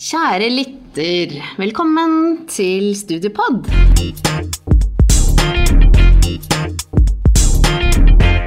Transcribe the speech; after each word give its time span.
Kjære 0.00 0.46
lytter, 0.48 1.32
velkommen 1.60 2.46
til 2.48 2.94
Studiepod. 2.96 3.66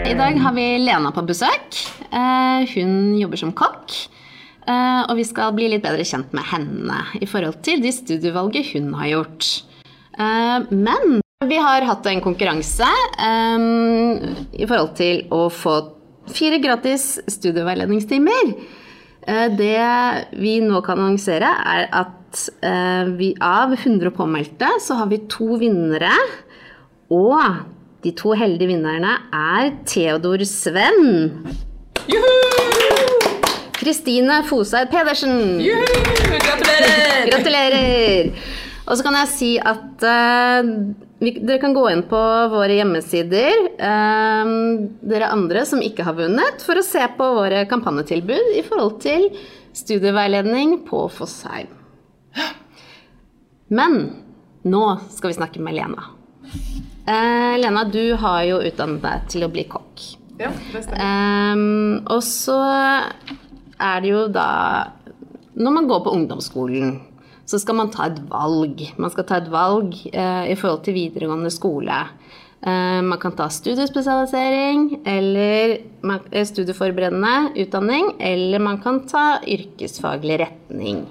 I 0.09 0.15
dag 0.17 0.39
har 0.41 0.55
vi 0.55 0.65
Lena 0.81 1.11
på 1.13 1.23
besøk. 1.29 1.77
Eh, 2.09 2.65
Hun 2.73 3.15
jobber 3.21 3.37
som 3.37 3.51
kokk. 3.53 3.91
eh, 4.67 5.01
Og 5.09 5.15
vi 5.17 5.23
skal 5.23 5.53
bli 5.53 5.67
litt 5.69 5.83
bedre 5.83 6.03
kjent 6.03 6.33
med 6.33 6.43
henne 6.43 6.97
i 7.21 7.25
forhold 7.25 7.61
til 7.61 7.81
de 7.81 7.91
studievalget 7.91 8.73
hun 8.73 8.93
har 8.93 9.07
gjort. 9.13 9.63
Eh, 10.17 10.59
Men 10.71 11.21
vi 11.47 11.55
har 11.57 11.81
hatt 11.85 12.05
en 12.07 12.21
konkurranse 12.21 12.87
i 14.53 14.65
forhold 14.65 14.95
til 14.95 15.27
å 15.29 15.49
få 15.51 15.91
fire 16.29 16.57
gratis 16.59 17.19
studieveiledningstimer. 17.27 18.55
Eh, 19.27 19.47
Det 19.55 19.77
vi 20.39 20.57
nå 20.63 20.81
kan 20.85 20.99
annonsere, 20.99 21.49
er 21.75 21.87
at 21.91 22.41
eh, 22.65 23.11
vi 23.17 23.33
av 23.41 23.73
100 23.77 24.11
påmeldte, 24.15 24.69
så 24.81 24.97
har 25.01 25.07
vi 25.11 25.21
to 25.31 25.55
vinnere. 25.61 26.11
Og 27.13 27.61
de 28.03 28.11
to 28.17 28.33
heldige 28.35 28.67
vinnerne 28.73 29.13
er 29.33 29.71
Theodor 29.87 30.43
Sven. 30.47 31.55
Kristine 33.77 34.41
Foseid 34.47 34.89
Pedersen. 34.91 35.59
Gratulerer! 35.59 37.29
Gratulerer! 37.31 38.29
Og 38.83 38.97
så 38.99 39.03
kan 39.05 39.15
jeg 39.21 39.29
si 39.31 39.51
at 39.59 40.03
eh, 40.03 40.71
vi, 41.23 41.33
dere 41.39 41.59
kan 41.61 41.75
gå 41.75 41.85
inn 41.91 42.03
på 42.09 42.21
våre 42.51 42.75
hjemmesider, 42.77 43.67
eh, 43.89 44.53
dere 45.13 45.31
andre 45.31 45.65
som 45.69 45.81
ikke 45.83 46.05
har 46.07 46.17
vunnet, 46.17 46.63
for 46.65 46.79
å 46.79 46.85
se 46.85 47.03
på 47.17 47.29
våre 47.39 47.63
kampanjetilbud 47.69 48.57
i 48.59 48.63
forhold 48.67 48.99
til 49.03 49.29
studieveiledning 49.73 50.83
på 50.87 51.05
Fossheim. 51.11 51.71
Men 53.73 54.01
nå 54.63 54.83
skal 55.11 55.31
vi 55.31 55.37
snakke 55.39 55.63
med 55.63 55.79
Lena. 55.79 56.09
Eh, 57.07 57.55
Lena, 57.59 57.83
du 57.83 58.13
har 58.19 58.43
jo 58.47 58.61
utdannet 58.63 59.01
deg 59.03 59.31
til 59.33 59.47
å 59.47 59.51
bli 59.51 59.65
kokk. 59.67 60.03
Ja, 60.39 60.51
det 60.71 60.83
stemmer. 60.85 61.01
Ehm, 61.03 62.03
og 62.09 62.21
så 62.25 62.59
er 63.77 64.01
det 64.01 64.09
jo 64.09 64.27
da 64.33 64.89
Når 65.53 65.73
man 65.75 65.85
går 65.85 65.99
på 66.01 66.13
ungdomsskolen, 66.17 66.95
så 67.53 67.59
skal 67.61 67.77
man 67.77 67.91
ta 67.93 68.07
et 68.09 68.21
valg. 68.31 68.81
Man 68.97 69.11
skal 69.13 69.27
ta 69.29 69.37
et 69.37 69.51
valg 69.53 69.93
eh, 70.09 70.45
i 70.49 70.57
forhold 70.57 70.81
til 70.87 70.97
videregående 70.97 71.51
skole. 71.53 71.99
Eh, 72.65 73.01
man 73.05 73.19
kan 73.21 73.35
ta 73.37 73.45
studiespesialisering 73.53 74.87
eller 75.05 75.75
man, 76.01 76.23
eh, 76.31 76.47
studieforberedende 76.49 77.53
utdanning, 77.61 78.15
eller 78.17 78.63
man 78.63 78.79
kan 78.81 79.03
ta 79.09 79.25
yrkesfaglig 79.45 80.39
retning. 80.41 81.03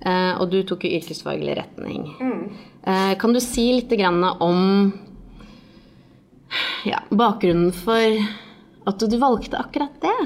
Eh, 0.00 0.32
og 0.40 0.48
du 0.54 0.62
tok 0.64 0.86
jo 0.86 0.94
yrkesfaglig 0.96 1.58
retning. 1.60 2.06
Eh, 2.86 3.12
kan 3.20 3.36
du 3.36 3.40
si 3.44 3.66
litt 3.74 3.92
grann 3.92 4.24
om 4.24 4.92
ja, 6.88 7.02
bakgrunnen 7.10 7.76
for 7.76 8.24
at 8.88 9.04
du 9.04 9.18
valgte 9.20 9.60
akkurat 9.60 10.00
det? 10.00 10.16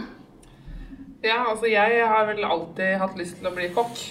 Ja, 1.27 1.43
altså 1.51 1.67
jeg 1.67 2.07
har 2.07 2.31
vel 2.31 2.47
alltid 2.47 2.99
hatt 3.03 3.19
lyst 3.19 3.41
til 3.41 3.51
å 3.51 3.55
bli 3.59 3.73
kokk. 3.75 4.07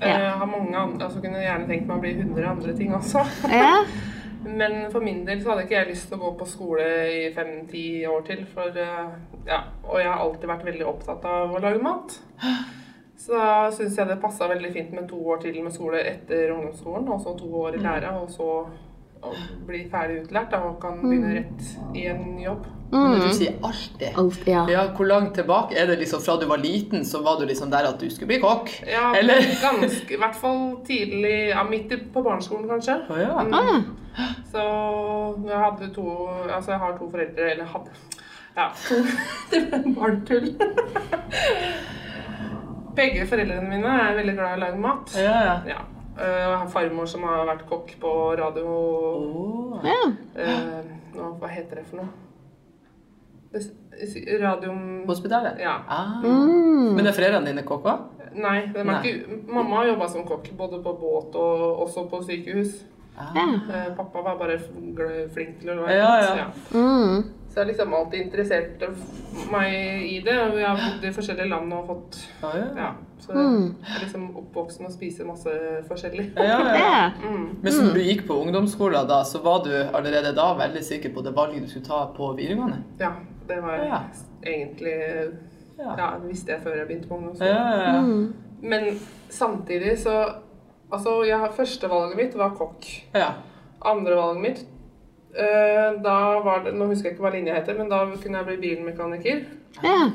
Ja. 0.00 0.14
Jeg 0.14 0.36
har 0.40 0.46
mange 0.46 0.76
andre, 0.76 1.08
altså 1.08 1.20
kunne 1.22 1.42
gjerne 1.42 1.66
tenkt 1.66 1.88
meg 1.88 1.96
å 1.96 2.02
bli 2.04 2.14
100 2.14 2.46
andre 2.52 2.74
ting 2.78 2.94
også. 2.94 3.24
Ja. 3.50 3.82
Men 4.58 4.90
for 4.92 5.02
min 5.02 5.24
del 5.26 5.40
så 5.42 5.50
hadde 5.50 5.64
ikke 5.66 5.80
jeg 5.80 5.90
lyst 5.90 6.08
til 6.08 6.18
å 6.18 6.22
gå 6.22 6.32
på 6.38 6.46
skole 6.48 6.86
i 7.10 7.22
fem-ti 7.34 7.84
år 8.06 8.22
til. 8.28 8.44
For, 8.52 8.70
eh, 8.78 9.14
ja, 9.48 9.62
og 9.82 9.98
jeg 9.98 10.08
har 10.08 10.22
alltid 10.22 10.50
vært 10.52 10.66
veldig 10.68 10.86
opptatt 10.86 11.26
av 11.26 11.54
å 11.54 11.62
lage 11.62 11.82
mat. 11.82 12.18
Så 13.18 13.34
da 13.34 13.66
syns 13.74 13.96
jeg 13.98 14.06
det 14.06 14.20
passa 14.22 14.46
veldig 14.46 14.70
fint 14.72 14.92
med 14.94 15.08
to 15.10 15.18
år 15.32 15.40
til 15.42 15.56
med 15.58 15.74
skole 15.74 15.98
etter 16.06 16.52
ungdomsskolen. 16.54 17.08
Og 17.10 17.18
så 17.24 17.32
to 17.34 17.48
år 17.64 17.74
i 17.74 17.80
lære, 17.82 18.12
og 18.14 18.30
så 18.30 18.46
bli 19.66 19.80
ferdig 19.90 20.20
utlært 20.22 20.52
da, 20.54 20.60
og 20.68 20.78
kan 20.82 21.00
begynne 21.02 21.34
rett 21.34 21.96
i 21.98 22.06
en 22.12 22.38
jobb. 22.38 22.68
Men 22.90 23.20
du 23.20 23.28
sier 23.36 23.52
alltid 23.62 24.16
Alt, 24.16 24.46
ja. 24.48 24.62
ja, 24.70 24.86
Hvor 24.96 25.06
langt 25.10 25.34
tilbake 25.36 25.76
er 25.76 25.86
det 25.90 25.98
liksom 26.00 26.20
fra 26.24 26.36
du 26.40 26.46
var 26.48 26.56
liten, 26.62 27.04
så 27.04 27.20
var 27.22 27.36
du 27.40 27.44
liksom 27.46 27.68
der 27.70 27.84
at 27.90 27.98
du 28.00 28.08
skulle 28.10 28.26
bli 28.30 28.38
kokk? 28.40 28.70
Ja, 28.88 29.10
Eller? 29.18 29.42
ganske, 29.60 30.14
i 30.14 30.16
hvert 30.22 30.36
fall 30.40 30.78
tidlig, 30.86 31.34
ja, 31.50 31.64
midt 31.68 31.92
på 32.14 32.22
barneskolen 32.24 32.64
kanskje. 32.70 32.96
Oh, 33.12 33.18
ja. 33.20 33.42
Mm. 33.44 33.84
Ah, 34.16 34.32
Så 34.50 34.62
jeg 35.44 35.58
hadde 35.66 35.90
to, 35.94 36.06
altså 36.48 36.70
jeg 36.72 36.80
har 36.80 36.96
to 36.98 37.10
foreldre, 37.12 37.50
eller 37.52 37.64
hadde, 37.74 37.90
ja, 38.56 38.70
det 39.52 39.60
ble 39.68 39.78
barnetull. 39.98 40.48
Begge 42.98 43.26
foreldrene 43.30 43.68
mine 43.70 43.92
er 44.08 44.16
veldig 44.18 44.34
glad 44.38 44.54
i 44.54 44.58
å 44.58 44.62
lage 44.64 44.80
mat. 44.82 45.12
Ja, 45.14 45.36
ja. 45.50 45.56
Ja. 45.74 45.80
Eh, 46.18 46.38
Jeg 46.40 46.56
har 46.56 46.70
farmor 46.72 47.06
som 47.06 47.22
har 47.28 47.44
vært 47.46 47.66
kokk 47.68 47.92
på 48.02 48.14
radio, 48.40 48.64
Oh. 49.18 49.76
ja. 49.86 50.00
eh, 50.34 50.80
nå, 51.14 51.28
hva 51.38 51.48
heter 51.52 51.78
det 51.82 51.86
for 51.92 52.00
noe? 52.00 52.08
Det- 53.52 54.40
Radium... 54.40 55.04
Hospitalet? 55.08 55.58
Ja. 55.60 55.80
Ah. 55.88 56.20
Mm. 56.22 56.94
Men 56.96 57.06
er 57.06 57.12
foreldrene 57.16 57.46
dine 57.50 57.64
kokk 57.66 57.88
Nei, 58.38 58.58
er 58.76 58.84
Nei. 58.84 58.98
ikke, 59.02 59.38
mamma 59.50 59.80
har 59.80 59.88
jobba 59.88 60.06
som 60.12 60.24
kokk, 60.28 60.50
både 60.56 60.78
på 60.84 60.92
båt 61.00 61.34
og 61.40 61.80
også 61.86 62.04
på 62.10 62.20
sykehus. 62.28 62.82
Ah. 63.18 63.32
ja. 63.34 63.46
Eh, 63.74 63.88
Pappa 63.96 64.20
var 64.22 64.36
bare 64.38 64.58
flink 65.34 65.58
til 65.62 65.72
å 65.72 65.78
lage 65.80 65.96
Ja, 65.96 66.10
ja. 66.22 66.34
ja. 66.44 66.46
Mm. 66.76 67.24
Så 67.48 67.56
jeg 67.56 67.64
har 67.64 67.70
liksom 67.72 67.94
alltid 67.96 68.20
interessert 68.20 68.84
meg 69.50 69.72
i 70.12 70.20
det. 70.22 70.36
Og 70.44 70.58
jeg 70.60 70.68
har 70.68 70.76
bodd 70.84 71.06
i 71.08 71.12
forskjellige 71.16 71.48
land 71.50 71.72
og 71.74 71.88
fått 71.88 72.18
ah, 72.44 72.52
ja. 72.60 72.66
Ja. 72.76 72.90
Så 73.18 73.32
Mm. 73.34 73.64
jeg 73.82 73.96
er 73.96 74.04
liksom 74.04 74.28
oppvoksen 74.38 74.86
og 74.86 74.92
spiser 74.94 75.26
masse 75.26 75.50
forskjellig. 75.88 76.28
Ja, 76.36 76.44
ja, 76.44 76.58
ja. 76.60 76.76
Ja. 76.84 77.10
Mm. 77.24 77.48
Men 77.64 77.72
som 77.72 77.88
du 77.96 77.98
gikk 78.04 78.26
på 78.28 78.36
ungdomsskolen, 78.44 79.08
da, 79.08 79.24
så 79.26 79.40
var 79.42 79.64
du 79.64 79.72
allerede 79.74 80.30
da 80.36 80.52
veldig 80.60 80.84
sikker 80.84 81.10
på 81.16 81.24
det 81.26 81.34
valget 81.34 81.64
du 81.64 81.68
skulle 81.72 81.88
ta 81.88 82.04
på 82.14 82.30
videregående? 82.38 82.84
Ja, 83.00 83.16
det 83.48 83.60
var 83.64 83.84
Ja. 83.84 84.00
egentlig 84.46 84.94
Ja. 85.78 86.18
Visste 86.26 86.52
jeg 86.52 86.62
før 86.62 86.76
jeg 86.76 86.86
begynte 86.88 87.08
på 87.08 87.14
ungdomsskolen. 87.16 87.54
ja, 87.54 87.92
ja. 87.94 88.00
Mm. 88.00 88.34
Men 88.62 88.98
samtidig 89.28 89.98
så 89.98 90.18
Altså, 90.90 91.22
ja, 91.28 91.42
førstevalget 91.52 92.16
mitt 92.16 92.34
var 92.38 92.54
kokk. 92.56 92.86
ja. 93.14 93.32
Andrevalget 93.84 94.40
mitt 94.42 94.64
eh, 95.36 96.02
Da 96.02 96.40
var 96.40 96.64
det 96.64 96.72
Nå 96.74 96.86
husker 96.88 97.10
jeg 97.10 97.16
ikke 97.18 97.26
hva 97.26 97.32
linja 97.34 97.54
heter, 97.54 97.76
men 97.78 97.88
da 97.90 98.06
kunne 98.22 98.38
jeg 98.38 98.46
bli 98.46 98.56
bilmekaniker. 98.56 99.44
ja. 99.84 100.10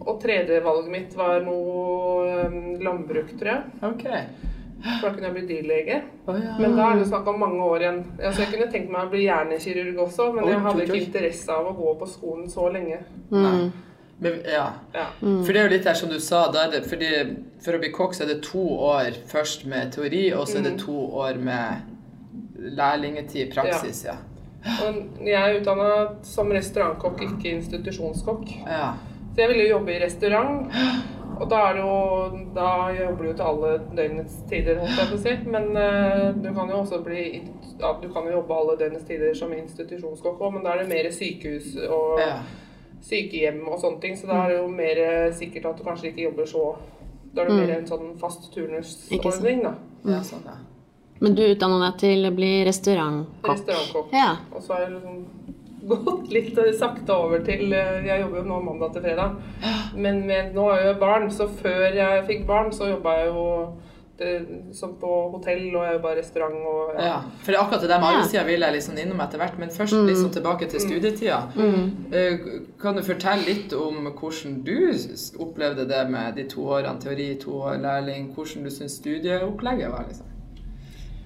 Og 0.00 0.20
tredje 0.22 0.60
valget 0.64 0.90
mitt 0.92 1.16
var 1.16 1.40
noe 1.42 2.46
um, 2.46 2.76
landbruk, 2.80 3.32
tror 3.40 3.48
jeg. 3.50 3.62
Ok. 3.82 4.04
For 4.82 5.08
da 5.08 5.10
kunne 5.14 5.26
jeg 5.26 5.34
bli 5.34 5.46
dyrlege. 5.48 5.96
Oh, 6.26 6.36
ja. 6.38 6.52
Men 6.60 6.76
da 6.76 6.84
er 6.92 7.00
det 7.00 7.08
snakk 7.08 7.26
om 7.32 7.40
mange 7.42 7.64
år 7.64 7.82
igjen. 7.82 7.98
Altså, 8.22 8.44
jeg 8.44 8.52
kunne 8.52 8.70
tenkt 8.72 8.92
meg 8.94 9.08
å 9.08 9.10
bli 9.10 9.24
hjernekirurg 9.24 9.98
også, 10.04 10.28
men 10.36 10.46
jeg 10.52 10.60
hadde 10.66 10.84
ikke 10.86 11.00
interesse 11.02 11.50
av 11.56 11.66
å 11.66 11.74
gå 11.80 11.94
på 11.98 12.06
skolen 12.12 12.46
så 12.52 12.68
lenge. 12.70 13.00
Mm. 13.32 13.72
Men, 14.20 14.38
ja. 14.50 14.68
Ja. 14.94 15.06
For 15.22 15.50
det 15.52 15.60
er 15.60 15.68
jo 15.68 15.72
litt 15.76 15.84
der 15.86 15.98
som 15.98 16.10
du 16.10 16.18
sa, 16.22 16.44
da 16.54 16.64
er 16.66 16.72
det, 16.76 16.84
fordi 16.90 17.10
for 17.62 17.74
å 17.74 17.82
bli 17.82 17.90
kokk 17.94 18.14
så 18.14 18.24
er 18.24 18.32
det 18.32 18.40
to 18.46 18.62
år 18.86 19.18
først 19.30 19.66
med 19.70 19.92
teori, 19.94 20.24
og 20.34 20.46
så 20.50 20.58
er 20.58 20.62
det 20.70 20.72
Mm. 20.76 20.80
to 20.86 20.96
år 21.26 21.38
med 21.38 22.74
lærlingetid, 22.78 23.52
praksis, 23.54 24.04
ja. 24.04 24.16
Og 24.86 24.96
jeg 25.26 25.38
er 25.38 25.60
utdanna 25.60 25.90
som 26.26 26.50
restaurantkokk, 26.50 27.20
ikke 27.22 27.52
institusjonskokk. 27.56 28.48
Ja. 28.66 28.94
Så 29.34 29.42
jeg 29.44 29.48
ville 29.52 29.68
jobbe 29.68 29.94
i 29.94 30.00
restaurant. 30.04 30.72
Og 31.38 31.46
da, 31.50 31.58
er 31.68 31.76
det 31.76 31.82
jo, 31.84 32.44
da 32.54 32.68
jobber 32.96 33.22
du 33.22 33.28
jo 33.28 33.34
til 33.38 33.46
alle 33.46 33.72
døgnets 33.96 34.38
tider, 34.50 34.80
si. 35.22 35.34
Men 35.46 35.68
uh, 35.76 36.28
du 36.34 36.48
kan 36.54 36.70
jo 36.72 36.80
også 36.82 37.00
bli 37.06 37.24
ja, 37.78 37.92
Du 38.02 38.08
kan 38.12 38.26
jo 38.26 38.38
jobbe 38.38 38.56
alle 38.56 38.78
døgnets 38.80 39.06
tider 39.06 39.34
som 39.38 39.52
institusjonskokk 39.54 40.40
òg, 40.40 40.56
men 40.56 40.66
da 40.66 40.74
er 40.74 40.82
det 40.82 40.88
mer 40.90 41.10
sykehus 41.14 41.76
og 41.86 42.22
ja. 42.22 42.40
sykehjem 43.06 43.60
og 43.68 43.78
sånne 43.82 44.02
ting. 44.02 44.16
Så 44.18 44.30
da 44.30 44.40
er 44.44 44.54
det 44.54 44.58
jo 44.58 44.70
mer 44.72 45.02
eh, 45.04 45.28
sikkert 45.38 45.70
at 45.70 45.78
du 45.78 45.86
kanskje 45.86 46.10
ikke 46.10 46.26
jobber 46.26 46.50
så 46.50 46.64
Da 47.34 47.44
er 47.44 47.52
det 47.52 47.60
mer 47.60 47.74
en 47.76 47.86
sånn 47.86 48.16
fast 48.18 48.48
turnusordning, 48.54 49.62
da. 49.62 49.76
ja 50.08 50.22
sånn, 50.26 50.42
ja. 50.48 50.56
Men 51.20 51.34
du 51.34 51.42
utdanna 51.44 51.78
deg 51.82 51.98
til 52.00 52.26
å 52.28 52.30
bli 52.34 52.50
restaurantkokk. 52.66 53.50
Restaurantkokk. 53.52 54.12
Ja. 54.14 54.30
Og 54.54 54.62
så 54.62 54.76
er 54.76 54.86
det 54.86 54.96
liksom 54.96 55.57
gått 55.86 56.30
litt 56.32 56.58
sakte 56.78 57.14
over 57.14 57.44
til 57.46 57.72
eh, 57.72 58.06
Jeg 58.06 58.20
jobber 58.24 58.38
jo 58.42 58.46
nå 58.48 58.60
mandag 58.66 58.92
til 58.96 59.02
fredag. 59.02 59.36
Men 59.94 60.24
med, 60.26 60.54
nå 60.54 60.70
har 60.70 60.80
jeg 60.82 60.94
jo 60.94 61.00
barn, 61.00 61.30
så 61.30 61.46
før 61.48 61.92
jeg 61.94 62.24
fikk 62.26 62.46
barn, 62.48 62.72
så 62.72 62.88
jobba 62.90 63.14
jeg 63.20 63.30
jo 63.32 63.44
det, 64.18 64.30
som 64.74 64.96
på 64.98 65.08
hotell, 65.30 65.68
og 65.76 65.84
jeg 65.86 65.94
jobba 65.94 66.10
i 66.10 66.16
restaurant 66.18 66.56
og 66.66 66.96
ja. 66.98 67.20
For 67.44 67.52
det 67.52 67.58
er 67.58 67.62
akkurat 67.62 67.84
det 67.84 67.90
der 67.92 68.00
med 68.02 68.08
Ja. 68.08 68.14
arbeidstida 68.16 68.44
vil 68.48 68.64
jeg 68.66 68.74
liksom 68.74 68.96
innom 68.98 69.20
etter 69.22 69.38
hvert, 69.38 69.58
men 69.62 69.70
først 69.70 69.94
liksom 70.08 70.32
tilbake 70.34 70.66
til 70.72 70.80
studietida. 70.82 71.36
Mm. 71.54 71.92
Kan 72.82 72.96
du 72.98 73.02
fortelle 73.06 73.46
litt 73.46 73.72
om 73.78 74.08
hvordan 74.10 74.56
du 74.66 74.90
opplevde 75.38 75.86
det 75.88 76.02
med 76.10 76.34
de 76.34 76.48
to 76.50 76.66
årene 76.66 76.98
teori, 77.00 77.28
to 77.38 77.54
år 77.62 77.78
lærling, 77.84 78.32
hvordan 78.34 78.64
du 78.66 78.70
syns 78.74 78.98
studieopplegget 78.98 79.92
var, 79.94 80.04
liksom? 80.10 80.26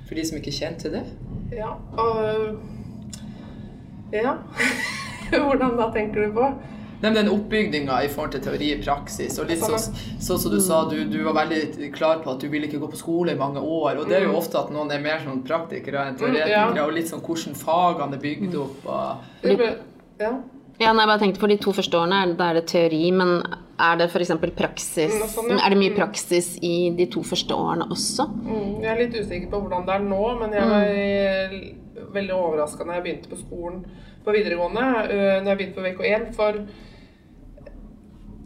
For 0.06 0.14
de 0.20 0.26
som 0.28 0.36
ikke 0.42 0.52
kjente 0.52 0.92
det? 0.92 1.02
Ja. 1.56 1.72
Og, 1.96 2.58
ja. 4.12 4.36
Hvordan 5.32 5.76
da 5.78 5.88
tenker 5.94 6.26
du 6.26 6.36
på? 6.36 6.52
Nei, 7.02 7.10
men 7.10 7.16
den 7.18 7.32
oppbygninga 7.32 7.96
i 8.04 8.08
forhold 8.12 8.36
til 8.36 8.42
teori 8.44 8.68
og 8.76 8.82
praksis, 8.84 9.34
og 9.42 9.48
litt 9.50 9.58
sånn 9.64 9.74
så, 10.22 10.36
som 10.38 10.52
du 10.52 10.60
sa, 10.62 10.84
du, 10.86 11.00
du 11.10 11.18
var 11.26 11.34
veldig 11.40 11.88
klar 11.96 12.20
på 12.22 12.30
at 12.30 12.44
du 12.44 12.46
ville 12.52 12.68
ikke 12.68 12.78
gå 12.78 12.92
på 12.92 13.00
skole 13.00 13.34
i 13.34 13.38
mange 13.40 13.58
år, 13.58 13.98
og 13.98 14.06
det 14.06 14.20
er 14.20 14.28
jo 14.28 14.36
ofte 14.38 14.60
at 14.60 14.70
noen 14.70 14.92
er 14.94 15.02
mer 15.02 15.18
sånn 15.24 15.42
praktikere 15.42 16.04
enn 16.12 16.20
teoretikere, 16.20 16.52
ja. 16.78 16.84
og 16.84 16.94
litt 16.94 17.10
sånn 17.10 17.24
hvordan 17.26 17.58
fagene 17.58 18.20
er 18.20 18.22
bygd 18.22 18.54
opp 18.62 18.86
og 18.86 19.42
ja. 20.22 20.32
Ja, 20.80 20.92
nei, 20.94 21.02
jeg 21.04 21.10
bare 21.10 21.20
tenkte 21.20 21.40
For 21.42 21.50
de 21.52 21.58
to 21.60 21.72
første 21.76 21.98
årene 21.98 22.22
er 22.22 22.30
det, 22.30 22.36
da 22.38 22.46
er 22.52 22.56
det 22.58 22.62
teori, 22.70 23.02
men 23.14 23.34
er 23.82 23.98
det 23.98 24.06
f.eks. 24.08 24.32
praksis 24.56 25.12
Mm, 25.12 25.28
sånn, 25.34 25.50
ja. 25.52 25.58
Er 25.58 25.74
det 25.74 25.78
mye 25.82 25.94
praksis 25.96 26.54
i 26.62 26.92
de 26.96 27.06
to 27.12 27.24
første 27.26 27.54
årene 27.54 27.88
også? 27.90 28.28
Mm, 28.30 28.82
Jeg 28.84 28.90
er 28.94 29.00
litt 29.02 29.16
usikker 29.18 29.50
på 29.52 29.62
hvordan 29.64 29.86
det 29.88 29.96
er 29.98 30.06
nå, 30.06 30.22
men 30.40 30.54
jeg 30.56 30.70
var 30.70 30.86
veldig 32.14 32.34
overraska 32.34 32.84
når 32.84 32.94
jeg 32.94 33.02
begynte 33.02 33.28
på 33.32 33.36
skolen 33.40 33.84
på 34.24 34.30
videregående, 34.36 34.86
øh, 35.10 35.38
når 35.42 35.48
jeg 35.50 35.56
begynte 35.56 35.80
på 35.80 35.86
VK1, 35.88 36.28
for 36.36 36.52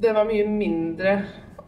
det 0.02 0.14
var 0.14 0.24
mye 0.28 0.44
mindre 0.48 1.12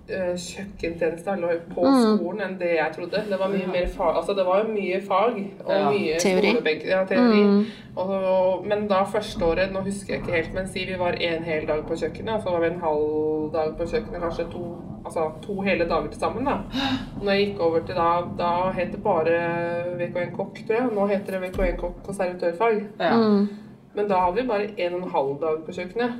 øh, 0.08 0.34
kjøkkentjeneste 0.36 1.30
eller 1.30 1.60
på 1.74 1.84
skolen 2.16 2.40
enn 2.44 2.56
det 2.60 2.70
jeg 2.76 2.92
trodde. 2.96 3.22
Det 3.30 3.38
var 3.40 3.48
mye 3.52 3.66
mer 3.72 3.86
fag, 3.92 4.16
altså 4.16 4.34
det 4.36 4.44
var 4.46 4.66
mye 4.68 5.00
fag 5.08 5.38
og 5.64 5.72
Ja. 5.72 5.90
mye 5.90 6.18
Teori. 6.20 6.52
Ja, 6.88 7.04
teori. 7.04 7.42
Og, 7.96 8.10
og, 8.10 8.66
men 8.66 8.86
da 8.88 9.02
førsteåret, 9.04 9.72
nå 9.72 9.80
husker 9.80 10.14
jeg 10.14 10.22
ikke 10.22 10.36
helt, 10.36 10.54
men 10.54 10.68
si 10.68 10.84
vi 10.88 10.98
var 10.98 11.12
en 11.20 11.42
hel 11.44 11.66
dag 11.68 11.84
på 11.88 11.96
kjøkkenet, 11.96 12.34
og 12.34 12.42
så 12.42 12.50
var 12.50 12.60
vi 12.60 12.66
en 12.74 12.80
halv 12.80 13.52
dag 13.52 13.76
på 13.78 13.86
kjøkkenet, 13.90 14.20
kanskje 14.22 14.44
to, 14.52 14.64
altså 15.08 15.26
to 15.44 15.60
hele 15.66 15.88
dager 15.88 16.08
til 16.12 16.20
sammen. 16.20 16.44
da. 16.44 16.58
Når 17.22 17.32
jeg 17.32 17.46
gikk 17.46 17.60
over 17.66 17.80
til 17.86 17.94
da, 17.98 18.08
da 18.38 18.50
het 18.76 18.92
det 18.94 19.02
bare 19.02 19.38
VK1 19.98 20.34
kokk, 20.36 20.60
tror 20.66 20.76
jeg. 20.78 20.90
Nå 20.94 21.06
heter 21.10 21.36
det 21.38 21.42
VK1 21.48 21.76
kokk 21.80 22.08
og 22.08 22.14
servitørfag. 22.14 22.82
ja. 23.00 23.14
Men 23.96 24.06
da 24.08 24.18
hadde 24.20 24.36
vi 24.42 24.48
bare 24.48 24.66
en 24.78 24.94
og 24.94 25.00
en 25.02 25.10
halv 25.10 25.30
dag 25.40 25.62
på 25.66 25.72
kjøkkenet. 25.74 26.12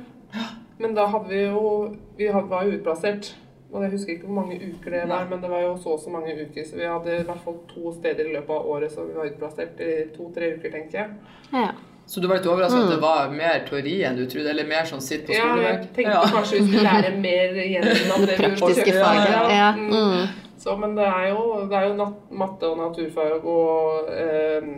Men 0.79 0.95
da 0.95 1.05
hadde 1.07 1.29
vi 1.29 1.43
jo 1.45 1.95
Vi 2.17 2.25
hadde- 2.27 2.49
var 2.49 2.63
jo 2.65 2.71
utplassert. 2.77 3.35
Og 3.71 3.83
jeg 3.83 3.91
husker 3.91 4.13
ikke 4.13 4.25
hvor 4.25 4.41
mange 4.41 4.55
uker 4.57 4.91
det 4.91 5.03
var, 5.09 5.27
men 5.29 5.41
det 5.41 5.49
var 5.49 5.61
jo 5.61 5.75
så 5.77 5.89
og 5.93 5.99
så 5.99 6.09
mange 6.09 6.33
uker. 6.33 6.63
Så 6.65 6.75
vi 6.75 6.83
hadde 6.89 7.19
i 7.19 7.23
hvert 7.23 7.39
fall 7.43 7.57
to 7.69 7.91
steder 7.93 8.25
i 8.25 8.33
løpet 8.33 8.49
av 8.49 8.65
året 8.65 8.91
som 8.91 9.05
vi 9.07 9.13
var 9.15 9.25
utplassert 9.29 9.79
i 9.79 9.91
to-tre 10.17 10.55
uker, 10.57 10.71
tenker 10.71 10.97
jeg. 10.99 11.07
Ja. 11.53 11.67
Så 12.09 12.19
du 12.23 12.25
var 12.27 12.39
litt 12.39 12.47
overraska 12.49 12.79
at 12.87 12.89
det 12.89 13.01
var 13.03 13.29
mer 13.29 13.59
teori 13.69 13.99
enn 14.07 14.15
du 14.17 14.23
trodde, 14.25 14.49
eller 14.49 14.65
mer 14.65 14.87
sånn 14.89 15.01
sitt 15.05 15.27
på 15.27 15.35
Ja, 15.35 15.51
jeg 15.61 15.75
tenkte 15.93 15.99
tenkte 15.99 16.31
kanskje 16.33 16.57
vi 16.57 16.63
skulle 16.65 16.85
lære 16.87 17.11
mer 17.21 17.59
gjennom 17.69 18.23
det 18.29 18.37
på 18.39 18.47
Praktiske 18.49 18.93
faget. 18.97 19.35
Ja. 19.35 19.43
ja. 19.53 19.67
Mm. 19.77 20.23
Så, 20.57 20.73
men 20.81 20.95
det 20.97 21.05
er 21.05 21.27
jo, 21.29 21.43
det 21.69 21.77
er 21.77 21.85
jo 21.87 21.93
nat 21.99 22.31
matte 22.41 22.67
og 22.67 22.79
naturfag 22.81 23.45
og 23.47 24.09
eh, 24.11 24.71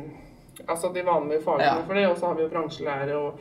altså 0.68 0.92
de 0.94 1.02
vanlige 1.08 1.42
fagene 1.46 1.64
Ja. 1.70 1.78
for 1.88 1.94
det. 1.98 2.04
Og 2.12 2.18
så 2.20 2.28
har 2.28 2.36
vi 2.36 2.44
jo 2.44 2.50
bransjelære 2.52 3.16
og 3.18 3.40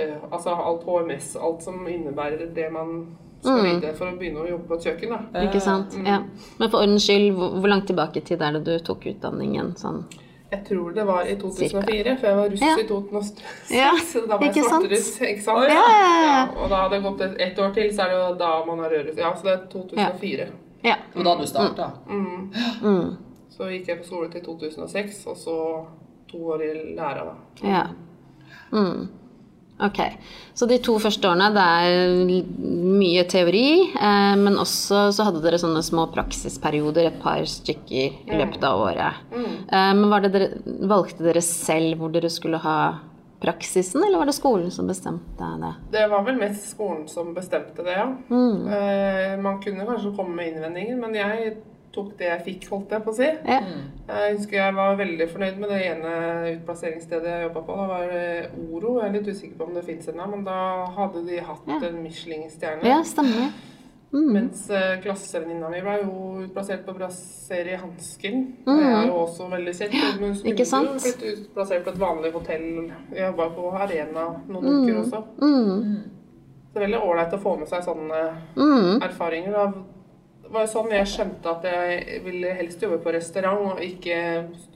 eh, 0.00 0.14
altså 0.32 0.56
alt 0.56 0.88
HMS, 0.88 1.36
alt 1.36 1.62
som 1.68 1.84
innebærer 1.88 2.48
det 2.56 2.70
man 2.72 2.94
skal 3.42 3.60
Mm. 3.60 3.66
vite 3.68 3.92
for 3.94 4.08
å 4.10 4.16
begynne 4.18 4.40
å 4.42 4.48
jobbe 4.50 4.66
på 4.66 4.74
et 4.80 4.86
kjøkken. 4.88 5.12
da. 5.14 5.42
Ikke 5.46 5.60
sant? 5.62 5.92
Ja. 6.04 6.16
Men 6.58 6.70
for 6.72 6.80
ordens 6.82 7.04
skyld, 7.06 7.36
hvor, 7.36 7.52
hvor 7.60 7.68
langt 7.70 7.86
tilbake 7.86 8.18
i 8.18 8.24
tid 8.32 8.42
er 8.42 8.56
det 8.56 8.64
du 8.66 8.72
tok 8.88 9.04
utdanningen? 9.12 9.76
Sånn? 9.78 10.00
Jeg 10.50 10.62
tror 10.68 10.90
det 10.96 11.04
var 11.04 11.26
i 11.28 11.34
2004, 11.36 12.16
for 12.20 12.26
jeg 12.26 12.36
var 12.36 12.48
russ 12.50 12.60
Ja. 12.62 12.76
i 12.80 12.86
2006. 12.88 13.42
Ja, 13.80 13.90
så 14.12 14.20
da 14.26 14.36
var 14.38 14.46
jeg 14.46 14.64
svarteruss. 14.64 15.10
Ikke 15.32 15.42
sant? 15.44 15.64
Ja. 15.68 15.82
Ja. 16.24 16.38
Og 16.56 16.70
da 16.70 16.82
hadde 16.82 16.94
det 16.96 17.02
gått 17.04 17.20
et, 17.26 17.34
ett 17.50 17.58
år 17.58 17.74
til, 17.76 17.90
så 17.94 18.02
er 18.06 18.14
det 18.14 18.18
jo 18.22 18.34
da 18.40 18.50
man 18.64 18.78
har 18.84 18.90
rødruss. 18.96 19.18
Ja, 19.20 19.34
så 19.36 19.44
det 19.48 19.52
er 19.52 19.66
2004. 19.72 20.46
Ja. 20.84 20.94
Det 21.12 21.18
var 21.20 21.24
da 21.28 21.36
du 21.42 21.46
starta? 21.50 21.90
Mm. 22.08 22.52
Mm. 22.82 23.16
Så 23.52 23.68
gikk 23.74 23.88
jeg 23.88 23.98
på 24.00 24.06
skole 24.08 24.30
til 24.32 24.44
2006, 24.46 25.26
og 25.26 25.36
så 25.36 25.56
to 26.30 26.40
år 26.54 26.62
i 26.62 26.72
læra, 26.96 27.24
da. 27.28 27.68
ja. 27.68 27.86
Mm. 28.72 29.08
Ok. 29.80 29.98
Så 30.58 30.66
de 30.66 30.78
to 30.82 30.96
første 30.98 31.28
årene, 31.28 31.52
det 31.54 31.64
er 31.64 32.54
mye 32.98 33.22
teori, 33.30 33.92
eh, 33.94 34.34
men 34.40 34.58
også 34.58 35.04
så 35.14 35.28
hadde 35.28 35.42
dere 35.44 35.60
sånne 35.62 35.84
små 35.86 36.08
praksisperioder, 36.14 37.06
et 37.12 37.20
par 37.22 37.44
stykker 37.46 38.16
i 38.26 38.40
løpet 38.40 38.64
av 38.66 38.80
året. 38.88 39.20
Eh, 39.34 39.92
men 39.94 40.08
var 40.10 40.24
det 40.26 40.32
dere, 40.34 40.48
valgte 40.90 41.22
dere 41.22 41.44
selv 41.44 42.00
hvor 42.00 42.10
dere 42.10 42.30
skulle 42.32 42.58
ha 42.64 42.78
praksisen, 43.38 44.02
eller 44.02 44.18
var 44.18 44.26
det 44.26 44.34
skolen 44.34 44.70
som 44.74 44.88
bestemte 44.90 45.52
det? 45.62 45.72
Det 45.94 46.08
var 46.10 46.24
vel 46.26 46.40
mest 46.40 46.72
skolen 46.72 47.06
som 47.06 47.30
bestemte 47.36 47.84
det, 47.86 47.94
ja. 47.94 48.08
Eh, 48.34 49.38
man 49.38 49.60
kunne 49.62 49.86
kanskje 49.86 50.16
komme 50.16 50.34
med 50.34 50.56
innvendinger, 50.56 50.98
men 50.98 51.14
jeg 51.14 51.58
tok 51.92 52.10
det 52.18 52.26
jeg 52.28 52.42
fikk, 52.44 52.66
holdt 52.70 52.90
jeg 52.94 53.02
på 53.04 53.10
å 53.10 53.16
si. 53.16 53.28
Ja. 53.48 53.60
Jeg 54.08 54.36
husker 54.36 54.56
jeg 54.60 54.74
var 54.74 54.96
veldig 54.98 55.28
fornøyd 55.32 55.56
med 55.62 55.70
det 55.72 55.78
ene 55.86 56.12
utplasseringsstedet 56.56 57.32
jeg 57.32 57.46
jobba 57.48 57.62
på. 57.66 57.78
Det 57.80 57.88
var 57.92 58.12
det 58.12 58.50
Oro. 58.70 58.92
Jeg 59.00 59.08
er 59.08 59.16
litt 59.18 59.30
usikker 59.32 59.56
på 59.58 59.64
om 59.70 59.74
det 59.74 59.84
fins 59.88 60.08
ennå, 60.12 60.26
men 60.34 60.44
da 60.44 60.58
hadde 60.98 61.24
de 61.26 61.40
hatt 61.40 61.66
Ja. 61.66 61.80
en 61.88 62.02
Michelin-stjerne. 62.04 62.84
ja, 62.84 63.00
stemmer. 63.04 63.50
Mm. 64.10 64.28
Mens 64.32 64.70
uh, 64.72 64.96
klassevenninna 65.04 65.68
mi 65.68 65.82
ble 65.84 65.98
jo 66.00 66.12
utplassert 66.46 66.86
på 66.86 66.94
Brasserie 66.96 67.76
Hansken. 67.76 68.38
Mm. 68.64 68.78
Det 68.78 68.86
er 68.86 69.06
jo 69.10 69.18
også 69.26 69.48
veldig 69.50 69.74
kjent. 69.76 69.96
Men 70.20 70.30
hun 70.30 70.34
skulle 70.38 70.64
jo 70.64 70.94
blitt 70.94 71.26
utplassert 71.34 71.84
på 71.84 71.90
et 71.92 72.00
vanlig 72.00 72.32
hotell. 72.32 72.70
Jeg 73.12 73.26
jobba 73.26 73.50
på 73.58 73.66
Arena 73.76 74.24
noen 74.48 74.64
uker 74.78 75.02
også. 75.02 75.20
Mm. 75.42 75.98
Det 76.72 76.80
er 76.80 76.86
veldig 76.86 77.02
ålreit 77.04 77.36
å 77.36 77.42
få 77.42 77.58
med 77.60 77.68
seg 77.68 77.84
sånne 77.84 78.22
Mm. 78.56 79.02
erfaringer. 79.02 79.52
Da. 79.52 79.72
Det 80.48 80.54
var 80.54 80.62
jo 80.64 80.70
sånn 80.72 80.90
jeg 80.94 81.08
skjønte 81.12 81.50
at 81.50 81.64
jeg 81.68 82.20
ville 82.24 82.52
helst 82.56 82.80
jobbe 82.80 82.96
på 83.04 83.12
restaurant, 83.12 83.66
og 83.74 83.82
ikke 83.84 84.18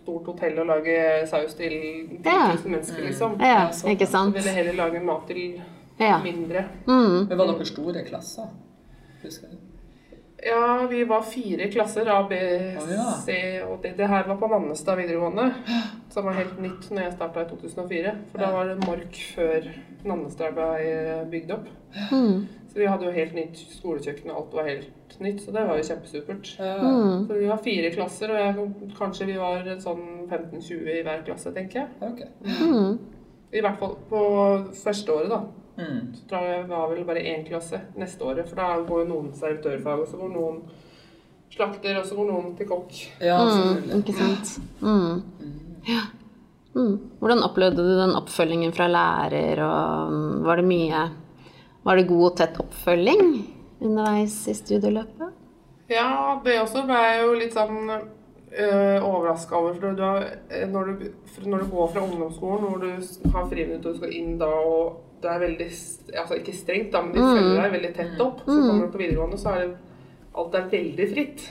stort 0.03 0.27
hotell 0.29 0.59
og 0.61 0.67
lage 0.69 0.97
saus 1.31 1.55
til 1.57 1.73
10 1.73 2.21
Ja. 2.29 2.53
000 2.53 2.69
mennesker, 2.75 3.03
liksom. 3.07 3.39
Ja, 3.41 3.71
sånn. 3.73 3.91
ikke 3.95 4.07
sant? 4.11 4.35
Jeg 4.37 4.43
ville 4.45 4.57
heller 4.59 4.77
lage 4.85 5.01
mat 5.01 5.27
til 5.27 5.63
Ja. 5.99 6.19
mindre. 6.23 6.67
Mm. 6.87 7.29
Men 7.29 7.39
var 7.39 7.47
dere 7.55 7.65
store 7.65 8.05
klasser? 8.05 8.51
Husker 9.23 9.49
jeg. 9.49 9.59
Ja, 10.45 10.87
vi 10.91 11.05
var 11.05 11.23
fire 11.23 11.69
klasser, 11.71 12.09
A, 12.11 12.23
B, 12.29 12.35
C 13.25 13.63
og 13.63 13.81
D. 13.83 13.93
Det 13.97 14.09
her 14.09 14.25
var 14.27 14.37
på 14.37 14.49
Nannestad 14.51 14.97
videregående, 14.99 15.55
som 16.11 16.25
var 16.25 16.33
helt 16.35 16.61
nytt 16.61 16.91
når 16.91 17.03
jeg 17.05 17.13
starta 17.13 17.41
i 17.47 17.49
2004. 17.49 18.15
For 18.33 18.39
da 18.39 18.51
var 18.51 18.65
det 18.67 18.85
Mork 18.85 19.15
før 19.37 19.69
Nannestad 20.05 20.53
ble 20.53 21.29
bygd 21.31 21.51
opp. 21.53 21.69
Mm. 22.11 22.49
Så 22.73 22.79
vi 22.81 22.87
hadde 22.89 23.05
jo 23.05 23.13
helt 23.13 23.35
nytt 23.37 23.59
skolekjøkken, 23.77 24.31
og 24.33 24.37
alt 24.39 24.55
var 24.57 24.69
helt 24.71 25.17
nytt, 25.21 25.43
så 25.45 25.53
det 25.53 25.65
var 25.69 25.77
jo 25.77 25.85
kjempesupert. 25.85 26.53
Mm. 26.57 27.27
Så 27.29 27.37
vi 27.37 27.49
var 27.51 27.59
fire 27.65 27.91
klasser, 27.93 28.33
og 28.33 28.39
jeg, 28.41 28.93
kanskje 28.97 29.27
vi 29.29 29.35
var 29.37 29.67
sånn 29.83 30.07
15-20 30.31 30.89
i 30.95 31.03
hver 31.05 31.21
klasse, 31.27 31.53
tenker 31.53 31.83
jeg. 31.83 31.91
Okay. 32.09 32.31
Mm. 32.63 32.95
I 33.53 33.61
hvert 33.61 33.77
fall 33.83 33.99
på 34.09 34.23
første 34.81 35.13
året, 35.13 35.35
da. 35.35 35.43
Mm. 35.77 36.01
Så 36.17 36.25
tror 36.31 36.49
jeg 36.49 36.65
det 36.65 36.73
var 36.73 36.89
vel 36.95 37.05
bare 37.09 37.27
én 37.35 37.45
klasse 37.45 37.83
neste 38.01 38.25
året, 38.25 38.49
for 38.49 38.63
da 38.63 38.71
går 38.89 39.05
jo 39.05 39.11
noen 39.11 39.31
servitørfag, 39.37 40.07
og 40.07 40.09
så 40.09 40.23
går 40.23 40.33
noen 40.33 40.63
slakter, 41.53 42.01
og 42.01 42.09
så 42.09 42.17
går 42.17 42.33
noen 42.33 42.57
til 42.57 42.73
kokk. 42.73 43.05
Ja, 43.21 43.37
Mm. 43.53 43.99
Ikke 44.01 44.17
sant. 44.17 44.57
Mm. 44.81 45.23
Ja. 45.93 46.07
Mm. 46.73 46.97
Hvordan 47.21 47.45
opplevde 47.45 47.85
du 47.85 47.99
den 47.99 48.17
oppfølgingen 48.17 48.73
fra 48.73 48.89
lærer, 48.89 49.61
og 49.61 50.45
var 50.47 50.57
det 50.57 50.65
mye 50.65 51.11
Var 51.83 51.99
det 51.99 52.09
god 52.09 52.25
og 52.29 52.35
tett 52.39 52.59
oppfølging 52.63 53.23
underveis 53.83 54.37
i 54.49 54.55
studieløpet? 54.55 55.39
Ja, 55.91 56.39
det 56.45 56.61
også 56.63 56.85
ble 56.87 56.99
jeg 57.03 57.23
jo 57.23 57.33
litt 57.37 57.57
sånn 57.57 57.79
øh, 57.91 58.99
overraska 59.03 59.59
over. 59.59 59.75
For 59.79 59.97
du 59.99 60.05
har, 60.07 60.29
eh, 60.49 60.69
når, 60.71 60.93
du, 60.93 61.09
når 61.47 61.65
du 61.65 61.73
går 61.73 61.91
fra 61.95 62.05
ungdomsskolen, 62.07 62.69
hvor 62.69 62.85
du 62.85 63.33
har 63.35 63.49
friminutt 63.51 63.87
og 63.87 63.97
du 63.97 64.03
skal 64.03 64.15
inn 64.17 64.37
da, 64.41 64.49
og 64.49 65.01
det 65.23 65.31
er 65.31 65.43
veldig 65.43 65.69
Altså 66.19 66.37
ikke 66.39 66.55
strengt, 66.57 66.93
da, 66.93 67.03
men 67.03 67.15
de 67.15 67.23
følger 67.23 67.59
deg 67.59 67.75
veldig 67.77 67.91
tett 67.97 68.23
opp. 68.23 68.45
Så 68.47 68.57
kommer 68.59 68.87
du 68.87 68.95
på 68.95 69.03
videregående, 69.03 69.41
så 69.41 69.55
er 69.55 69.65
det 69.65 69.69
alt 70.39 70.57
er 70.57 70.71
veldig 70.73 71.07
fritt. 71.13 71.45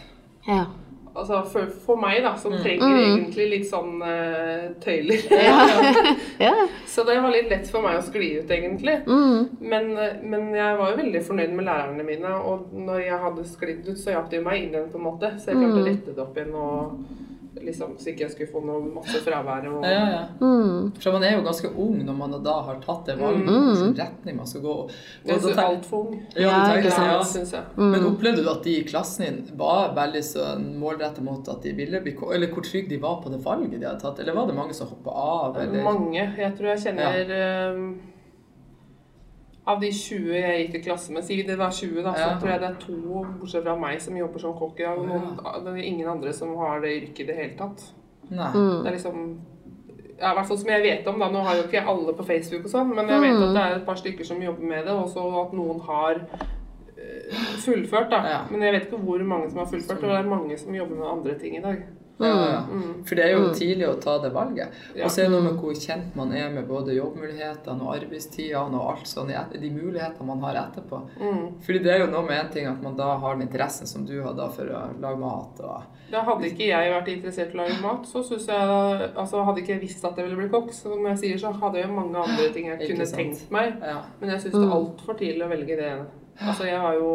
Ja. 0.48 0.64
Altså 1.12 1.42
for, 1.52 1.72
for 1.86 2.00
meg, 2.00 2.22
da, 2.24 2.32
som 2.40 2.54
trenger 2.56 2.96
egentlig 3.02 3.48
litt 3.52 3.66
sånn 3.68 3.98
uh, 4.00 4.70
tøyler. 4.84 5.26
ja. 6.46 6.54
så 6.88 7.04
det 7.08 7.18
var 7.20 7.34
litt 7.34 7.52
lett 7.52 7.68
for 7.72 7.84
meg 7.84 8.00
å 8.00 8.06
skli 8.06 8.30
ut, 8.40 8.54
egentlig. 8.56 9.02
Mm. 9.08 9.50
Men, 9.60 9.90
eh, 10.00 10.22
men 10.24 10.54
jeg 10.56 10.78
var 10.80 10.94
jo 10.94 11.02
veldig 11.02 11.24
fornøyd 11.28 11.58
med 11.58 11.68
lærerne 11.68 12.06
mine, 12.08 12.32
og 12.40 12.72
når 12.72 13.04
jeg 13.04 13.20
hadde 13.26 13.50
sklidd 13.50 13.90
ut, 13.90 14.00
så 14.00 14.16
hjalp 14.16 14.32
de 14.32 14.40
meg 14.46 14.62
inn 14.62 14.78
igjen, 14.78 14.88
på 14.94 15.02
en 15.02 15.08
måte. 15.10 15.34
Så 15.36 15.52
jeg 15.52 15.60
klarte 15.60 15.84
å 15.84 15.90
rette 15.90 16.16
det 16.16 16.24
opp 16.24 16.40
igjen, 16.40 16.56
og 16.56 17.30
liksom, 17.60 17.98
så 18.00 18.10
ikke 18.12 18.24
jeg 18.26 18.32
skulle 18.32 18.52
få 18.54 18.62
noe 18.66 18.92
masse 18.96 19.20
fravær. 19.26 19.66
Og, 19.72 19.84
Ja, 19.84 20.04
ja. 20.12 20.22
Mm. 20.40 20.92
For 21.02 21.12
man 21.12 21.24
er 21.28 21.34
jo 21.36 21.42
ganske 21.46 21.72
ung 21.76 21.98
når 22.06 22.16
man 22.18 22.36
da 22.44 22.54
har 22.68 22.80
tatt 22.86 23.06
det 23.10 23.18
valget, 23.20 23.46
hvilken 23.50 23.98
retning 24.00 24.38
man 24.38 24.48
skal 24.48 24.62
gå. 24.62 24.76
Og 24.88 24.92
Jeg 25.26 25.42
da 25.42 25.50
er 25.52 25.64
altfor 25.66 26.06
ung. 26.08 26.22
Ja, 26.36 26.42
Ja, 26.48 26.78
ikke 26.78 26.92
sant. 26.92 27.12
ja. 27.12 27.24
Synes 27.24 27.52
jeg. 27.52 27.64
Men 27.78 28.06
opplevde 28.08 28.44
du 28.44 28.50
at 28.50 28.64
de 28.64 28.78
i 28.80 28.84
klassen 28.88 29.26
din 29.26 29.58
var 29.60 29.94
veldig 29.96 30.24
sånn 30.24 30.70
målrettet 30.80 31.24
mot 31.24 31.48
at 31.50 31.62
de 31.62 31.74
ville 31.74 32.00
bli 32.02 32.16
Eller 32.34 32.48
hvor 32.48 32.64
trygge 32.64 32.90
de 32.90 32.98
var 32.98 33.22
på 33.22 33.30
det 33.30 33.44
valget 33.44 33.80
de 33.80 33.86
hadde 33.86 34.00
tatt? 34.02 34.20
Eller 34.20 34.34
var 34.34 34.48
det 34.48 34.56
mange 34.56 34.74
som 34.74 34.88
hoppa 34.88 35.12
av? 35.12 35.58
Eller? 35.62 35.84
Mange. 35.84 36.34
Jeg 36.38 36.56
tror 36.58 36.72
jeg 36.76 36.80
kjenner 36.88 37.36
eh, 37.36 38.11
Av 39.68 39.78
de 39.82 39.92
20 39.94 40.34
jeg 40.34 40.62
gikk 40.66 40.76
i 40.80 40.84
klasse 40.88 41.14
med, 41.14 41.24
sier 41.24 41.46
det 41.46 41.58
var 41.60 41.70
20, 41.70 42.02
da, 42.02 42.14
så 42.18 42.20
Ja. 42.20 42.38
tror 42.42 42.50
jeg 42.50 42.60
det 42.64 42.70
er 42.70 42.80
to, 42.82 43.26
bortsett 43.40 43.64
fra 43.64 43.76
meg, 43.78 44.02
som 44.02 44.18
jobber 44.18 44.40
som 44.40 44.54
kokk 44.58 44.80
i 44.80 44.84
dag. 44.84 44.98
Og 44.98 45.08
noen, 45.08 45.36
det 45.66 45.74
er 45.74 45.84
ingen 45.86 46.08
andre 46.10 46.34
som 46.34 46.56
har 46.58 46.82
det 46.82 46.96
yrket 47.02 47.20
i 47.20 47.28
det 47.30 47.36
hele 47.36 47.58
tatt. 47.60 47.84
Nei. 48.30 48.52
Mm. 48.56 48.84
Det 48.84 48.88
er 48.88 48.98
liksom 48.98 49.40
ja, 50.22 50.34
hvert 50.34 50.48
fall 50.48 50.58
som 50.58 50.70
jeg 50.70 50.84
vet 50.84 51.08
om, 51.10 51.20
da, 51.20 51.30
nå 51.34 51.42
har 51.46 51.56
jo 51.58 51.64
ikke 51.68 51.82
alle 51.90 52.14
på 52.14 52.26
Facebook 52.26 52.66
og 52.66 52.74
sånn, 52.74 52.92
men 52.96 53.08
jeg 53.10 53.22
vet 53.24 53.42
at 53.42 53.54
det 53.56 53.62
er 53.62 53.76
et 53.80 53.86
par 53.86 53.96
stykker 54.02 54.28
som 54.28 54.42
jobber 54.42 54.68
med 54.70 54.86
det, 54.86 54.94
og 54.94 55.08
så 55.10 55.24
at 55.42 55.54
noen 55.58 55.80
har 55.88 56.20
eh, 56.98 57.40
fullført, 57.64 58.12
da. 58.12 58.20
Ja. 58.30 58.42
Men 58.52 58.62
jeg 58.62 58.76
vet 58.76 58.86
ikke 58.88 59.02
hvor 59.02 59.24
mange 59.26 59.50
som 59.50 59.64
har 59.64 59.72
fullført, 59.72 60.04
og 60.04 60.10
det 60.14 60.20
er 60.20 60.30
mange 60.30 60.58
som 60.62 60.78
jobber 60.78 60.96
med 61.02 61.10
andre 61.10 61.38
ting 61.42 61.58
i 61.58 61.64
dag. 61.64 61.82
Ja. 62.22 62.62
For 63.08 63.18
det 63.18 63.26
er 63.26 63.32
jo 63.36 63.48
tidlig 63.56 63.88
å 63.90 63.96
ta 64.02 64.18
det 64.24 64.32
valget. 64.36 64.76
Og 65.02 65.10
så 65.12 65.24
er 65.24 65.30
det 65.30 65.34
noe 65.34 65.46
med 65.48 65.58
hvor 65.62 65.74
kjent 65.78 66.16
man 66.18 66.34
er 66.38 66.52
med 66.54 66.68
både 66.70 66.96
jobbmulighetene 66.96 67.82
og 67.86 67.96
arbeidstidene 67.96 68.78
og 68.78 68.92
alt 68.94 69.10
sånn, 69.10 69.32
de 69.32 69.72
mulighetene 69.74 70.28
man 70.28 70.44
har 70.46 70.60
etterpå. 70.66 71.02
Fordi 71.66 71.82
det 71.84 71.94
er 71.96 72.04
jo 72.06 72.12
noe 72.14 72.24
med 72.28 72.40
en 72.40 72.54
ting 72.54 72.70
at 72.70 72.82
man 72.84 72.96
da 73.00 73.16
har 73.22 73.36
den 73.36 73.48
interessen 73.48 73.90
som 73.90 74.06
du 74.06 74.20
har 74.22 74.38
for 74.54 74.70
å 74.70 74.84
lage 75.02 75.20
mat 75.22 75.60
og 75.66 75.98
Da 76.12 76.22
hadde 76.28 76.50
ikke 76.50 76.68
jeg 76.68 76.92
vært 76.92 77.08
interessert 77.14 77.54
i 77.54 77.58
å 77.58 77.62
lage 77.62 77.78
mat, 77.82 78.08
så 78.08 78.24
syns 78.28 78.48
jeg 78.52 79.12
Altså 79.16 79.44
hadde 79.48 79.62
ikke 79.64 79.76
jeg 79.78 79.84
visst 79.86 80.06
at 80.06 80.18
jeg 80.18 80.28
ville 80.28 80.40
bli 80.42 80.50
kokk, 80.52 80.74
som 80.76 81.06
jeg 81.08 81.22
sier, 81.22 81.38
så 81.40 81.54
hadde 81.56 81.80
jeg 81.80 81.92
mange 81.92 82.18
andre 82.20 82.50
ting 82.54 82.68
jeg 82.68 82.80
Ikke 82.82 82.96
kunne 82.96 83.08
sant. 83.08 83.22
tenkt 83.22 83.54
meg. 83.54 83.78
Ja. 83.82 84.02
Men 84.20 84.34
jeg 84.36 84.44
syns 84.46 84.58
det 84.58 84.66
er 84.66 84.76
altfor 84.80 85.20
tidlig 85.20 85.46
å 85.46 85.52
velge 85.52 85.78
det. 85.80 85.92
Altså, 86.42 86.66
jeg 86.68 86.80
har 86.82 86.98
jo 86.98 87.12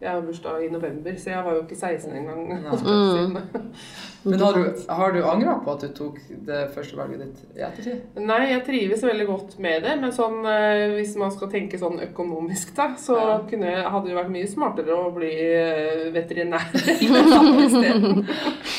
jeg 0.00 0.10
har 0.10 0.20
bursdag 0.22 0.64
i 0.64 0.68
november, 0.70 1.14
så 1.18 1.30
jeg 1.32 1.44
var 1.44 1.54
jo 1.56 1.62
ikke 1.64 1.76
16 1.76 2.12
engang. 2.16 2.40
Men 4.28 4.40
har 4.42 4.52
du, 4.52 4.64
har 4.88 5.12
du 5.14 5.18
angra 5.24 5.54
på 5.64 5.72
at 5.72 5.82
du 5.86 5.88
tok 5.94 6.18
det 6.46 6.58
første 6.74 6.96
valget 6.98 7.20
ditt 7.22 7.58
i 7.58 7.62
ettertid? 7.64 8.18
Nei, 8.18 8.40
jeg 8.50 8.64
trives 8.66 9.02
veldig 9.06 9.26
godt 9.28 9.54
med 9.62 9.82
det, 9.86 9.94
men 10.02 10.12
sånn, 10.12 10.40
eh, 10.50 10.94
hvis 10.96 11.14
man 11.20 11.30
skal 11.32 11.48
tenke 11.52 11.78
sånn 11.80 12.00
økonomisk, 12.10 12.74
da, 12.76 12.90
så 12.98 13.16
Ja. 13.18 13.38
kunne, 13.48 13.72
hadde 13.94 14.10
det 14.10 14.16
vært 14.18 14.32
mye 14.34 14.50
smartere 14.50 14.94
å 14.98 15.10
bli 15.14 15.30
eh, 15.32 16.04
veterinær 16.14 16.68
isteden. 16.74 18.26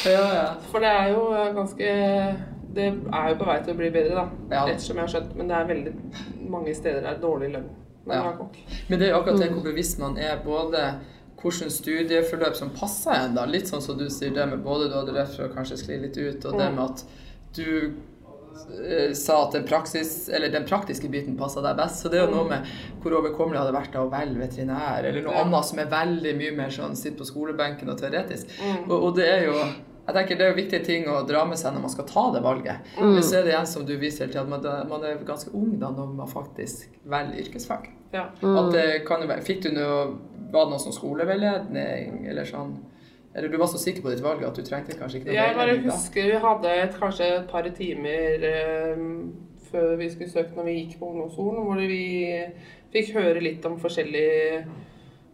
Ja, 0.05 0.23
ja. 0.35 0.47
For 0.71 0.83
det 0.83 0.91
er 0.93 1.11
jo 1.15 1.25
ganske 1.55 1.91
Det 2.75 2.85
er 2.85 3.29
jo 3.31 3.35
på 3.39 3.45
vei 3.49 3.59
til 3.65 3.73
å 3.73 3.77
bli 3.79 3.89
bedre, 3.89 4.15
da. 4.15 4.27
Ja. 4.53 4.65
Ettersom 4.69 4.99
jeg 4.99 5.07
har 5.07 5.13
skjønt. 5.15 5.31
Men 5.39 5.47
det 5.49 5.55
er 5.57 5.69
veldig 5.71 5.93
mange 6.53 6.75
steder 6.77 7.01
det 7.01 7.09
er 7.15 7.21
dårlig 7.23 7.49
lønn 7.55 7.69
Ja. 8.15 8.33
kokk. 8.37 8.57
Men 8.89 8.99
det 8.99 9.07
er 9.07 9.13
jo 9.13 9.19
akkurat 9.21 9.39
det 9.43 9.51
hvor 9.53 9.63
bevisst 9.69 9.99
man 9.99 10.17
er 10.17 10.41
både 10.45 10.83
hvilket 11.39 11.71
studieforløp 11.71 12.55
som 12.55 12.69
passer 12.75 13.11
en. 13.15 13.35
da, 13.35 13.45
Litt 13.45 13.67
sånn 13.71 13.81
som 13.81 13.97
du 13.97 14.09
sier 14.11 14.33
det 14.35 14.45
med 14.51 14.59
både 14.65 14.89
du 14.89 14.95
hadde 14.97 15.13
rett 15.15 15.31
for 15.35 15.47
å 15.47 15.53
kanskje 15.53 15.77
skli 15.79 15.97
litt 16.01 16.17
ut, 16.17 16.45
og 16.45 16.57
det 16.59 16.71
med 16.75 16.83
at 16.83 17.03
du 17.55 17.93
eh, 18.83 19.13
sa 19.15 19.37
at 19.45 19.53
den, 19.55 19.63
praksis, 19.69 20.29
eller 20.29 20.51
den 20.51 20.65
praktiske 20.67 21.07
biten 21.09 21.37
passa 21.39 21.61
deg 21.63 21.77
best. 21.79 22.01
Så 22.03 22.11
det 22.11 22.19
er 22.19 22.25
jo 22.27 22.35
noe 22.35 22.49
med 22.49 22.67
hvor 23.01 23.15
overkommelig 23.21 23.61
hadde 23.61 23.75
vært 23.77 23.93
da 23.95 24.03
å 24.03 24.09
velge 24.11 24.41
veterinær, 24.41 25.05
eller 25.07 25.23
noe 25.25 25.33
Ja. 25.37 25.45
annet 25.45 25.65
som 25.65 25.79
er 25.79 25.85
veldig 25.93 26.33
mye 26.41 26.55
mer 26.59 26.69
sånn 26.75 26.95
sitte 26.99 27.21
på 27.23 27.29
skolebenken 27.31 27.89
og 27.89 27.97
teoretisk. 28.01 28.51
Mm. 28.59 28.89
Og, 28.91 28.97
og 29.07 29.15
det 29.15 29.29
er 29.31 29.45
jo 29.47 29.55
jeg 30.09 30.17
tenker 30.17 30.39
Det 30.39 30.45
er 30.45 30.51
jo 30.51 30.57
viktige 30.57 30.85
ting 30.85 31.07
å 31.11 31.21
dra 31.27 31.43
med 31.45 31.59
seg 31.61 31.75
når 31.75 31.85
man 31.85 31.93
skal 31.93 32.07
ta 32.09 32.25
det 32.33 32.41
valget. 32.45 32.91
Men 32.97 33.21
så 33.21 33.39
er 33.39 33.45
det 33.45 33.53
igjen 33.53 33.69
som 33.69 33.85
du 33.85 33.95
viser 34.01 34.31
til, 34.31 34.41
at 34.41 34.49
man, 34.49 34.65
man 34.89 35.05
er 35.05 35.21
ganske 35.27 35.53
ung 35.55 35.75
da 35.81 35.91
når 35.93 36.13
man 36.17 36.29
faktisk 36.31 36.89
velger 37.09 37.43
yrkesfag. 37.45 37.89
Ja. 38.13 38.29
At 38.33 38.71
det 38.73 38.87
kan 39.05 39.21
jo 39.21 39.29
være, 39.29 39.45
fikk 39.45 39.67
du 39.67 39.73
noe, 39.75 39.99
Var 40.49 40.65
det 40.65 40.73
noe 40.73 40.81
sånn 40.81 40.95
skoleveiledning 40.95 42.23
eller 42.31 42.47
sånn? 42.49 42.73
Eller 43.37 43.51
du 43.53 43.59
var 43.61 43.69
så 43.69 43.77
sikker 43.77 44.01
på 44.01 44.09
ditt 44.09 44.23
valg 44.25 44.41
at 44.41 44.57
du 44.57 44.65
trengte 44.65 44.97
kanskje 44.97 45.19
ikke 45.19 45.29
noe 45.29 45.37
Jeg 45.37 45.57
bare 45.59 45.75
husker 45.83 46.31
vi 46.31 46.39
hadde 46.41 46.71
et, 46.73 46.95
kanskje 46.97 47.27
et 47.35 47.51
par 47.51 47.67
timer 47.77 48.45
eh, 48.49 49.03
før 49.69 49.91
vi 49.99 50.09
skulle 50.09 50.33
søke 50.33 50.57
når 50.57 50.65
vi 50.65 50.77
gikk 50.79 50.95
på 50.97 51.11
ungdomsskolen, 51.11 51.67
hvor 51.67 51.83
vi 51.91 52.05
fikk 52.93 53.13
høre 53.19 53.43
litt 53.45 53.65
om 53.69 53.77
forskjellige 53.81 54.63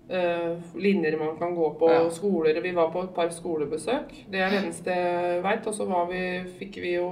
eh, 0.09 0.57
linjer 0.75 1.17
man 1.19 1.37
kan 1.37 1.55
gå 1.55 1.69
på, 1.79 1.89
Ja. 1.91 2.09
skoler. 2.09 2.61
Vi 2.61 2.71
var 2.71 2.91
på 2.91 3.03
et 3.03 3.13
par 3.15 3.29
skolebesøk. 3.29 4.13
Det 4.31 4.39
er 4.39 4.49
det 4.49 4.63
eneste 4.63 4.91
jeg 4.91 5.43
veit. 5.43 5.67
Og 5.67 5.73
så 5.73 5.85
var 5.85 6.05
vi, 6.11 6.43
fikk 6.59 6.77
vi 6.81 6.95
jo 6.95 7.09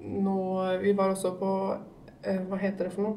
noe 0.00 0.78
Vi 0.80 0.92
var 0.96 1.10
også 1.10 1.34
på 1.36 1.76
uh, 2.26 2.40
Hva 2.48 2.56
heter 2.56 2.84
det 2.88 2.92
for 2.94 3.02
noe? 3.02 3.16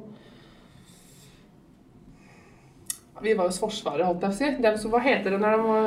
Vi 3.24 3.34
var 3.34 3.48
hos 3.48 3.60
Forsvaret, 3.60 4.06
holdt 4.06 4.22
jeg 4.22 4.32
på 4.32 4.36
å 4.36 4.38
si. 4.38 4.62
Dem 4.64 4.78
som, 4.78 4.92
hva 4.92 5.00
heter 5.00 5.32
det 5.32 5.40
når 5.40 5.56
de 5.56 5.64
må 5.64 5.78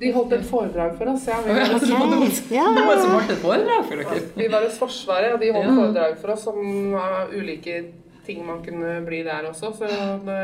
De 0.00 0.12
holdt 0.16 0.32
et 0.34 0.46
foredrag 0.48 0.96
for 0.98 1.12
oss. 1.12 1.28
Ja, 1.28 1.36
vi 1.44 1.54
var 1.54 1.74
hos 1.76 2.40
Ja. 2.56 2.64
Som 2.98 4.80
Forsvaret, 4.80 5.34
og 5.36 5.40
de 5.40 5.52
holdt 5.54 5.76
foredrag 5.76 6.16
for 6.18 6.34
oss 6.34 6.46
om 6.50 6.90
var 6.96 7.30
ulike 7.30 7.84
ting 8.26 8.44
man 8.46 8.60
kunne 8.64 9.00
bli 9.06 9.22
der 9.26 9.48
også. 9.48 9.72
Så 9.76 9.88
det, 10.26 10.40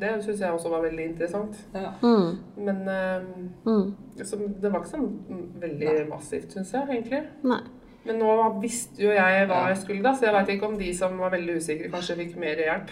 det 0.00 0.10
syns 0.24 0.40
jeg 0.44 0.52
også 0.52 0.72
var 0.72 0.82
veldig 0.86 1.06
interessant. 1.10 1.56
Ja. 1.74 1.92
Mm. 2.02 2.38
Men 2.56 2.82
um, 2.88 3.48
Mm. 3.64 3.94
så 4.24 4.36
det 4.38 4.72
var 4.72 4.80
ikke 4.82 4.90
sånn 4.96 5.52
veldig 5.62 5.94
massivt, 6.10 6.52
syns 6.52 6.72
jeg 6.74 6.88
egentlig. 6.90 7.22
Nei. 7.46 7.60
Men 8.04 8.18
nå 8.18 8.32
visste 8.60 8.98
jo 9.04 9.12
jeg 9.14 9.44
hva 9.46 9.60
jeg 9.70 9.76
skulle, 9.78 10.02
da, 10.02 10.10
så 10.18 10.26
jeg 10.26 10.34
veit 10.34 10.48
ikke 10.56 10.66
om 10.66 10.78
de 10.80 10.88
som 10.98 11.12
var 11.22 11.30
veldig 11.36 11.54
usikre, 11.60 11.90
kanskje 11.92 12.16
fikk 12.18 12.32
mer 12.42 12.58
hjelp. 12.58 12.90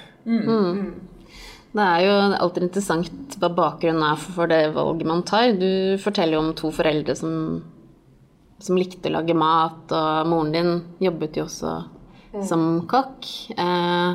Det 1.70 1.82
er 1.87 2.00
jo 2.04 2.14
alltid 2.42 2.64
interessant 2.66 3.37
hva 3.38 3.50
bakgrunnen 3.54 4.02
er 4.06 4.16
for 4.23 4.50
det 4.50 4.61
valget 4.75 5.06
man 5.11 5.23
tar. 5.26 5.52
Du 5.59 5.99
forteller 6.02 6.38
jo 6.38 6.44
om 6.44 6.52
to 6.59 6.70
foreldre 6.75 7.14
som, 7.18 7.35
som 8.62 8.78
likte 8.78 9.11
å 9.11 9.16
lage 9.18 9.35
mat, 9.38 9.90
og 9.90 10.30
moren 10.30 10.54
din 10.54 10.73
jobbet 11.02 11.38
jo 11.38 11.44
også 11.47 11.75
som 12.46 12.87
kokk. 12.90 13.28
Eh, 13.56 14.14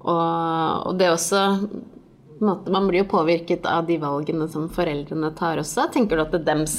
og, 0.00 0.88
og 0.88 0.96
det 0.98 1.08
er 1.08 1.14
også 1.14 1.42
måte, 2.40 2.72
Man 2.72 2.88
blir 2.88 3.02
jo 3.02 3.10
påvirket 3.12 3.68
av 3.68 3.84
de 3.88 3.98
valgene 4.00 4.48
som 4.48 4.70
foreldrene 4.72 5.32
tar 5.36 5.60
også. 5.60 5.90
Tenker 5.92 6.16
du 6.16 6.24
at 6.24 6.36
det 6.36 6.46
dems 6.48 6.76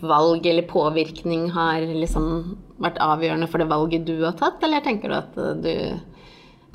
valg 0.00 0.46
eller 0.46 0.64
påvirkning 0.70 1.50
har 1.52 1.84
liksom 1.84 2.28
vært 2.80 3.00
avgjørende 3.02 3.48
for 3.50 3.60
det 3.60 3.68
valget 3.68 4.06
du 4.08 4.14
har 4.22 4.36
tatt, 4.38 4.62
eller 4.64 4.84
tenker 4.84 5.12
du 5.12 5.16
at 5.18 5.40
du 5.60 5.72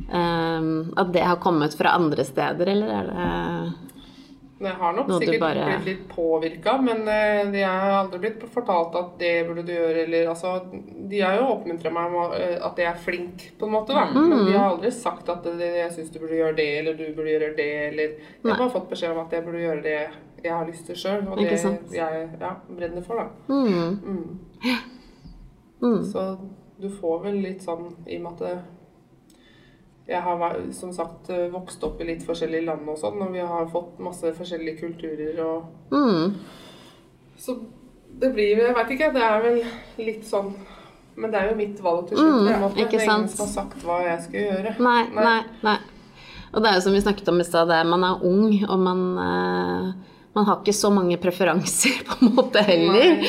Ehm, 0.09 0.93
at 0.97 1.13
det 1.13 1.23
har 1.25 1.35
kommet 1.35 1.75
fra 1.77 1.95
andre 1.97 2.25
steder, 2.25 2.73
eller 2.73 2.93
er 2.95 3.09
det 3.09 3.90
Jeg 4.61 4.77
har 4.77 4.93
nok 4.93 5.07
sikkert 5.17 5.39
bare- 5.41 5.65
blitt 5.65 5.85
litt 5.85 6.07
påvirka, 6.09 6.75
men 6.81 7.07
eh, 7.07 7.51
jeg 7.59 7.67
har 7.67 7.95
aldri 8.03 8.19
blitt 8.19 8.43
fortalt 8.53 8.95
at 8.99 9.15
det 9.19 9.31
burde 9.47 9.63
du 9.65 9.71
gjøre, 9.73 10.03
eller 10.05 10.27
altså 10.29 10.51
De 11.09 11.21
har 11.21 11.37
jo 11.39 11.47
oppmuntra 11.55 11.91
meg 11.91 12.13
om 12.13 12.35
eh, 12.37 12.57
at 12.61 12.77
jeg 12.77 12.89
er 12.91 12.99
flink, 13.01 13.47
på 13.57 13.65
en 13.65 13.73
måte, 13.73 13.95
da. 13.97 14.05
Mm. 14.13 14.29
Men 14.29 14.45
de 14.45 14.57
har 14.57 14.69
aldri 14.75 14.91
sagt 14.91 15.29
at 15.33 15.45
jeg 15.45 15.91
syns 15.95 16.11
du 16.13 16.19
burde 16.19 16.37
gjøre 16.37 16.55
det, 16.59 16.67
eller 16.79 16.99
du 16.99 17.07
burde 17.15 17.33
gjøre 17.33 17.55
det, 17.57 17.69
eller 17.87 18.03
Jeg 18.03 18.51
har 18.51 18.57
bare 18.59 18.75
fått 18.75 18.89
beskjed 18.89 19.15
om 19.15 19.23
at 19.25 19.33
jeg 19.33 19.45
burde 19.45 19.63
gjøre 19.65 19.81
det 19.87 19.97
jeg 20.43 20.53
har 20.53 20.65
lyst 20.65 20.87
til 20.89 20.97
sjøl, 20.97 21.27
og 21.29 21.37
det 21.37 21.51
jeg 21.93 22.29
ja, 22.41 22.53
brenner 22.69 23.03
for, 23.05 23.15
da. 23.21 23.27
mm, 23.47 23.99
mm, 25.81 26.03
Så 26.11 26.37
du 26.81 26.89
får 26.89 27.19
vel 27.25 27.41
litt 27.43 27.61
sånn 27.61 27.91
i 28.07 28.17
og 28.17 28.23
med 28.25 28.41
at 28.41 28.80
jeg 30.11 30.21
har 30.25 30.57
som 30.75 30.91
sagt 30.93 31.29
eh, 31.33 31.47
vokst 31.53 31.83
opp 31.87 32.01
i 32.03 32.07
litt 32.09 32.25
forskjellige 32.27 32.65
land 32.67 32.89
og 32.91 32.97
sånn, 32.99 33.21
og 33.23 33.31
vi 33.33 33.39
har 33.39 33.69
fått 33.71 33.99
masse 34.03 34.33
forskjellige 34.37 34.79
kulturer 34.81 35.39
og 35.45 35.95
mm, 35.95 36.35
Så 37.39 37.55
det 38.21 38.33
blir 38.35 38.59
Jeg 38.59 38.75
veit 38.75 38.91
ikke, 38.97 39.11
det 39.15 39.23
er 39.23 39.41
vel 39.45 39.61
litt 40.03 40.25
sånn 40.27 40.51
Men 41.15 41.31
det 41.31 41.39
er 41.41 41.49
jo 41.51 41.55
mitt 41.59 41.79
valg 41.83 42.09
til 42.09 42.17
slutt. 42.19 42.43
Mm, 42.47 42.59
måte. 42.65 42.81
ikke 42.83 42.97
Det 42.97 43.01
er 43.05 43.09
ingen 43.15 43.27
som 43.31 43.45
har 43.45 43.53
sagt 43.55 43.83
hva 43.87 43.97
jeg 44.05 44.21
skal 44.27 44.45
gjøre. 44.45 44.75
Nei, 44.83 45.01
Nei. 45.15 45.23
nei, 45.25 45.41
nei. 45.67 45.77
Og 46.51 46.61
det 46.63 46.69
er 46.69 46.77
jo 46.77 46.83
som 46.85 46.95
vi 46.95 47.01
snakket 47.03 47.29
om 47.31 47.39
i 47.39 47.47
stad, 47.47 47.67
det 47.71 47.75
er- 47.79 47.87
man 47.87 48.03
er 48.03 48.23
ung, 48.27 48.45
og 48.67 48.79
man 48.79 49.01
eh, 49.25 49.91
man 50.33 50.45
har 50.47 50.61
ikke 50.61 50.73
så 50.75 50.89
mange 50.93 51.17
preferanser 51.19 51.97
på 52.07 52.17
en 52.25 52.33
måte 52.35 52.61
heller. 52.63 53.19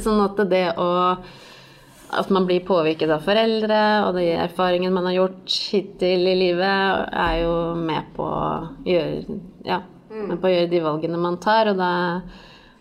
Sånn 0.00 0.20
at 0.24 0.40
det 0.48 0.64
å 0.80 0.88
At 2.14 2.30
man 2.30 2.46
blir 2.46 2.62
påvirket 2.66 3.10
av 3.10 3.24
foreldre 3.26 3.78
og 4.06 4.14
de 4.14 4.28
erfaringene 4.38 4.94
man 4.94 5.08
har 5.08 5.16
gjort 5.16 5.54
hittil 5.72 6.28
i 6.30 6.36
livet, 6.38 7.08
er 7.10 7.40
jo 7.42 7.54
med 7.80 8.12
på 8.16 8.26
å 8.26 8.50
gjøre 8.86 9.38
Ja, 9.66 9.80
med 10.14 10.38
på 10.40 10.46
å 10.46 10.52
gjøre 10.52 10.70
de 10.70 10.82
valgene 10.84 11.18
man 11.18 11.40
tar. 11.42 11.72
Og 11.72 11.80
det, 11.80 11.90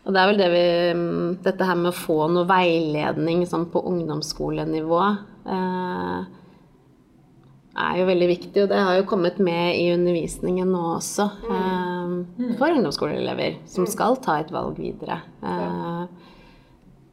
og 0.06 0.14
det 0.14 0.22
er 0.22 0.30
vel 0.30 0.42
det 0.44 0.50
vi 0.54 0.66
mm, 1.00 1.30
Dette 1.48 1.66
her 1.68 1.80
med 1.82 1.90
å 1.90 1.98
få 1.98 2.20
noe 2.32 2.46
veiledning 2.50 3.46
sånn 3.50 3.66
på 3.74 3.82
ungdomsskolenivå 3.90 5.02
eh, 5.50 6.20
er 7.76 7.98
jo 8.00 8.06
veldig 8.08 8.28
viktig, 8.30 8.62
og 8.64 8.70
det 8.72 8.84
har 8.88 8.96
jo 9.00 9.08
kommet 9.10 9.42
med 9.44 9.74
i 9.82 9.90
undervisningen 9.92 10.70
nå 10.72 10.84
også. 10.94 11.26
eh, 11.50 12.54
for 12.62 12.70
ungdomsskoleelever 12.72 13.58
som 13.68 13.90
skal 13.90 14.16
ta 14.24 14.38
et 14.40 14.54
valg 14.54 14.78
videre. 14.80 15.18
Eh, 15.44 16.06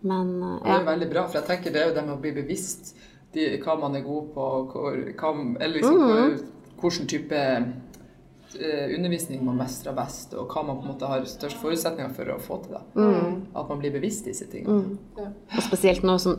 men 0.02 0.34
ja. 0.42 0.58
Det 0.66 0.74
er 0.80 0.88
veldig 0.90 1.10
bra, 1.12 1.26
for 1.28 1.40
jeg 1.40 1.48
tenker 1.50 1.74
det 1.74 1.82
er 1.82 1.88
jo 1.90 1.96
det 1.98 2.04
med 2.08 2.16
å 2.16 2.20
bli 2.22 2.34
bevisst 2.42 2.94
de, 3.32 3.46
hva 3.64 3.78
man 3.80 3.94
er 3.96 4.04
god 4.04 4.32
på, 4.34 4.48
hvor, 4.72 4.98
hva, 5.16 5.32
eller 5.60 5.78
liksom 5.78 6.02
hvor, 6.02 6.34
hvilken 6.82 7.06
type 7.08 7.38
eh, 7.38 8.90
undervisning 8.96 9.44
man 9.46 9.56
mestrer 9.56 9.94
best, 9.96 10.34
og 10.36 10.50
hva 10.52 10.64
man 10.66 10.80
på 10.80 10.84
en 10.84 10.90
måte 10.92 11.08
har 11.08 11.24
størst 11.30 11.56
forutsetninger 11.62 12.12
for 12.16 12.28
å 12.34 12.36
få 12.42 12.58
til. 12.66 12.74
det. 12.76 13.06
At 13.56 13.70
man 13.70 13.80
blir 13.80 13.94
bevisst 13.94 14.28
disse 14.28 14.48
tingene. 14.52 14.98
Og 15.16 15.62
spesielt 15.64 16.04
nå 16.04 16.18
som 16.20 16.36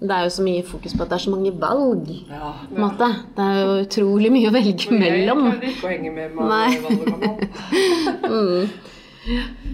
Det 0.00 0.12
er 0.12 0.26
jo 0.26 0.34
så 0.36 0.44
mye 0.44 0.66
fokus 0.66 0.92
på 0.92 1.06
at 1.06 1.14
det 1.14 1.16
er 1.20 1.24
så 1.24 1.32
mange 1.32 1.54
valg. 1.60 2.10
Ja. 2.28 2.52
på 2.68 2.74
en 2.76 2.84
måte. 2.84 3.08
Det 3.38 3.46
er 3.46 3.62
jo 3.62 3.78
utrolig 3.86 4.32
mye 4.34 4.50
å 4.50 4.56
velge 4.58 4.90
mellom. 4.92 5.46
jeg 5.46 5.56
klarer 5.56 5.72
ikke 5.72 5.88
å 5.88 5.94
henge 5.94 6.12
med 6.18 6.36
med 6.36 6.52
Nei. 6.52 6.68
valgene 6.84 7.16
nå. 8.26 8.68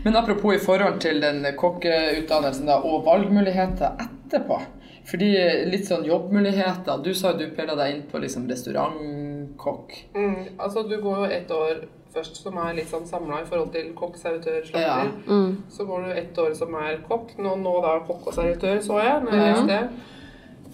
Men 0.04 0.16
apropos 0.16 0.54
i 0.56 0.60
forhold 0.62 1.00
til 1.04 1.20
den 1.22 1.44
kokkeutdannelsen 1.58 2.68
da, 2.70 2.78
og 2.80 3.04
valgmuligheter 3.06 3.98
etterpå. 4.06 4.60
Fordi 5.08 5.30
litt 5.66 5.88
sånn 5.88 6.04
jobbmuligheter. 6.06 7.00
Du 7.02 7.10
sa 7.18 7.32
du 7.34 7.48
pela 7.56 7.74
deg 7.78 7.96
inn 7.96 8.04
på 8.10 8.20
liksom 8.22 8.46
restaurantkokk. 8.50 9.96
Mm, 10.14 10.38
altså 10.56 10.86
du 10.86 10.96
går 11.02 11.24
jo 11.24 11.32
ett 11.38 11.50
år 11.56 11.82
først 12.12 12.38
som 12.44 12.58
er 12.60 12.74
litt 12.76 12.90
sånn 12.92 13.06
samla 13.08 13.40
i 13.42 13.46
forhold 13.48 13.72
til 13.74 13.92
kokk, 13.98 14.18
servitør, 14.20 14.60
slakter. 14.68 15.12
Ja. 15.26 15.38
Så 15.72 15.86
går 15.88 16.06
du 16.06 16.16
ett 16.22 16.38
år 16.38 16.54
som 16.58 16.74
er 16.78 17.00
kokk. 17.08 17.34
Nå, 17.40 17.56
nå 17.62 17.76
da 17.84 17.98
kokk 18.06 18.28
og 18.28 18.36
servitør, 18.36 18.82
så 18.84 19.00
jeg. 19.00 19.22
når 19.24 19.38
jeg 19.38 19.54
leste. 19.54 19.78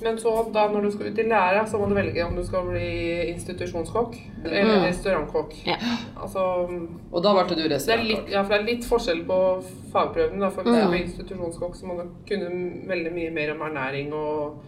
Men 0.01 0.19
så 0.19 0.31
da 0.55 0.69
når 0.71 0.83
du 0.87 0.91
skal 0.95 1.07
ut 1.11 1.19
i 1.19 1.25
lære, 1.27 1.65
så 1.67 1.79
må 1.81 1.89
du 1.91 1.95
velge 1.97 2.23
om 2.27 2.37
du 2.37 2.45
skal 2.47 2.69
bli 2.69 3.33
institusjonskokk 3.33 4.15
eller 4.45 4.85
restaurantkokk. 4.87 5.57
Ja. 5.67 5.75
Altså, 6.23 6.45
Og 7.13 7.23
da 7.25 7.33
valgte 7.35 7.57
du 7.59 7.65
restaurantkokk. 7.69 8.31
ja, 8.31 8.43
for 8.45 8.55
det 8.55 8.61
er 8.61 8.69
litt 8.69 8.87
forskjell 8.87 9.25
på 9.27 9.39
fagprøvene. 9.93 10.41
Da. 10.41 10.51
For 10.55 10.63
hvis 10.63 10.85
Mm. 10.85 10.93
er 10.95 11.03
institusjonskokk, 11.03 11.75
så 11.75 11.87
må 11.87 11.97
du 11.99 12.09
kunne 12.29 12.51
veldig 12.89 13.13
mye 13.13 13.31
mer 13.35 13.53
om 13.57 13.61
ernæring 13.71 14.13
og, 14.15 14.63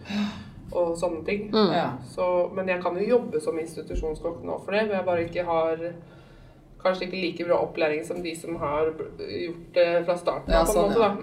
og 0.73 0.97
sånne 0.97 1.23
ting. 1.25 1.49
Mm. 1.53 1.71
Ja. 1.73 1.89
Så, 2.11 2.51
men 2.55 2.67
jeg 2.67 2.81
kan 2.83 2.95
jo 2.97 3.07
jobbe 3.17 3.41
som 3.41 3.57
institusjonskokk 3.59 4.43
nå 4.43 4.59
for 4.65 4.71
det, 4.71 4.87
men 4.87 4.97
jeg 4.97 5.05
bare 5.05 5.23
ikke 5.29 5.45
har 5.45 5.77
Kanskje 6.81 7.05
ikke 7.05 7.21
like 7.21 7.45
bra 7.45 7.57
opplæring 7.61 7.99
som 8.07 8.23
de 8.23 8.31
som 8.35 8.55
har 8.57 8.87
gjort 8.87 9.73
det 9.75 10.05
fra 10.05 10.15
starten 10.17 10.49
Ja, 10.51 10.61
av. 10.61 10.65
på 10.65 10.71
en 10.71 10.75
sånn, 10.75 10.89
måte, 10.89 10.99
ja. 10.99 11.09
da. 11.13 11.21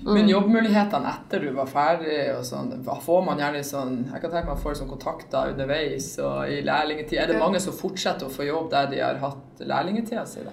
Mm. 0.00 0.14
Men 0.14 0.30
jobbmulighetene 0.32 1.10
etter 1.12 1.44
du 1.44 1.50
var 1.56 1.68
ferdig, 1.68 2.18
og 2.32 2.44
sånn, 2.48 2.72
får 3.04 3.20
man 3.26 3.42
gjerne 3.42 3.60
sånn 3.66 3.98
Jeg 4.06 4.22
kan 4.22 4.30
tenke 4.32 4.46
meg 4.46 4.54
man 4.54 4.62
får 4.62 4.78
sånn 4.78 4.88
kontakter 4.88 5.52
underveis 5.52 6.14
og 6.24 6.48
i 6.48 6.62
lærlingetid. 6.64 7.18
Er 7.20 7.30
det 7.30 7.38
mange 7.42 7.60
som 7.60 7.76
fortsetter 7.76 8.28
å 8.28 8.32
få 8.32 8.48
jobb 8.48 8.70
der 8.72 8.90
de 8.92 9.04
har 9.04 9.20
hatt 9.20 9.60
lærlingetida 9.60 10.24
si? 10.28 10.46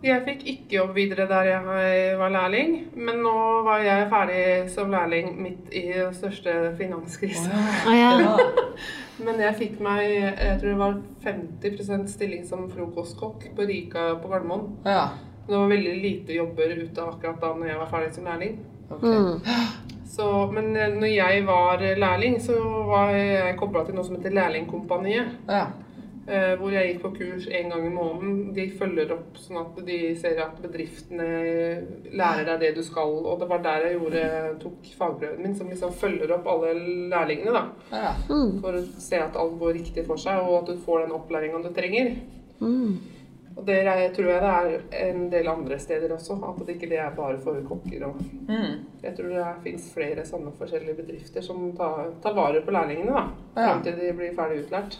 Jeg 0.00 0.22
fikk 0.24 0.46
ikke 0.48 0.76
jobb 0.78 0.94
videre 0.96 1.26
der 1.28 1.48
jeg 1.50 2.12
var 2.16 2.32
lærling, 2.32 2.76
men 2.96 3.18
nå 3.20 3.34
var 3.66 3.82
jeg 3.84 4.06
ferdig 4.08 4.44
som 4.72 4.88
lærling 4.94 5.34
midt 5.44 5.74
i 5.76 5.82
den 5.92 6.14
største 6.16 6.54
finanskrisen. 6.78 7.52
Oh, 7.52 7.92
ja. 7.92 8.14
Ja. 8.22 8.36
Men 9.20 9.36
jeg 9.42 9.56
fikk 9.58 9.80
meg 9.84 10.06
jeg 10.08 10.54
tror 10.62 10.70
det 10.70 10.78
var 10.80 10.94
50% 11.26 12.06
stilling 12.08 12.46
som 12.48 12.70
frokostkokk 12.72 13.50
på 13.56 13.66
Rika 13.68 14.14
på 14.22 14.30
Gardermoen. 14.32 14.78
ja. 14.88 15.10
Det 15.46 15.56
var 15.56 15.70
veldig 15.70 15.94
lite 16.02 16.36
jobber 16.36 16.74
ute 16.78 17.06
akkurat 17.06 17.40
da 17.42 17.54
når 17.56 17.72
jeg 17.72 17.80
var 17.80 17.92
ferdig 17.94 18.14
som 18.14 18.28
lærling. 18.30 18.58
Okay. 18.90 19.18
Mm. 19.18 19.40
Så, 20.10 20.26
men 20.52 20.72
eh, 20.76 20.96
når 20.96 21.12
jeg 21.14 21.44
var 21.46 21.84
lærling, 21.96 22.40
så 22.42 22.58
var 22.88 23.14
jeg 23.14 23.58
kobla 23.60 23.84
til 23.86 23.94
noe 23.94 24.06
som 24.06 24.18
heter 24.18 24.34
Lærlingkompaniet. 24.34 25.38
Ja. 25.48 25.68
Eh, 26.30 26.52
hvor 26.60 26.70
jeg 26.70 26.92
gikk 26.92 26.98
på 27.02 27.10
kurs 27.16 27.46
en 27.50 27.70
gang 27.72 27.84
i 27.86 27.92
måneden. 27.94 28.34
De 28.54 28.66
følger 28.78 29.14
opp 29.16 29.38
sånn 29.40 29.60
at 29.62 29.78
de 29.86 29.98
ser 30.20 30.38
at 30.44 30.58
bedriftene 30.62 31.28
lærer 32.14 32.44
deg 32.52 32.60
det 32.62 32.72
du 32.76 32.82
skal. 32.86 33.14
Og 33.24 33.40
det 33.40 33.48
var 33.50 33.62
der 33.64 33.86
jeg 33.88 33.96
gjorde, 33.96 34.24
tok 34.62 34.90
fagprøven 34.98 35.40
min, 35.42 35.56
som 35.58 35.70
liksom 35.72 35.94
følger 36.02 36.34
opp 36.36 36.46
alle 36.52 36.74
lærlingene. 37.10 37.54
da, 37.56 37.64
ja. 37.94 38.12
Mm. 38.28 38.60
For 38.62 38.78
å 38.78 38.84
se 39.06 39.22
at 39.24 39.38
alt 39.40 39.56
går 39.62 39.78
riktig 39.80 40.06
for 40.06 40.22
seg, 40.22 40.42
og 40.44 40.60
at 40.60 40.70
du 40.70 40.84
får 40.84 41.06
den 41.06 41.16
opplæringa 41.18 41.62
du 41.64 41.72
trenger. 41.74 42.12
Mm. 42.60 43.00
Og 43.56 43.66
det 43.66 43.80
er, 43.82 44.08
tror 44.14 44.28
jeg 44.30 44.40
det 44.42 44.50
er 44.92 45.10
en 45.10 45.24
del 45.30 45.48
andre 45.50 45.78
steder 45.78 46.12
også. 46.14 46.36
At 46.48 46.60
det 46.66 46.76
ikke 46.76 46.88
det 46.92 46.98
er 47.02 47.10
bare 47.16 47.38
for 47.42 47.58
kokker. 47.68 48.04
og 48.06 48.20
Mm. 48.48 48.84
Jeg 49.02 49.16
tror 49.16 49.28
det 49.28 49.46
fins 49.64 49.92
flere 49.94 50.24
sånne 50.26 50.52
forskjellige 50.58 50.94
bedrifter 50.96 51.42
som 51.42 51.72
tar, 51.76 52.10
tar 52.22 52.34
vare 52.34 52.60
på 52.62 52.70
lærlingene 52.70 53.12
da, 53.12 53.24
fram 53.54 53.82
til 53.82 53.92
de 53.98 54.12
blir 54.12 54.34
ferdig 54.36 54.64
utlært. 54.64 54.98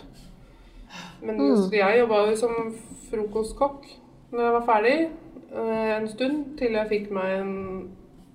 Men 1.23 1.37
Mm. 1.38 1.71
jeg 1.73 1.99
jobba 1.99 2.30
jo 2.30 2.37
som 2.37 2.75
frokostkokk 3.11 3.87
når 4.33 4.40
jeg 4.42 4.52
var 4.52 4.66
ferdig 4.66 5.09
eh, 5.54 5.97
en 5.97 6.09
stund, 6.09 6.45
til 6.59 6.73
jeg 6.73 6.88
fikk 6.88 7.11
meg 7.11 7.40
en 7.40 7.90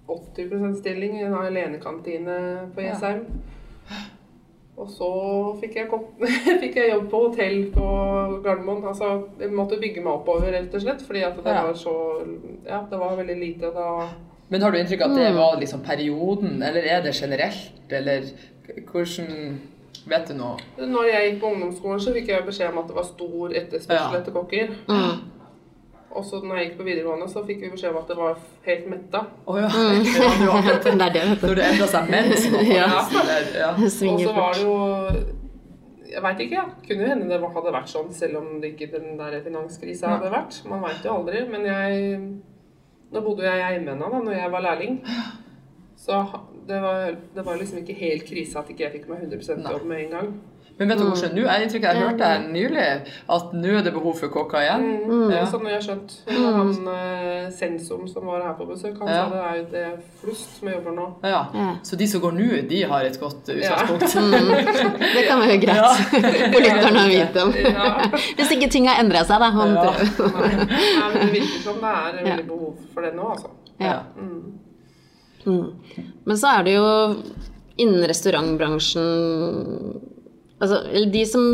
80% 0.07 0.75
stilling 0.79 1.17
i 1.19 1.24
en 1.24 1.34
alenekantine 1.34 2.72
på 2.75 2.81
Ja. 2.81 3.19
Og 4.77 4.89
så 4.91 5.08
fikk 5.62 5.75
jeg, 5.79 5.88
kom- 5.88 6.10
fikk 6.63 6.75
jeg 6.75 6.89
jobb 6.91 7.05
på 7.10 7.20
hotell 7.29 7.62
på 7.72 7.86
Gardermoen. 8.44 8.84
Altså, 8.91 9.12
jeg 9.39 9.51
måtte 9.55 9.79
bygge 9.79 10.01
meg 10.03 10.13
oppover, 10.17 10.51
rett 10.51 10.74
og 10.75 10.82
slett, 10.84 11.01
fordi 11.08 11.22
at 11.24 11.38
det 11.44 11.53
Ja. 11.53 11.62
var 11.63 11.74
så 11.79 11.94
Ja, 12.65 12.82
det 12.89 13.00
var 13.00 13.15
veldig 13.15 13.38
lite 13.39 13.72
da. 13.74 14.10
Men 14.50 14.62
har 14.62 14.72
du 14.72 14.77
inntrykk 14.77 15.01
av 15.01 15.12
at 15.12 15.17
det 15.17 15.29
Mm. 15.32 15.38
var 15.38 15.55
liksom 15.60 15.79
perioden, 15.82 16.62
eller 16.63 16.82
er 16.84 17.01
det 17.01 17.15
generelt, 17.15 17.72
eller 17.89 18.22
hvordan 18.91 19.60
Vet 20.08 20.28
du 20.28 20.34
noe? 20.38 20.58
Når 20.78 21.04
jeg 21.10 21.32
gikk 21.32 21.39
på 21.41 21.47
ungdomsskolen, 21.54 22.00
så 22.04 22.12
fikk 22.13 22.28
jeg 22.28 22.43
beskjed 22.45 22.69
om 22.69 22.78
at 22.78 22.88
det 22.88 22.95
var 22.95 23.04
stor 23.08 23.50
etterspørsel 23.58 24.13
Ja. 24.13 24.19
etter 24.19 24.32
kokker. 24.36 24.67
Mm. 24.88 25.21
Og 26.15 26.23
så 26.25 26.39
når 26.39 26.60
jeg 26.60 26.67
gikk 26.69 26.75
på 26.80 26.86
videregående, 26.88 27.28
så 27.32 27.43
fikk 27.45 27.63
vi 27.65 27.69
beskjed 27.73 27.91
om 27.91 27.99
at 27.99 28.12
det 28.12 28.17
var 28.17 28.38
helt 28.67 28.86
metta. 28.91 29.21
Oh, 29.45 29.58
ja. 29.60 29.67
Mm. 29.67 30.06
ja. 30.47 30.60
Det 30.63 30.93
er 30.93 31.15
det. 31.15 31.23
Når 31.41 31.56
det 31.60 31.65
endrer 31.69 31.91
seg 31.91 32.12
mens 32.13 32.45
man 32.54 32.69
Ja. 32.80 32.89
ja. 33.60 33.71
Og 33.75 33.91
så 33.91 34.36
var 34.36 34.56
det 34.56 34.63
jo 34.63 34.78
Jeg 36.13 36.23
veit 36.23 36.43
ikke, 36.45 36.56
ja. 36.56 36.65
Kunne 36.88 37.04
jo 37.04 37.12
hende 37.12 37.30
det 37.32 37.54
hadde 37.58 37.75
vært 37.75 37.91
sånn, 37.91 38.12
selv 38.15 38.39
om 38.39 38.51
det 38.63 38.73
ikke 38.73 38.91
den 38.95 39.17
der 39.19 39.39
finanskrisa 39.43 40.15
hadde 40.15 40.32
vært. 40.32 40.62
Man 40.71 40.84
veit 40.86 41.04
jo 41.04 41.17
aldri. 41.19 41.45
Men 41.51 41.67
jeg 41.67 42.19
Nå 43.13 43.21
bodde 43.23 43.45
jeg 43.45 43.60
i 43.62 43.65
Eimena 43.75 44.10
da 44.12 44.19
når 44.19 44.34
jeg 44.34 44.51
var 44.51 44.63
lærling. 44.65 44.95
Så 45.99 46.17
det 46.67 46.80
var, 46.82 47.15
det 47.36 47.43
var 47.45 47.60
liksom 47.60 47.84
ikke 47.84 47.95
helt 47.99 48.25
krise 48.28 48.60
at 48.60 48.69
ikke 48.71 48.84
jeg 48.88 48.95
fikk 48.97 49.06
meg 49.12 49.23
100 49.28 49.62
Nei. 49.62 49.71
jobb 49.71 49.86
med 49.88 50.01
en 50.04 50.13
gang. 50.15 50.32
Men 50.78 50.90
vet 50.92 51.00
du 51.00 51.04
hvordan 51.08 51.32
nå 51.38 51.44
Jeg 51.48 51.64
inntrykket 51.66 51.94
jeg 51.96 52.02
hørte 52.04 52.28
her 52.28 52.42
nylig, 52.52 52.86
at 53.32 53.54
nå 53.56 53.70
er 53.80 53.84
det 53.86 53.94
behov 53.96 54.18
for 54.20 54.28
kokker 54.34 54.60
igjen? 54.60 54.82
Mm, 55.08 55.30
Ja. 55.32 55.46
Sånn 55.48 55.64
jeg 55.70 55.78
har 55.78 55.84
skjønt. 55.86 56.16
Han 56.28 56.74
uh, 56.90 57.46
Sensum 57.56 58.04
som 58.12 58.26
var 58.28 58.42
her 58.44 58.54
på 58.60 58.66
besøk, 58.68 58.98
han 59.00 59.08
Ja. 59.08 59.22
sa 59.24 59.30
det 59.32 59.44
er 59.46 59.56
jo 59.56 59.66
det 59.72 59.86
flust 60.20 60.58
som 60.60 60.68
jobber 60.74 60.92
nå. 60.98 61.06
Ja. 61.24 61.42
Ja. 61.56 61.70
Så 61.88 61.96
de 61.96 62.08
som 62.12 62.20
går 62.26 62.34
nå, 62.36 62.50
de 62.68 62.82
har 62.92 63.02
et 63.08 63.20
godt 63.22 63.48
Ja. 63.48 63.56
utgangspunkt? 63.56 64.16
Mm. 64.26 64.52
Det 65.16 65.24
kan 65.28 65.40
være 65.40 65.58
greit 65.64 65.98
for 66.12 66.60
lytterne 66.66 67.00
å 67.00 67.08
vite 67.10 67.44
om. 67.46 67.52
Hvis 68.36 68.52
ikke 68.56 68.70
ting 68.72 68.88
har 68.90 69.00
endra 69.04 69.22
seg, 69.24 69.40
da. 69.40 69.50
han 69.56 69.76
Ja. 69.76 69.92
Nei, 69.94 70.52
Nei, 70.66 71.08
men 71.14 71.20
det 71.22 71.32
virker 71.40 71.62
som 71.64 71.80
det 71.80 71.92
er 71.96 72.24
veldig 72.26 72.48
behov 72.50 72.74
for 72.94 73.02
det 73.06 73.14
nå, 73.16 73.26
altså. 73.32 73.50
Ja. 73.80 73.98
Mm. 74.20 74.60
Mm. 75.46 75.68
Men 76.26 76.36
så 76.42 76.48
er 76.60 76.64
det 76.68 76.74
jo 76.76 76.88
innen 77.78 78.06
restaurantbransjen 78.10 80.02
Altså, 80.60 80.82
de 81.12 81.26
som 81.28 81.46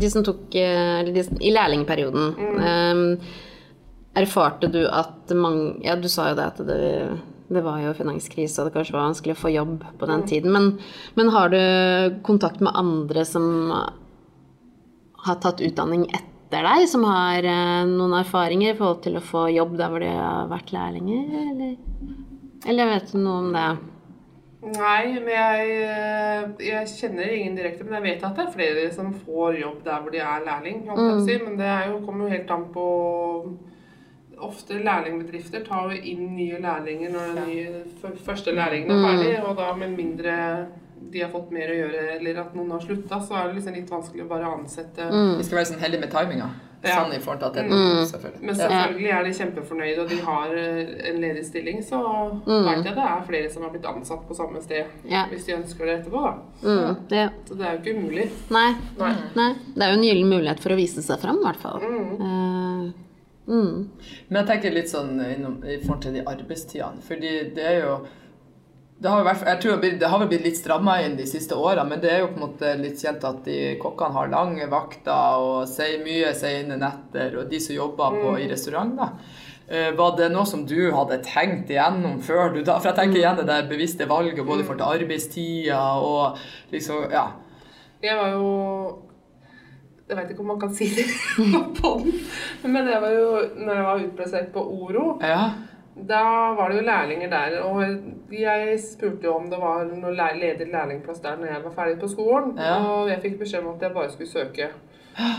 De 0.00 0.10
som 0.10 0.24
tok 0.26 0.54
eh, 0.58 1.08
de, 1.08 1.24
i 1.40 1.52
lærlingperioden 1.54 2.58
eh, 2.60 3.30
Erfarte 4.22 4.68
du 4.68 4.82
at 4.88 5.32
mange 5.32 5.78
Ja, 5.86 5.96
du 5.96 6.08
sa 6.12 6.30
jo 6.30 6.36
det 6.36 6.48
at 6.50 6.60
det, 6.68 6.80
det 7.52 7.62
var 7.64 7.80
jo 7.80 7.94
finanskrise, 7.96 8.60
og 8.60 8.68
det 8.68 8.74
kanskje 8.76 8.96
var 8.96 9.06
vanskelig 9.06 9.36
å 9.36 9.40
få 9.42 9.52
jobb 9.52 9.86
på 10.00 10.08
den 10.08 10.22
tiden. 10.28 10.52
Men, 10.52 10.68
men 11.16 11.32
har 11.32 11.52
du 11.52 12.20
kontakt 12.24 12.60
med 12.64 12.76
andre 12.76 13.24
som 13.28 13.44
har 15.22 15.40
tatt 15.40 15.62
utdanning 15.64 16.06
etter 16.10 16.64
deg, 16.66 16.86
som 16.90 17.04
har 17.08 17.44
eh, 17.44 17.82
noen 17.88 18.18
erfaringer 18.20 18.72
i 18.72 18.78
forhold 18.78 19.02
til 19.04 19.16
å 19.18 19.24
få 19.24 19.46
jobb 19.52 19.76
der 19.80 19.92
hvor 19.92 20.04
de 20.04 20.12
har 20.12 20.50
vært 20.50 20.72
lærlinger, 20.74 21.28
eller? 21.52 21.74
Eller 22.68 22.92
vet 22.92 23.12
du 23.12 23.18
noe 23.20 23.38
om 23.42 23.50
det? 23.54 23.68
Nei, 24.62 25.18
men 25.18 25.32
jeg, 25.34 25.70
eh, 25.90 26.42
jeg 26.62 26.90
kjenner 26.94 27.32
ingen 27.34 27.56
direkte, 27.58 27.82
men 27.82 27.96
jeg 27.98 28.04
vet 28.04 28.26
at 28.28 28.36
det 28.38 28.44
er 28.44 28.52
flere 28.54 28.84
som 28.94 29.10
får 29.24 29.58
jobb 29.58 29.80
der 29.82 30.04
hvor 30.04 30.14
de 30.14 30.20
er 30.22 30.44
lærling. 30.46 30.84
Mm. 30.86 31.00
jeg 31.08 31.24
si. 31.26 31.38
Men 31.44 31.58
det 31.58 31.66
er 31.66 31.88
jo, 31.90 31.98
kommer 32.06 32.28
jo 32.28 32.36
helt 32.36 32.56
an 32.56 32.66
på 32.74 32.88
Ofte 34.42 34.74
lærlingbedrifter 34.82 35.62
tar 35.62 35.92
jo 35.92 35.98
inn 36.10 36.32
nye 36.34 36.56
lærlinger 36.58 37.12
når 37.14 37.28
de 37.36 37.42
nye, 37.46 37.82
første 38.26 38.50
lærlingene 38.50 38.96
er 38.96 39.04
ferdig, 39.04 39.36
og 39.46 39.54
da 39.54 39.68
med 39.78 39.92
mindre 39.94 40.32
de 41.12 41.22
har 41.22 41.30
fått 41.30 41.52
mer 41.54 41.70
å 41.70 41.76
gjøre, 41.76 42.00
eller 42.16 42.40
at 42.42 42.56
noen 42.56 42.72
har 42.74 42.82
slutta, 42.82 43.20
så 43.22 43.36
er 43.38 43.46
det 43.46 43.60
liksom 43.60 43.76
litt 43.78 43.92
vanskelig 43.92 44.24
å 44.24 44.28
bare 44.32 44.50
ansette 44.50 45.06
Vi 45.38 45.46
skal 45.46 45.60
være 45.60 45.70
sånn 45.70 45.84
heldige 45.84 46.02
med 46.02 46.14
timinga. 46.16 46.48
Ja. 46.50 46.71
Sånn 46.82 47.12
i 47.14 47.18
forhold 47.22 47.38
til 47.38 47.46
at 47.46 47.54
det 47.54 47.62
er 47.62 47.68
behov, 47.70 47.98
selvfølgelig. 48.10 48.42
Men 48.42 48.54
selvfølgelig 48.58 49.10
er 49.14 49.22
de 49.28 49.32
kjempefornøyde, 49.38 50.00
og 50.02 50.08
de 50.10 50.16
har 50.26 50.54
eh, 50.58 51.10
en 51.12 51.20
ledig 51.22 51.44
stilling, 51.46 51.82
så 51.86 52.00
vet 52.46 52.84
jeg 52.88 52.94
det 52.96 53.04
er 53.06 53.20
flere 53.28 53.50
som 53.52 53.62
har 53.62 53.70
blitt 53.70 53.86
ansatt 53.86 54.24
på 54.28 54.34
samme 54.34 54.62
sted 54.64 54.84
Ja. 55.10 55.26
hvis 55.30 55.44
de 55.46 55.52
ønsker 55.60 55.86
det 55.86 55.94
etterpå. 56.00 56.22
da. 56.22 56.32
Mm, 56.66 56.96
Ja. 57.10 57.28
Så 57.46 57.54
det 57.58 57.66
er 57.68 57.76
jo 57.76 57.82
ikke 57.84 57.98
umulig. 58.00 58.26
nei, 58.50 58.74
Nei. 58.98 59.12
nei. 59.36 59.52
Det 59.76 59.82
er 59.86 59.92
jo 59.92 59.98
en 60.00 60.04
gyllen 60.08 60.28
mulighet 60.34 60.60
for 60.60 60.70
å 60.74 60.76
vise 60.76 61.02
seg 61.02 61.20
fram, 61.22 61.38
i 61.38 61.46
hvert 61.46 61.62
fall. 61.62 61.78
Eh, 61.82 62.92
mm. 63.52 63.90
Men 64.28 64.40
jeg 64.42 64.46
tenker 64.50 64.74
litt 64.74 64.90
sånn 64.90 65.14
innom, 65.36 65.60
i 65.64 65.78
forhold 65.84 66.02
til 66.02 66.14
de 66.18 66.24
arbeidstidene. 66.26 67.02
Fordi 67.06 67.32
det 67.54 67.64
er 67.64 67.80
jo 67.84 67.94
det 69.02 69.10
har, 69.10 69.24
vært, 69.26 69.42
jeg 69.48 69.60
tror 69.62 69.80
det 69.82 70.08
har 70.08 70.20
vel 70.22 70.28
blitt 70.30 70.44
litt 70.46 70.58
stramma 70.60 70.96
inn 71.02 71.16
de 71.18 71.24
siste 71.26 71.56
åra, 71.58 71.82
men 71.88 72.00
det 72.02 72.10
er 72.12 72.20
jo 72.22 72.28
på 72.30 72.38
en 72.38 72.44
måte 72.46 72.72
litt 72.78 73.00
kjent 73.02 73.24
at 73.26 73.40
de 73.46 73.74
kokkene 73.82 74.14
har 74.14 74.30
lange 74.30 74.68
vakter 74.70 75.42
og 75.42 75.64
sier 75.70 76.04
mye 76.04 76.30
sene 76.38 76.78
netter, 76.78 77.34
og 77.40 77.48
de 77.50 77.58
som 77.62 77.74
jobber 77.74 78.14
på, 78.20 78.36
i 78.38 78.46
restaurant, 78.50 78.94
da. 78.98 79.08
Eh, 79.66 79.90
Var 79.96 80.16
det 80.18 80.28
noe 80.34 80.46
som 80.46 80.64
du 80.66 80.90
hadde 80.92 81.20
tenkt 81.24 81.70
igjennom 81.70 82.18
før 82.22 82.50
du 82.52 82.60
da 82.66 82.74
For 82.80 82.90
jeg 82.90 82.98
tenker 82.98 83.20
igjen 83.20 83.38
det 83.38 83.46
der 83.46 83.68
bevisste 83.70 84.08
valget 84.10 84.42
både 84.44 84.66
for 84.66 84.74
til 84.76 84.84
arbeidstida 84.98 85.78
og 86.02 86.40
liksom 86.74 87.06
Ja. 87.14 87.28
Jeg 88.02 88.18
var 88.18 88.32
jo 88.34 88.48
Jeg 90.08 90.18
vet 90.18 90.32
ikke 90.34 90.42
om 90.42 90.50
man 90.50 90.60
kan 90.60 90.74
si 90.74 90.90
det 90.92 91.06
på 91.78 91.92
den, 92.02 92.18
men 92.74 92.90
jeg 92.90 93.00
var 93.06 93.14
jo 93.14 93.28
Når 93.62 93.72
jeg 93.78 93.86
var 93.86 94.02
utplassert 94.08 94.50
på 94.52 94.66
Oro, 94.82 95.06
ja. 95.22 95.44
Da 95.96 96.22
var 96.56 96.70
det 96.72 96.78
jo 96.78 96.84
lærlinger 96.86 97.28
der, 97.30 97.58
og 97.68 97.82
jeg 98.32 98.78
spurte 98.80 99.26
jo 99.28 99.34
om 99.36 99.50
det 99.50 99.58
var 99.60 99.84
noen 99.84 100.16
ledig 100.40 100.70
lærlingplass 100.72 101.20
der 101.20 101.36
når 101.36 101.46
jeg 101.52 101.64
var 101.64 101.74
ferdig 101.76 101.98
på 102.00 102.08
skolen. 102.08 102.54
Ja. 102.58 102.78
Og 102.80 103.10
jeg 103.10 103.20
fikk 103.20 103.38
beskjed 103.42 103.60
om 103.66 103.74
at 103.74 103.82
jeg 103.82 103.92
bare 103.94 104.10
skulle 104.10 104.30
søke. 104.30 104.70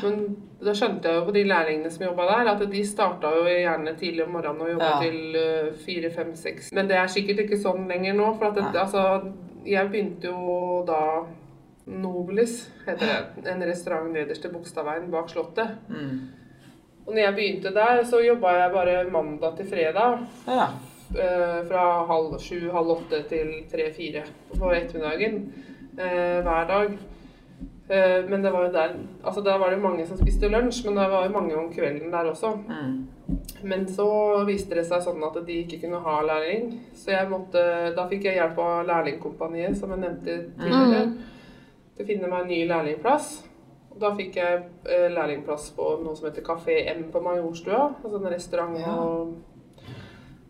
Men 0.04 0.20
da 0.62 0.76
skjønte 0.78 1.10
jeg 1.10 1.18
jo 1.18 1.26
på 1.26 1.34
de 1.34 1.44
lærlingene 1.50 1.89
som 1.89 2.06
jobba 2.06 2.28
der, 2.30 2.52
at 2.52 2.62
de 2.72 2.84
starta 2.86 3.32
jo 3.34 3.48
gjerne 3.50 3.96
tidlig 3.98 4.28
om 4.28 4.36
morgenen 4.38 4.62
og 4.62 4.70
jobba 4.76 4.92
Ja. 4.92 5.00
til 5.02 5.36
eh, 5.36 5.72
fire, 5.86 6.12
fem, 6.13 6.36
seks. 6.36 6.70
Men 6.78 6.88
det 6.88 6.98
er 7.02 7.08
sikkert 7.10 7.39
ikke 7.48 7.58
sånn 7.58 7.88
lenger 7.89 8.13
nå. 8.13 8.28
For 8.38 8.54
det, 8.54 8.68
altså, 8.76 9.34
jeg 9.66 9.89
begynte 9.89 10.30
jo 10.30 10.84
da 10.86 11.02
Nobelis, 11.88 12.70
heter 12.86 13.10
det. 13.10 13.50
En 13.52 13.66
restaurant 13.68 14.13
nederst 14.13 14.46
i 14.46 14.50
Bogstadveien 14.54 15.10
bak 15.12 15.30
Slottet. 15.30 15.74
Mm. 15.89 16.20
Og 17.06 17.13
når 17.13 17.22
jeg 17.22 17.36
begynte 17.36 17.74
der, 17.76 18.04
så 18.08 18.22
jobba 18.24 18.56
jeg 18.58 18.74
bare 18.74 18.98
mandag 19.12 19.58
til 19.58 19.70
fredag. 19.70 20.26
Ja. 20.48 20.68
eh, 21.20 21.60
fra 21.68 22.06
halv 22.10 22.38
sju, 22.39 22.72
halv 22.72 22.96
åtte 22.98 23.24
til 23.30 23.52
tre-fire 23.72 24.24
på 24.54 24.72
ettermiddagen 24.74 25.42
eh, 26.00 26.39
hver 26.46 26.70
dag. 26.70 26.96
Eh, 27.89 28.30
men 28.30 28.44
det 28.44 28.52
var 28.54 28.66
jo 28.66 28.72
der 28.72 28.94
Altså 29.24 29.42
der 29.42 29.58
var 29.58 29.70
det 29.70 29.82
mange 29.82 30.08
som 30.08 30.18
spiste 30.18 30.48
lunsj, 30.48 30.86
men 30.86 30.98
det 30.98 31.10
var 31.12 31.26
jo 31.26 31.36
mange 31.36 31.58
om 31.58 31.74
kvelden 31.74 32.12
der 32.12 32.32
også. 32.32 32.56
Mm. 32.68 33.08
Men 33.63 33.88
så 33.88 34.08
viste 34.48 34.76
det 34.76 34.86
seg 34.88 35.04
sånn 35.04 35.24
at 35.24 35.38
de 35.48 35.60
ikke 35.63 35.80
kunne 35.84 36.02
ha 36.04 36.18
lærling. 36.24 36.74
Så 36.96 37.12
jeg 37.12 37.30
måtte, 37.32 37.62
da 37.96 38.08
fikk 38.10 38.28
jeg 38.28 38.39
hjelp 38.39 38.60
av 38.60 38.88
Lærlingkompaniet, 38.88 39.78
som 39.80 39.92
jeg 39.94 40.04
nevnte 40.04 40.38
tidligere, 40.60 41.06
til 41.96 42.04
å 42.04 42.10
finne 42.10 42.32
meg 42.32 42.42
en 42.42 42.52
ny 42.52 42.60
lærlingplass. 42.68 43.30
Og 43.93 43.99
da 44.01 44.10
fikk 44.17 44.36
jeg 44.39 44.63
eh, 44.89 45.08
lærlingplass 45.13 45.69
på 45.77 45.91
noe 46.03 46.15
som 46.17 46.25
heter 46.29 46.41
Kafé 46.45 46.79
M 46.95 47.03
på 47.13 47.21
Majorstua. 47.21 47.91
Altså 48.03 48.17
en 48.17 48.32
restaurant. 48.34 48.77
Ja. 48.79 48.95
Og, 48.97 49.36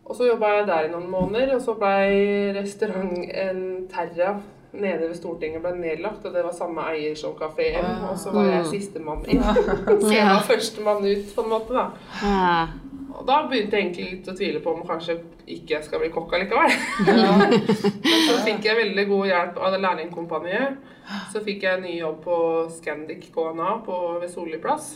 og 0.06 0.16
så 0.16 0.28
jobba 0.30 0.54
jeg 0.58 0.68
der 0.68 0.88
i 0.88 0.92
noen 0.94 1.10
måneder, 1.12 1.56
og 1.58 1.62
så 1.62 1.76
blei 1.80 2.52
restauranten 2.56 3.88
Terra 3.92 4.38
nede 4.74 5.06
ved 5.06 5.14
Stortinget 5.20 5.62
ble 5.62 5.76
nedlagt, 5.78 6.24
og 6.26 6.34
det 6.34 6.42
var 6.44 6.56
samme 6.58 6.82
eier 6.96 7.14
som 7.20 7.36
Kafé 7.38 7.68
M. 7.78 7.86
Ah. 7.86 8.08
Og 8.10 8.18
så 8.18 8.32
var 8.34 8.48
jeg 8.50 8.66
sistemann 8.72 9.22
inn. 9.30 9.44
Så 10.02 10.10
jeg 10.10 10.18
Ja. 10.24 10.32
var 10.34 10.48
førstemann 10.48 11.06
ut, 11.06 11.28
på 11.36 11.44
en 11.46 11.50
måte, 11.52 11.74
da. 11.78 11.86
Og 13.14 13.28
da 13.28 13.36
begynte 13.48 13.78
jeg 13.78 13.86
egentlig 13.86 14.06
litt 14.10 14.30
å 14.32 14.36
tvile 14.38 14.60
på 14.64 14.72
om 14.74 14.84
kanskje 14.88 15.20
ikke 15.46 15.76
jeg 15.76 15.86
skal 15.86 16.02
bli 16.02 16.10
kokk 16.14 16.34
allikevel. 16.34 16.74
Ja. 17.24 17.36
Men 17.38 18.24
så 18.28 18.40
fikk 18.46 18.66
jeg 18.66 18.80
veldig 18.80 19.06
god 19.12 19.28
hjelp 19.30 19.60
av 19.62 19.76
det 19.76 19.82
lærlingkompaniet. 19.84 20.80
Så 21.34 21.44
fikk 21.46 21.66
jeg 21.66 21.78
en 21.78 21.86
ny 21.86 21.98
jobb 22.00 22.22
på 22.24 22.38
Scandic 22.74 23.28
KNA 23.36 23.74
på, 23.86 24.00
ved 24.22 24.32
Solli 24.32 24.60
plass. 24.64 24.96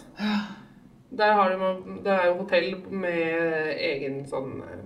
Der 1.17 1.34
har 1.38 1.53
de, 1.53 1.71
det 2.03 2.13
er 2.13 2.30
jo 2.30 2.38
hotell 2.41 2.71
med 2.91 3.73
egen 3.77 4.21
sånn 4.27 4.58
eh, 4.65 4.82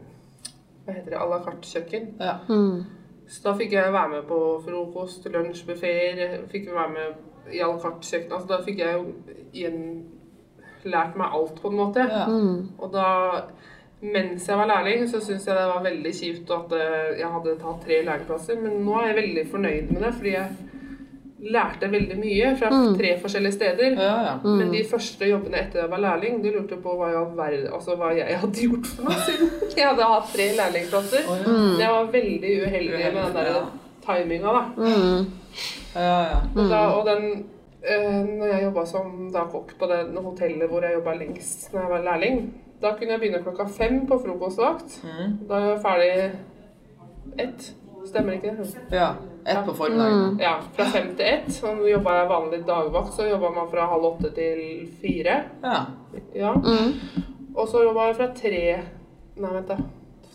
Hva 0.85 0.93
heter 0.93 1.13
det? 1.13 1.17
à 1.17 1.25
la 1.29 1.39
carte-kjøkken. 1.45 2.07
Ja. 2.21 2.35
Mm. 2.49 2.83
Så 3.31 3.45
da 3.47 3.55
fikk 3.57 3.73
jeg 3.77 3.93
være 3.93 4.17
med 4.17 4.25
på 4.29 4.39
frokost, 4.65 5.25
lunsj, 5.33 5.63
buffeer. 5.69 6.41
Fikk 6.51 6.71
være 6.73 6.93
med 6.97 7.53
i 7.55 7.61
à 7.61 7.69
la 7.69 7.79
carte-kjøkken. 7.79 8.33
Altså, 8.35 8.49
da 8.51 8.59
fikk 8.65 8.81
jeg 8.83 8.97
jo 8.97 9.37
igjen 9.53 9.79
lært 10.85 11.17
meg 11.19 11.33
alt, 11.37 11.61
på 11.61 11.69
en 11.69 11.77
måte. 11.77 12.05
Ja. 12.09 12.25
Mm. 12.27 12.69
Og 12.79 12.91
da, 12.93 13.05
mens 14.01 14.47
jeg 14.49 14.57
var 14.57 14.69
lærling, 14.71 15.07
så 15.09 15.19
syntes 15.21 15.47
jeg 15.47 15.55
det 15.57 15.69
var 15.69 15.83
veldig 15.85 16.13
kjipt 16.17 16.51
at 16.57 16.75
eh, 16.79 17.19
jeg 17.19 17.31
hadde 17.35 17.55
tatt 17.61 17.85
tre 17.85 18.01
lærlingplasser. 18.07 18.59
Men 18.63 18.81
nå 18.85 18.99
er 19.01 19.11
jeg 19.11 19.19
veldig 19.21 19.47
fornøyd 19.51 19.91
med 19.95 20.05
det, 20.07 20.13
fordi 20.17 20.35
jeg 20.35 20.47
lærte 21.41 21.87
veldig 21.91 22.17
mye 22.21 22.49
fra 22.59 22.69
tre 22.97 23.11
forskjellige 23.21 23.55
steder. 23.55 23.95
Ja, 23.97 24.15
ja. 24.27 24.33
Men 24.45 24.73
de 24.73 24.83
første 24.89 25.25
jobbene 25.25 25.57
etter 25.63 25.81
jeg 25.81 25.89
var 25.89 26.03
lærling, 26.03 26.43
de 26.43 26.51
lurte 26.53 26.77
på 26.83 26.93
hva, 26.97 27.07
jeg, 27.09 27.21
all 27.21 27.73
altså 27.79 27.95
hva 27.97 28.11
jeg 28.13 28.37
hadde 28.43 28.65
gjort 28.67 28.89
for 28.91 29.07
noe 29.09 29.21
siden 29.25 29.49
jeg 29.77 29.87
hadde 29.87 30.09
hatt 30.11 30.29
tre 30.35 30.49
lærlingplasser. 30.59 31.25
Oh, 31.25 31.39
ja. 31.41 31.55
Jeg 31.81 31.95
var 31.95 32.11
veldig 32.17 32.51
uheldig 32.65 32.99
med 32.99 33.23
den 33.23 33.39
der 33.39 33.49
Ja. 33.55 33.63
timinga, 34.05 34.53
da. 34.57 34.61
Mm. 34.77 35.25
Ja, 35.95 36.21
ja. 36.29 36.37
Og, 36.55 36.69
da, 36.69 36.77
og 36.95 37.05
den 37.09 37.25
Når 37.81 38.45
jeg 38.45 38.63
jobba 38.63 38.85
som 38.85 39.31
da 39.33 39.47
kokk 39.49 39.71
på 39.79 39.87
det 39.89 40.03
hotellet 40.13 40.69
hvor 40.69 40.85
jeg 40.85 40.99
jobba 40.99 41.15
lengst 41.17 41.71
når 41.73 41.81
jeg 41.81 41.91
var 41.95 42.03
lærling, 42.05 42.41
da 42.81 42.91
kunne 42.97 43.15
jeg 43.15 43.21
begynne 43.23 43.41
klokka 43.43 43.65
fem 43.73 44.03
på 44.09 44.19
frokostvakt. 44.21 44.99
Mm. 45.05 45.35
Da 45.49 45.57
er 45.57 45.67
jeg 45.67 45.81
ferdig 45.85 47.41
ett. 47.41 47.71
Stemmer 48.05 48.37
ikke 48.37 48.55
det? 48.57 48.69
ja. 48.91 49.11
Ett 49.45 49.65
på 49.65 49.73
formiddagen. 49.73 50.37
Ja, 50.41 50.59
fra 50.73 50.85
fem 50.93 51.15
til 51.17 51.25
ett. 51.25 51.49
Så 51.53 51.73
jobba 51.89 52.13
jeg 52.19 52.29
vanlig 52.29 52.59
dagvakt, 52.67 53.13
så 53.13 53.25
jobba 53.25 53.49
man 53.55 53.69
fra 53.71 53.87
halv 53.89 54.05
åtte 54.11 54.29
til 54.35 54.61
fire. 55.01 55.37
Ja. 55.63 55.79
Ja. 56.35 56.53
Mm. 56.53 56.93
Og 57.55 57.67
så 57.67 57.83
jobba 57.83 58.09
jeg 58.09 58.15
fra 58.15 58.27
tre 58.37 58.65
Nei, 59.41 59.49
vent, 59.53 59.69
da. 59.71 59.77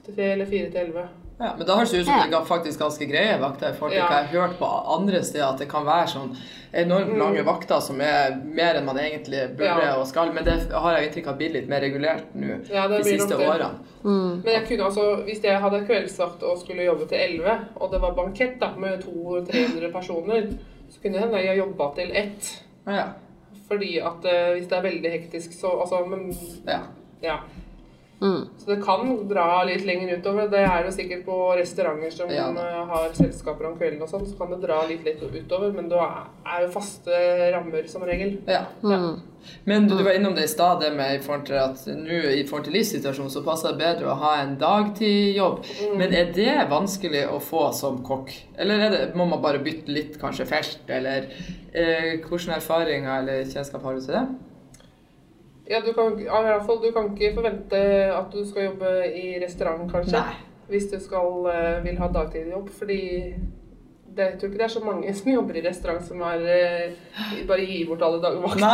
Tre 0.06 0.32
eller 0.32 0.48
fire 0.48 0.70
til 0.70 0.80
elleve. 0.80 1.02
Ja, 1.38 1.50
men 1.58 1.66
da 1.68 1.74
høres 1.76 1.90
det 1.92 1.98
ut 2.00 2.06
som 2.08 2.30
det 2.30 2.36
er 2.38 2.44
faktisk 2.48 2.80
ganske 2.80 3.06
greie 3.10 3.34
vakter. 3.40 3.68
i 3.68 3.76
forhold 3.76 3.92
til 3.92 3.98
Ja. 4.00 4.06
hva 4.08 4.20
jeg 4.22 4.28
har 4.28 4.40
hørt 4.40 4.58
på 4.58 4.68
andre 4.94 5.22
steder, 5.22 5.46
at 5.52 5.58
det 5.58 5.68
kan 5.68 5.84
være 5.84 6.06
sånn 6.08 6.36
enormt 6.72 7.18
lange 7.18 7.42
vakter 7.44 7.80
som 7.80 8.00
er 8.00 8.36
mer 8.44 8.74
enn 8.78 8.84
man 8.86 8.96
egentlig 8.96 9.56
burde 9.56 9.74
Mm. 9.76 9.82
Ja. 9.84 9.96
og 10.00 10.06
skal. 10.06 10.32
Men 10.32 10.44
det 10.44 10.72
har 10.72 10.96
jeg 10.96 11.08
inntrykk 11.12 11.26
av 11.28 11.36
blitt 11.38 11.52
litt 11.52 11.68
mer 11.68 11.80
regulert 11.80 12.24
nå 12.34 12.60
Ja, 12.70 12.88
de 12.88 13.02
siste 13.04 13.36
årene. 13.36 13.70
Mm. 14.04 14.42
Men 14.44 14.52
jeg 14.54 14.66
kunne 14.68 14.84
altså, 14.88 15.24
hvis 15.24 15.42
jeg 15.42 15.60
hadde 15.60 15.84
kveldsvakt 15.86 16.42
og 16.42 16.58
skulle 16.58 16.84
jobbe 16.84 17.06
til 17.08 17.18
11, 17.18 17.58
og 17.76 17.90
det 17.92 18.00
var 18.00 18.14
bankett 18.14 18.58
da, 18.60 18.70
med 18.76 19.02
200-300 19.04 19.92
personer, 19.92 20.48
så 20.90 21.00
kunne 21.02 21.12
det 21.14 21.20
hende 21.20 21.44
jeg 21.44 21.58
jobba 21.58 21.94
til 21.94 22.10
ett. 22.14 22.62
Ja. 22.86 23.04
Fordi 23.68 23.98
at 23.98 24.24
eh, 24.24 24.54
hvis 24.54 24.68
det 24.68 24.78
er 24.78 24.82
veldig 24.82 25.10
hektisk, 25.10 25.52
så 25.60 25.80
altså, 25.80 26.06
Men 26.06 26.32
ja. 27.22 27.36
Ja. 28.20 28.26
Mm. 28.26 28.48
Så 28.58 28.66
det 28.70 28.78
kan 28.84 29.28
dra 29.28 29.62
litt 29.68 29.84
lenger 29.84 30.16
utover. 30.18 30.48
Det 30.48 30.62
er 30.64 30.84
jo 30.86 30.90
sikkert 30.94 31.24
på 31.26 31.34
restauranter 31.58 32.10
som 32.10 32.30
Ja. 32.30 32.48
eh, 32.48 32.86
har 32.88 33.10
selskaper 33.12 33.66
om 33.68 33.76
kvelden 33.76 34.00
og 34.02 34.08
sånn, 34.08 34.24
så 34.26 34.38
kan 34.38 34.50
det 34.50 34.62
dra 34.66 34.78
litt 34.88 35.04
lett 35.04 35.20
utover. 35.20 35.72
Men 35.76 35.88
det 35.90 35.98
er 36.00 36.62
jo 36.64 36.70
faste 36.72 37.12
rammer 37.52 37.86
som 37.88 38.02
regel. 38.02 38.38
ja. 38.46 38.64
Mm. 38.82 39.20
Men 39.64 39.86
du, 39.86 39.96
du 39.96 40.02
var 40.02 40.16
innom 40.16 40.34
det 40.34 40.42
i 40.44 40.48
stad, 40.48 40.80
det 40.80 40.88
med 40.96 41.20
i 41.20 41.22
forhold 41.22 41.44
til 41.46 41.54
at 41.54 41.84
nå 41.86 42.16
i 42.34 42.42
forhold 42.48 42.64
til 42.66 42.72
livssituasjonen 42.74 43.30
så 43.30 43.44
passer 43.46 43.76
det 43.76 43.78
bedre 43.78 44.08
å 44.10 44.16
ha 44.18 44.32
en 44.42 44.56
dagtidjobb. 44.58 45.60
Mm. 45.62 45.98
Men 46.00 46.14
er 46.18 46.32
det 46.34 46.56
vanskelig 46.70 47.28
å 47.30 47.38
få 47.38 47.68
som 47.76 48.00
kokk? 48.02 48.32
Eller 48.58 48.80
er 48.88 48.90
det, 48.90 49.14
må 49.14 49.24
man 49.28 49.42
bare 49.44 49.60
bytte 49.62 49.92
litt, 49.92 50.18
kanskje 50.18 50.48
felt, 50.50 50.82
eller 50.88 51.28
eh, 51.72 52.16
hvilke 52.26 52.56
erfaringer 52.58 53.20
eller 53.20 53.44
kjennskap 53.44 53.86
har 53.86 53.94
du 53.94 54.00
til 54.00 54.14
det? 54.18 54.26
Ja, 55.68 55.80
du 55.82 55.92
kan, 55.92 56.18
ja, 56.22 56.40
i 56.40 56.46
hvert 56.52 56.66
fall, 56.66 56.78
du 56.82 56.92
kan 56.94 57.08
ikke 57.10 57.34
forvente 57.34 57.78
at 58.14 58.30
du 58.32 58.44
skal 58.46 58.68
jobbe 58.68 58.90
i 59.18 59.24
restaurant, 59.42 59.88
kanskje. 59.90 60.12
Nei. 60.20 60.34
Hvis 60.70 60.88
du 60.92 60.98
skal, 61.02 61.46
eh, 61.50 61.84
vil 61.84 61.98
ha 61.98 62.06
dagtidjobb. 62.14 62.68
Fordi 62.78 63.00
det, 64.16 64.24
jeg 64.30 64.38
tror 64.38 64.48
ikke 64.48 64.58
det 64.58 64.64
er 64.64 64.72
så 64.74 64.80
mange 64.84 65.14
som 65.14 65.32
jobber 65.32 65.56
i 65.58 65.62
restaurant 65.66 66.02
som 66.06 66.22
er, 66.22 66.44
eh, 66.54 67.44
bare 67.48 67.66
gir 67.66 67.86
bort 67.90 68.02
alle 68.02 68.22
dagvaktene. 68.22 68.70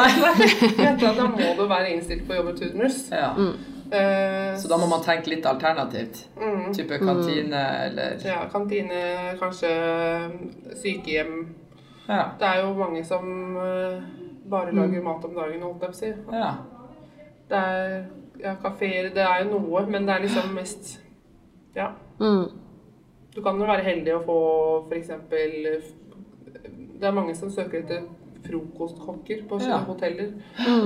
Da 1.16 1.26
må 1.28 1.48
du 1.58 1.64
være 1.68 1.94
innstilt 1.96 2.26
på 2.28 2.32
å 2.36 2.40
jobbe 2.42 2.54
turnus. 2.60 3.08
Ja. 3.10 3.32
Eh, 3.92 4.52
Så 4.56 4.68
da 4.68 4.76
må 4.80 4.86
man 4.88 5.02
tenke 5.04 5.28
litt 5.32 5.44
alternativt. 5.48 6.26
mm, 6.36 6.72
Type 6.76 6.98
kantine 6.98 7.64
eller 7.88 8.20
ja, 8.24 8.44
kantine, 8.52 9.02
kanskje 9.40 9.72
sykehjem. 10.80 11.34
Ja. 12.08 12.30
Det 12.38 12.46
er 12.48 12.62
jo 12.62 12.72
mange 12.74 13.04
som 13.04 13.56
bare 14.52 14.72
lager 14.74 15.02
mat 15.02 15.24
om 15.24 15.34
dagen, 15.34 15.62
holdt 15.62 15.82
jeg 15.82 15.90
på 15.90 15.96
å 15.96 16.00
si. 16.00 16.12
ja. 16.36 16.52
Det 17.52 17.60
er 17.60 18.04
ja, 18.42 18.54
kafeer, 18.62 19.10
det 19.14 19.22
er 19.22 19.42
jo 19.44 19.58
noe, 19.58 19.84
men 19.92 20.06
det 20.08 20.14
er 20.16 20.24
liksom 20.24 20.54
mest 20.56 20.94
Ja. 21.76 21.90
Mm. 22.20 22.48
Du 23.34 23.40
kan 23.44 23.60
jo 23.60 23.66
være 23.68 23.84
heldig 23.86 24.14
å 24.16 24.22
få 24.26 24.38
f.eks. 24.90 25.08
Det 27.00 27.08
er 27.08 27.14
mange 27.16 27.34
som 27.36 27.50
søker 27.52 27.80
etter 27.82 28.02
frokostkokker 28.46 29.44
på 29.48 29.60
Ja. 29.62 29.78
hoteller. 29.86 30.32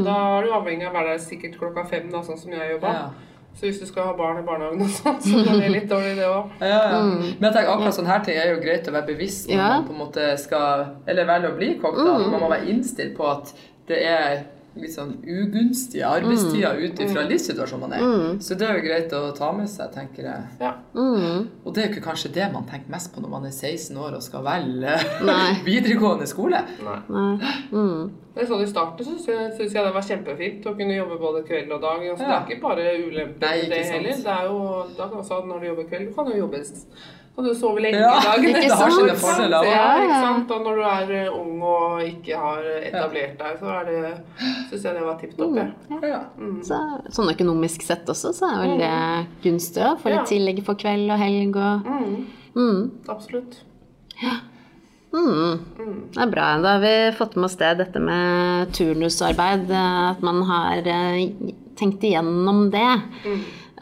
Da 0.04 0.16
er 0.38 0.42
du 0.46 0.52
avhengig 0.52 0.86
av 0.86 0.92
å 0.94 0.98
være 0.98 1.14
der 1.16 1.22
sikkert 1.24 1.56
klokka 1.58 1.86
fem, 1.88 2.10
da, 2.12 2.20
sånn 2.22 2.38
som 2.38 2.52
jeg 2.52 2.70
jobba. 2.76 2.92
Ja. 2.92 3.10
Så 3.56 3.64
hvis 3.66 3.78
du 3.80 3.86
skal 3.88 4.04
ha 4.10 4.12
barn 4.12 4.38
i 4.42 4.44
barnehagen 4.44 4.82
og 4.84 4.88
sånn, 4.92 5.16
så 5.24 5.44
kan 5.46 5.58
det 5.60 5.70
litt 5.72 5.88
dårlig, 5.88 6.16
det 6.18 6.26
òg. 6.28 6.50
Ja, 6.60 6.66
ja. 6.92 6.98
Men 7.06 7.46
jeg 7.48 7.54
tenker 7.54 7.72
akkurat 7.72 7.94
sånne 7.96 8.12
her 8.12 8.24
ting 8.26 8.36
er 8.36 8.50
jo 8.52 8.60
greit 8.60 8.88
å 8.90 8.92
være 8.92 9.06
bevisst 9.14 9.48
når 9.48 9.56
Ja. 9.56 9.68
man 9.78 9.86
på 9.88 9.92
en 9.94 10.02
måte 10.02 10.26
skal 10.38 10.86
Eller 11.08 11.24
velge 11.24 11.48
å 11.52 11.56
bli 11.56 11.70
kokk. 11.80 11.96
da. 11.96 12.18
Man 12.28 12.40
må 12.40 12.48
være 12.50 12.68
innstilt 12.68 13.16
på 13.16 13.24
at 13.30 13.54
det 13.88 14.02
er 14.04 14.44
litt 14.80 14.94
sånn 14.94 15.14
ugunstige 15.22 16.08
arbeidstider 16.08 16.80
ut 16.82 17.00
ifra 17.04 17.24
livssituasjonen 17.28 17.82
man 17.86 17.96
er. 17.96 18.36
Så 18.44 18.58
det 18.58 18.68
er 18.68 18.78
jo 18.78 18.84
greit 18.86 19.16
å 19.16 19.22
ta 19.36 19.50
med 19.56 19.70
seg, 19.70 19.90
tenker 19.94 20.28
jeg. 20.28 20.44
Ja. 20.60 20.74
Mm. 20.96 21.48
Og 21.64 21.72
det 21.74 21.82
er 21.82 21.88
jo 21.88 21.94
ikke 21.94 22.06
kanskje 22.10 22.32
det 22.36 22.50
man 22.52 22.68
tenker 22.68 22.92
mest 22.92 23.12
på 23.14 23.24
når 23.24 23.32
man 23.32 23.48
er 23.48 23.54
16 23.56 23.96
år 23.96 24.18
og 24.18 24.24
skal 24.24 24.44
velge 24.46 24.94
Nei. 25.26 25.50
videregående 25.70 26.28
skole. 26.30 26.62
Nei. 26.86 27.00
Nei. 27.08 27.56
Mm. 27.72 28.14
Da 28.36 28.44
så 28.44 28.58
det 28.60 28.66
i 28.66 28.70
starten, 28.70 29.06
syns 29.06 29.28
jeg, 29.30 29.52
jeg 29.56 29.72
det 29.72 29.92
var 29.94 30.04
kjempefint 30.04 30.66
å 30.68 30.74
kunne 30.76 30.96
jobbe 30.98 31.16
både 31.20 31.40
kveld 31.48 31.70
og 31.72 31.80
dag. 31.80 32.02
Altså, 32.04 32.24
Det 32.26 32.34
er 32.34 32.42
ikke 32.50 32.64
bare 32.66 32.90
ulemper 33.00 33.46
Nei, 33.46 33.60
med 33.62 33.72
det 33.72 33.84
heller. 33.94 34.18
Det 34.26 34.34
er 34.34 34.50
jo, 34.50 34.58
da 34.98 35.06
kan 35.08 35.22
også, 35.22 35.38
når 35.48 35.62
du 35.62 35.68
jobber 35.70 35.86
kveld, 35.88 36.10
du 36.10 36.18
kan 36.18 36.28
jo 36.28 36.42
jobbe 36.42 36.60
kan 37.36 37.44
du 37.44 37.52
sover 37.54 37.80
lenge 37.84 37.98
Ja, 38.00 38.12
i 38.16 38.24
dag. 38.24 38.44
ikke 38.48 38.60
det 38.64 38.78
har 38.80 38.90
sine 38.96 39.14
fordeler. 39.20 39.66
Ja, 39.68 39.84
ikke 40.02 40.20
sant? 40.24 40.50
Og 40.56 40.64
når 40.64 40.78
du 40.80 40.82
er 40.88 41.10
eh, 41.18 41.36
ung 41.36 41.60
og 41.62 42.00
ikke 42.06 42.38
har 42.40 42.62
etablert 42.80 43.36
deg, 43.42 43.58
så 43.60 43.66
er 43.74 43.84
det 43.90 44.14
syns 44.70 44.82
jeg 44.88 44.94
det 44.96 45.04
var 45.04 45.18
tipp 45.20 45.36
topp. 45.36 45.60
Mm, 45.90 46.00
Ja. 46.06 46.20
Så, 46.64 46.80
sånn 47.12 47.30
økonomisk 47.34 47.82
sett 47.84 48.08
også, 48.08 48.32
så 48.36 48.48
er 48.50 48.58
vel 48.64 48.78
det 48.80 48.92
gunstig 49.44 49.84
å 49.84 49.94
få 50.00 50.10
Ja. 50.10 50.18
litt 50.22 50.32
tillegg 50.32 50.64
for 50.64 50.74
kveld 50.80 51.10
og 51.12 51.18
helg 51.20 51.56
og 51.56 51.86
Mm, 51.86 52.26
mm. 52.56 52.82
absolutt. 53.08 53.60
Mm. 55.16 55.60
Det 56.12 56.20
er 56.20 56.30
bra. 56.32 56.46
Da 56.60 56.72
har 56.76 56.80
vi 56.82 57.12
fått 57.16 57.36
med 57.36 57.44
oss 57.48 57.56
det, 57.56 57.74
dette 57.78 58.00
med 58.02 58.72
turnusarbeid. 58.76 59.70
At 59.70 60.20
man 60.24 60.42
har 60.48 60.82
eh, 60.86 61.28
tenkt 61.78 62.04
igjennom 62.04 62.66
det. 62.72 62.90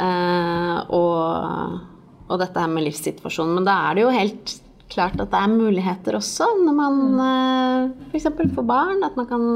Eh, 0.01 0.79
og, 0.95 1.81
og 2.29 2.41
dette 2.41 2.61
her 2.61 2.71
med 2.73 2.87
livssituasjonen. 2.87 3.59
Men 3.59 3.69
da 3.69 3.77
er 3.89 3.97
det 3.97 4.05
jo 4.05 4.15
helt 4.15 4.55
klart 4.93 5.19
at 5.21 5.31
det 5.33 5.41
er 5.41 5.53
muligheter 5.53 6.19
også 6.19 6.47
når 6.61 6.77
man 6.77 6.99
eh, 7.25 8.11
f.eks. 8.11 8.29
får 8.55 8.69
barn. 8.69 9.05
At 9.07 9.17
man 9.21 9.29
kan 9.31 9.47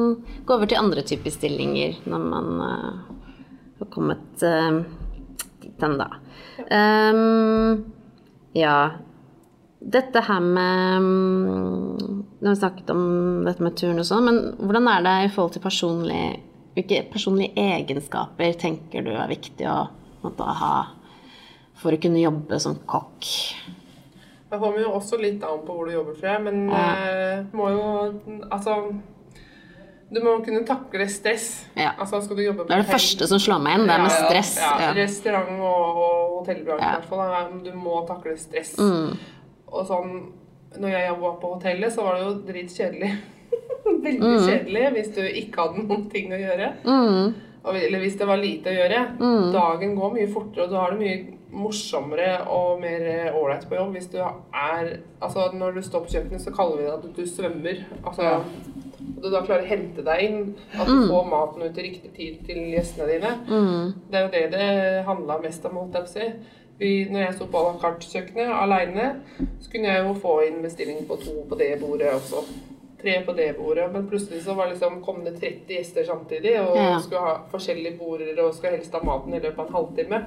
gå 0.44 0.56
over 0.56 0.68
til 0.68 0.80
andre 0.80 1.04
typer 1.06 1.34
stillinger 1.34 2.00
når 2.08 2.24
man 2.32 2.64
eh, 2.68 3.18
har 3.80 3.92
kommet 3.94 4.46
eh, 4.46 4.80
dit 5.62 5.84
hen, 5.84 5.98
da. 6.00 6.10
Um, 6.68 7.84
ja. 8.56 8.78
Dette 9.78 10.20
her 10.26 10.42
med 10.42 11.04
mm, 11.04 12.22
Nå 12.40 12.48
har 12.48 12.54
vi 12.56 12.58
snakket 12.58 12.88
om 12.90 13.04
dette 13.46 13.62
med 13.62 13.76
turn 13.78 14.00
og 14.02 14.08
sånn, 14.08 14.26
men 14.26 14.40
hvordan 14.58 14.88
er 14.90 15.04
det 15.06 15.12
i 15.22 15.30
forhold 15.30 15.54
til 15.54 15.62
personlig 15.62 16.22
Hvilke 16.74 17.04
personlige 17.12 17.62
egenskaper 17.76 18.58
tenker 18.58 19.06
du 19.06 19.12
er 19.14 19.30
viktig 19.30 19.66
å 19.70 19.76
måtte, 20.22 20.46
ha 20.60 20.74
for 21.78 21.92
å 21.94 22.00
kunne 22.02 22.20
jobbe 22.22 22.58
som 22.60 22.74
kokk? 22.86 23.28
Det 24.50 24.58
kommer 24.62 24.80
jo 24.80 24.94
også 24.96 25.18
litt 25.20 25.42
an 25.44 25.60
på 25.66 25.74
hvor 25.76 25.86
du 25.86 25.92
jobber, 25.92 26.14
tror 26.16 26.30
jeg. 26.32 26.42
Men 26.42 26.68
Ja. 26.70 26.84
eh, 26.96 27.44
må 27.52 27.68
jo 27.70 28.42
Altså 28.50 28.94
Du 30.10 30.20
må 30.24 30.38
kunne 30.42 30.64
takle 30.64 31.04
stress. 31.06 31.66
Ja. 31.76 31.90
Altså 32.00 32.20
Det 32.34 32.46
er 32.46 32.52
det 32.52 32.56
hotell- 32.56 32.84
første 32.86 33.26
som 33.28 33.38
slår 33.38 33.60
meg 33.62 33.74
inn, 33.78 33.86
det 33.86 33.92
er 33.94 34.02
med 34.02 34.10
stress. 34.10 34.56
Ja, 34.56 34.78
Ja. 34.80 34.92
Restaurant- 34.94 35.60
og, 35.60 35.96
og 35.98 36.46
hotellbransjen 36.46 36.88
i 36.88 36.94
hvert 36.96 37.04
fall. 37.04 37.60
Du 37.64 37.72
må 37.72 38.06
takle 38.08 38.36
stress. 38.38 38.76
Mm. 38.78 39.18
Og 39.72 39.86
sånn 39.86 40.32
Når 40.78 40.88
jeg 40.90 41.08
jobba 41.08 41.40
på 41.40 41.54
hotellet, 41.54 41.92
så 41.92 42.02
var 42.04 42.14
det 42.14 42.24
jo 42.24 42.52
dritkjedelig. 42.52 43.18
Veldig 43.84 44.20
Mm. 44.20 44.48
kjedelig 44.48 44.92
hvis 44.94 45.14
du 45.14 45.20
ikke 45.22 45.56
hadde 45.56 45.88
noen 45.88 46.10
ting 46.10 46.30
å 46.30 46.36
gjøre. 46.38 46.72
Mm. 46.84 47.34
Og- 47.64 47.74
Eller 47.76 47.98
hvis 48.00 48.18
det 48.18 48.26
var 48.26 48.36
lite 48.36 48.66
å 48.70 48.76
gjøre. 48.76 49.18
Mm. 49.18 49.52
Dagen 49.52 49.96
går 49.96 50.12
mye 50.14 50.28
fortere, 50.32 50.64
og 50.64 50.70
du 50.70 50.76
har 50.76 50.90
det 50.90 51.00
mye 51.00 51.37
morsommere 51.52 52.42
og 52.52 52.80
mer 52.82 53.04
eh, 53.08 53.36
ålreit 53.36 53.64
på 53.68 53.78
jobb 53.78 53.94
hvis 53.96 54.10
du 54.12 54.18
er 54.20 54.90
Altså 55.20 55.48
når 55.54 55.72
du 55.78 55.82
står 55.82 56.04
på 56.04 56.12
kjøkkenet, 56.14 56.42
så 56.44 56.52
kaller 56.54 56.76
vi 56.76 56.84
det 56.86 56.92
at 56.96 57.16
du 57.16 57.24
svømmer. 57.26 57.80
Altså 58.04 58.22
Ja. 58.22 58.36
At 59.18 59.22
du 59.24 59.30
da 59.32 59.40
klarer 59.42 59.64
å 59.64 59.66
hente 59.66 60.02
deg 60.06 60.20
inn. 60.22 60.42
At 60.78 60.86
du 60.86 61.08
får 61.08 61.24
maten 61.26 61.62
ut 61.64 61.74
til 61.74 61.88
riktig 61.88 62.12
tid 62.14 62.36
til 62.46 62.60
gjestene 62.70 63.08
dine. 63.08 63.32
Mm. 63.48 63.92
Det 64.10 64.18
er 64.20 64.22
jo 64.26 64.30
det 64.34 64.42
det 64.52 65.04
handla 65.08 65.38
mest 65.42 65.64
om, 65.66 65.74
holdt 65.80 65.96
jeg 65.98 66.04
på 66.04 66.10
å 66.10 66.14
si. 66.14 66.28
Vi, 66.78 66.90
når 67.10 67.24
jeg 67.24 67.34
sto 67.34 67.46
på 67.50 67.58
à 67.58 67.64
la 67.72 67.78
carte-kjøkkenet 67.82 68.52
aleine, 68.54 69.06
så 69.58 69.70
kunne 69.72 69.90
jeg 69.90 70.04
jo 70.06 70.12
få 70.22 70.34
inn 70.46 70.60
bestilling 70.62 71.00
på 71.08 71.16
to 71.24 71.34
på 71.50 71.58
det 71.58 71.72
bordet 71.80 72.12
også. 72.14 72.44
Tre 73.02 73.16
på 73.26 73.34
det 73.34 73.48
bordet. 73.58 73.88
Men 73.92 74.06
plutselig 74.10 74.44
så 74.44 74.54
var 74.54 74.70
liksom, 74.70 75.00
kom 75.02 75.24
det 75.24 75.34
30 75.40 75.74
gjester 75.74 76.04
samtidig 76.06 76.54
og 76.60 76.76
Ja. 76.76 76.98
skulle 77.02 77.20
ha 77.26 77.34
forskjellige 77.50 77.98
border 77.98 78.38
og 78.44 78.54
skulle 78.54 78.76
helst 78.76 78.92
ha 78.94 79.00
maten 79.02 79.34
i 79.34 79.40
løpet 79.40 79.58
av 79.58 79.66
en 79.66 79.74
halvtime. 79.80 80.22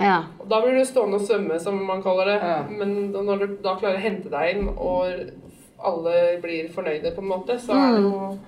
Ja. 0.00 0.18
Da 0.48 0.60
blir 0.64 0.78
du 0.78 0.84
stående 0.86 1.18
og 1.20 1.26
svømme, 1.26 1.58
som 1.62 1.78
man 1.86 2.02
kaller 2.04 2.32
det. 2.32 2.36
Ja. 2.42 2.60
Men 2.70 2.94
når 3.12 3.42
du 3.42 3.56
da 3.64 3.74
klarer 3.80 3.98
å 3.98 4.04
hente 4.04 4.32
deg 4.32 4.54
inn, 4.56 4.68
og 4.74 5.32
alle 5.78 6.14
blir 6.42 6.70
fornøyde, 6.74 7.14
på 7.14 7.22
en 7.24 7.32
måte, 7.32 7.58
så 7.62 7.76
er 7.78 7.98
det 7.98 8.06
jo 8.06 8.38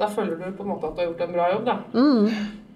Da 0.00 0.06
føler 0.08 0.38
du 0.40 0.56
på 0.56 0.64
en 0.64 0.70
måte 0.70 0.88
at 0.88 0.96
du 0.96 1.02
har 1.02 1.10
gjort 1.10 1.26
en 1.26 1.32
bra 1.34 1.46
jobb, 1.52 1.64
da. 1.66 1.74
Mm. 1.92 2.28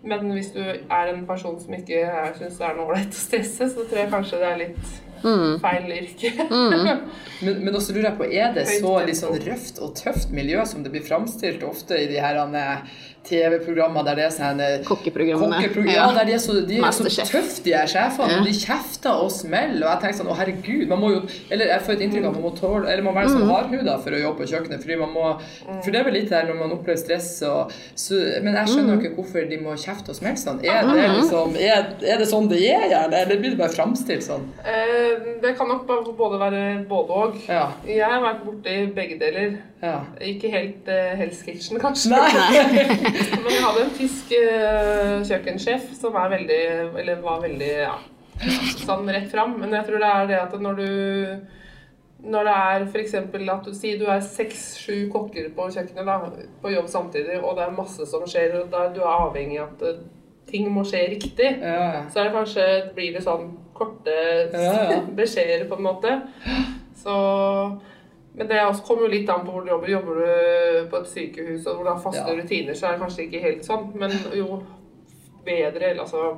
Men 0.04 0.32
hvis 0.34 0.50
du 0.52 0.60
er 0.60 1.08
en 1.08 1.22
person 1.26 1.56
som 1.60 1.72
ikke 1.72 2.02
syns 2.36 2.58
det 2.60 2.66
er 2.68 2.74
noe 2.76 2.90
ålreit 2.90 3.16
å 3.16 3.22
stresse, 3.22 3.70
så 3.72 3.86
tror 3.88 4.02
jeg 4.02 4.12
kanskje 4.12 4.40
det 4.42 4.50
er 4.50 4.62
litt 4.66 4.92
Mm. 5.24 5.54
feil 5.60 5.86
yrke. 5.88 6.32
Men, 7.44 7.64
men 7.64 7.74
også 7.74 7.94
lurer 7.94 8.10
jeg 8.10 8.18
på, 8.18 8.26
er 8.28 8.52
det 8.54 8.66
så 8.68 8.90
litt 9.04 9.18
sånn 9.18 9.38
røft 9.42 9.80
og 9.82 9.94
tøft 9.98 10.30
miljø 10.36 10.62
som 10.68 10.84
det 10.84 10.92
blir 10.92 11.04
framstilt 11.04 11.64
ofte 11.66 11.96
i 11.96 12.06
de 12.10 12.20
her 12.22 12.38
eh, 12.44 13.00
TV-programmer 13.28 14.04
der 14.06 14.14
det 14.18 14.24
er 14.26 14.32
sånn 14.34 14.60
eh, 14.60 14.74
Kokkeprogrammene. 14.86 15.56
Kokkeprog 15.62 15.88
ja, 15.92 16.06
der 16.12 16.24
de 16.28 16.34
er 16.36 16.42
så, 16.42 16.54
de 16.68 16.76
er 16.78 16.90
så 16.96 17.04
tøffe, 17.08 17.62
de 17.64 17.72
her 17.74 17.86
sjefene. 17.90 18.30
Ja. 18.30 18.38
og 18.40 18.46
De 18.48 18.52
kjefter 18.58 19.22
og 19.24 19.30
smeller. 19.32 19.82
Og 19.86 19.90
jeg 19.90 20.00
tenker 20.04 20.18
sånn, 20.20 20.30
å 20.32 20.36
herregud, 20.38 20.84
man 20.92 21.00
må 21.02 21.10
jo 21.14 21.22
Eller 21.50 21.72
jeg 21.72 21.84
får 21.86 21.92
et 21.96 22.04
inntrykk 22.06 22.24
av 22.28 22.30
at 22.34 22.38
man 22.40 22.44
må 22.46 22.52
tåle 22.58 22.88
Eller 22.92 23.02
man 23.02 23.14
må 23.14 23.20
være 23.20 23.30
Mm. 23.30 23.38
sånn 23.40 23.50
hardhuda 23.54 23.94
for 24.04 24.10
å 24.16 24.20
jobbe 24.20 24.38
på 24.44 24.48
kjøkkenet. 24.52 24.82
Fordi 24.84 24.96
man 25.00 25.12
må 25.14 25.24
For 25.82 25.90
det 25.90 26.00
er 26.00 26.04
vel 26.04 26.16
litt 26.18 26.30
der 26.30 26.44
når 26.50 26.58
man 26.60 26.72
opplever 26.76 27.00
stress 27.00 27.30
og 27.48 27.72
så, 27.94 28.14
Men 28.42 28.54
jeg 28.54 28.64
Mm. 28.64 28.72
skjønner 28.74 28.94
jo 28.94 29.00
ikke 29.00 29.14
hvorfor 29.16 29.48
de 29.50 29.58
må 29.64 29.74
kjefte 29.76 30.08
og 30.10 30.16
smelle 30.20 30.36
sånn. 30.40 30.60
Er 30.64 30.82
det 30.82 31.08
liksom 31.18 31.56
Er, 31.56 31.86
er 32.04 32.18
det 32.18 32.28
sånn 32.28 32.48
det 32.48 32.60
er, 32.68 32.88
gjerne? 32.92 33.14
Eller 33.24 33.36
blir 33.40 33.50
det 33.54 33.58
bare 33.58 33.72
framstilt 33.74 34.22
sånn? 34.22 34.44
Eh, 34.64 35.40
Det 35.42 35.56
kan 35.58 35.68
nok 35.68 35.86
både 36.16 36.38
være 36.40 36.86
både 36.88 37.10
og. 37.10 37.34
Ja. 37.48 37.72
Jeg 37.86 38.00
har 38.04 38.20
vært 38.22 38.44
borti 38.44 38.94
begge 38.94 39.18
deler. 39.20 39.56
ja. 39.82 40.00
Ikke 40.20 40.50
helt 40.50 40.88
uh, 40.88 41.12
Hell's 41.18 41.42
Kitchen, 41.44 41.78
kanskje. 41.78 42.10
Nei. 42.10 42.30
Men 43.14 43.50
jeg 43.52 43.64
hadde 43.64 43.84
en 43.84 43.94
tysk 43.94 44.32
eh, 44.38 45.18
kjøkkensjef 45.28 45.90
som 45.98 46.16
er 46.18 46.32
veldig 46.32 46.62
Eller 47.02 47.20
var 47.22 47.42
veldig 47.44 47.70
ja, 47.70 47.98
sånn 48.82 49.10
rett 49.12 49.28
fram. 49.30 49.58
Men 49.60 49.76
jeg 49.78 49.88
tror 49.88 50.02
det 50.02 50.14
er 50.14 50.32
det 50.32 50.40
at 50.40 50.56
når 50.60 50.80
du 50.80 50.88
når 52.24 52.46
det 52.48 52.52
er 52.56 52.84
f.eks. 52.88 53.14
at 53.20 53.66
du 53.66 53.74
sier 53.76 53.98
du 54.00 54.06
er 54.08 54.22
seks-sju 54.24 55.10
kokker 55.12 55.50
på 55.56 55.66
kjøkkenet 55.74 56.06
da, 56.08 56.46
på 56.62 56.72
jobb 56.72 56.86
samtidig, 56.88 57.36
og 57.42 57.58
det 57.58 57.66
er 57.66 57.74
masse 57.76 58.06
som 58.08 58.24
skjer, 58.28 58.54
og 58.62 58.70
da 58.72 58.86
du 58.94 59.02
er 59.02 59.10
avhengig 59.26 59.58
av 59.60 59.74
at 59.74 59.84
eh, 59.90 59.98
ting 60.48 60.70
må 60.72 60.86
skje 60.88 61.02
riktig, 61.12 61.50
ja. 61.60 62.06
så 62.08 62.22
er 62.22 62.30
det 62.30 62.36
kanskje, 62.38 62.66
blir 62.96 63.12
det 63.16 63.24
sånn 63.24 63.50
korte 63.76 64.14
Ja, 64.54 64.72
ja. 64.94 64.98
beskjeder 65.20 65.66
på 65.68 65.76
en 65.76 65.86
måte. 65.88 66.14
Så 66.96 67.14
Men 68.34 68.48
det 68.48 68.60
også 68.66 68.82
kommer 68.86 69.02
jo 69.06 69.12
litt 69.12 69.28
an 69.30 69.44
på 69.46 69.52
hvor 69.52 69.62
du 69.62 69.68
jobber. 69.70 69.88
Jobber 69.88 70.14
du 70.14 70.88
på 70.90 70.96
et 70.96 71.06
sykehus 71.06 71.66
og 71.66 71.76
hvor 71.76 71.84
du 71.84 71.90
har 71.92 72.00
faste 72.02 72.24
Ja. 72.26 72.34
rutiner, 72.42 72.74
så 72.74 72.86
er 72.88 72.92
det 72.96 73.00
kanskje 73.04 73.26
ikke 73.28 73.42
helt 73.42 73.64
sånn. 73.64 73.92
Men 73.94 74.10
jo 74.34 74.62
bedre, 75.44 75.90
eller 75.90 76.02
altså 76.02 76.36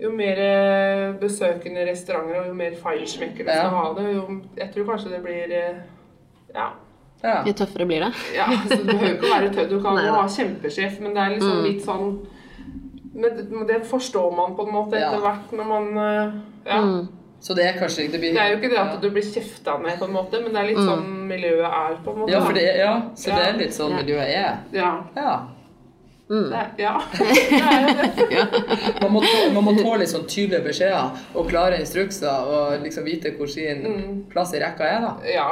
Jo 0.00 0.10
mer 0.16 0.38
eh, 0.40 1.12
besøkende 1.20 1.82
restauranter 1.90 2.38
og 2.40 2.46
jo 2.48 2.54
mer 2.56 2.72
feinschmecker 2.82 3.44
du 3.44 3.50
Ja. 3.50 3.56
skal 3.58 3.70
ha 3.76 3.94
det, 3.98 4.14
jo 4.14 4.40
Jeg 4.56 4.70
tror 4.72 4.84
kanskje 4.94 5.10
det 5.10 5.22
blir 5.22 5.52
eh, 5.52 5.74
Ja. 6.54 6.70
ja. 7.22 7.42
Jo 7.44 7.52
tøffere 7.52 7.86
blir 7.86 8.00
det. 8.00 8.12
Ja, 8.34 8.46
så 8.68 8.76
Du 8.80 8.84
behøver 8.84 9.14
ikke 9.18 9.26
å 9.28 9.34
være 9.40 9.50
tødd, 9.54 9.68
du 9.70 9.82
kan 9.82 9.96
jo 10.06 10.12
ha 10.12 10.26
kjempesjef, 10.26 11.00
men 11.00 11.14
det 11.14 11.20
er 11.22 11.34
liksom 11.36 11.58
Mm. 11.58 11.64
litt 11.64 11.84
sånn 11.84 12.26
men 13.12 13.66
det, 13.66 13.82
forstår 13.84 14.30
man 14.36 14.54
på 14.56 14.66
en 14.66 14.72
måte 14.72 14.94
Ja. 14.98 15.10
etter 15.10 15.20
hvert 15.20 15.52
når 15.52 15.66
man 15.66 15.98
eh, 15.98 16.32
Ja. 16.66 16.80
Mm. 16.80 17.08
Så 17.40 17.54
det 17.56 17.64
er 17.64 17.78
kanskje 17.80 18.10
det 18.12 18.20
blir, 18.20 18.34
Det 18.34 18.40
er 18.42 18.50
jo 18.52 18.56
ikke 18.58 18.68
det 18.70 18.78
at 18.78 19.00
du 19.00 19.08
blir 19.10 19.22
kjefta 19.24 19.78
ned, 19.80 19.98
på 19.98 20.04
en 20.04 20.12
måte, 20.12 20.40
men 20.42 20.52
det 20.52 20.60
er 20.60 20.66
litt 20.68 20.82
sånn 20.84 21.06
miljøet 21.28 21.64
er, 21.72 21.94
på 22.04 22.12
en 22.12 22.18
måte. 22.20 22.32
Ja, 22.34 22.40
for 22.44 22.52
det 22.52 22.64
ja, 22.76 22.90
så 23.16 23.30
det 23.36 23.46
er 23.48 23.56
litt 23.58 23.72
sånn 23.72 23.94
miljøet 23.96 24.28
er. 24.28 24.58
Ja. 24.76 24.90
Ja. 25.16 25.32
Mm. 26.30 26.44
Det 26.50 26.82
ja. 26.84 26.92
Det 27.18 27.56
er 27.58 27.86
jo 27.88 27.94
det. 27.96 29.00
Man 29.02 29.12
må, 29.16 29.20
tåle, 29.24 29.48
man 29.54 29.64
må 29.66 29.72
tåle 29.80 29.98
litt 30.04 30.12
sånn 30.12 30.28
tydelige 30.30 30.62
beskjeder 30.68 31.16
og 31.34 31.48
klare 31.50 31.80
instrukser 31.80 32.52
og 32.54 32.84
liksom 32.84 33.04
vite 33.08 33.32
hvor 33.38 33.48
sin 33.50 33.82
Mm. 33.82 34.12
plass 34.30 34.52
i 34.54 34.60
rekka 34.62 34.84
er, 34.86 35.00
da. 35.00 35.10
Ja. 35.26 35.48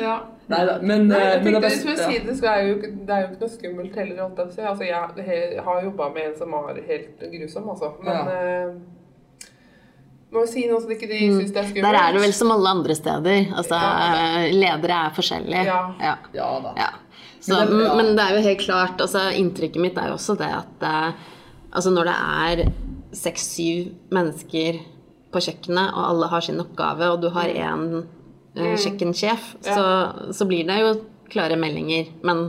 ja. 0.00 0.16
Neida, 0.48 0.78
men, 0.82 1.06
Nei, 1.08 1.20
eh, 1.20 1.28
jeg 1.36 1.44
men 1.44 1.52
tenkte, 1.54 1.60
det 1.60 1.68
best- 1.68 2.02
sier 2.08 2.24
det, 2.26 2.34
så 2.40 2.48
er 2.50 2.64
jo, 2.66 2.74
ikke- 2.80 3.06
det 3.06 3.14
er 3.14 3.20
jo 3.20 3.28
ikke 3.28 3.40
noe 3.44 3.52
skummelt 3.58 3.94
heller. 3.94 4.18
Altså, 4.36 4.62
jeg 4.62 4.76
si. 4.78 4.84
Jeg 4.88 5.62
har 5.64 5.82
jobba 5.84 6.08
med 6.14 6.26
en 6.26 6.36
som 6.38 6.50
var 6.50 6.74
helt 6.88 7.22
grusom, 7.36 7.68
altså. 7.70 7.92
Men 8.02 8.12
Ja. 8.16 8.72
Eh, 10.32 10.34
må 10.34 10.46
jo 10.46 10.50
si 10.52 10.64
noe 10.70 10.80
så 10.80 10.88
ikke 10.94 11.08
de 11.10 11.18
syns 11.28 11.52
det 11.52 11.60
er 11.62 11.68
skummelt. 11.68 11.84
Der 11.84 11.98
er 12.00 12.12
det 12.16 12.22
vel 12.22 12.32
som 12.32 12.50
alle 12.50 12.68
andre 12.68 12.94
steder. 12.96 13.52
Altså, 13.56 13.74
Ja. 13.76 14.48
ledere 14.52 14.98
er 15.06 15.10
forskjellige. 15.16 15.64
Ja. 15.66 15.94
Ja. 16.00 16.16
Ja 16.34 16.60
da. 16.60 16.74
Ja. 16.76 16.88
Så, 17.40 17.58
Men 17.58 17.68
det- 17.78 17.84
ja. 17.86 17.94
men 17.94 18.16
det 18.16 18.24
er 18.24 18.36
jo 18.36 18.42
helt 18.48 18.60
klart 18.60 18.98
altså, 19.00 19.18
Inntrykket 19.34 19.80
mitt 19.80 19.96
er 19.98 20.06
jo 20.08 20.14
også 20.14 20.36
det 20.38 20.46
at 20.46 20.82
eh, 20.82 21.12
altså, 21.74 21.90
når 21.90 22.04
det 22.04 22.14
er 22.14 22.72
seks-syv 23.12 23.92
mennesker 24.10 24.78
på 25.32 25.40
kjøkkenet, 25.40 25.92
og 25.96 26.08
alle 26.10 26.28
har 26.28 26.40
sin 26.40 26.60
oppgave, 26.60 27.06
og 27.10 27.20
du 27.22 27.28
har 27.30 27.48
én 27.48 28.04
eh, 28.56 28.76
kjøkkensjef, 28.76 29.54
Mm. 29.54 29.66
Ja. 29.66 29.74
så, 29.74 30.32
så 30.32 30.44
blir 30.46 30.66
det 30.66 30.78
jo 30.80 31.00
klare 31.32 31.56
meldinger. 31.58 32.10
Men 32.22 32.42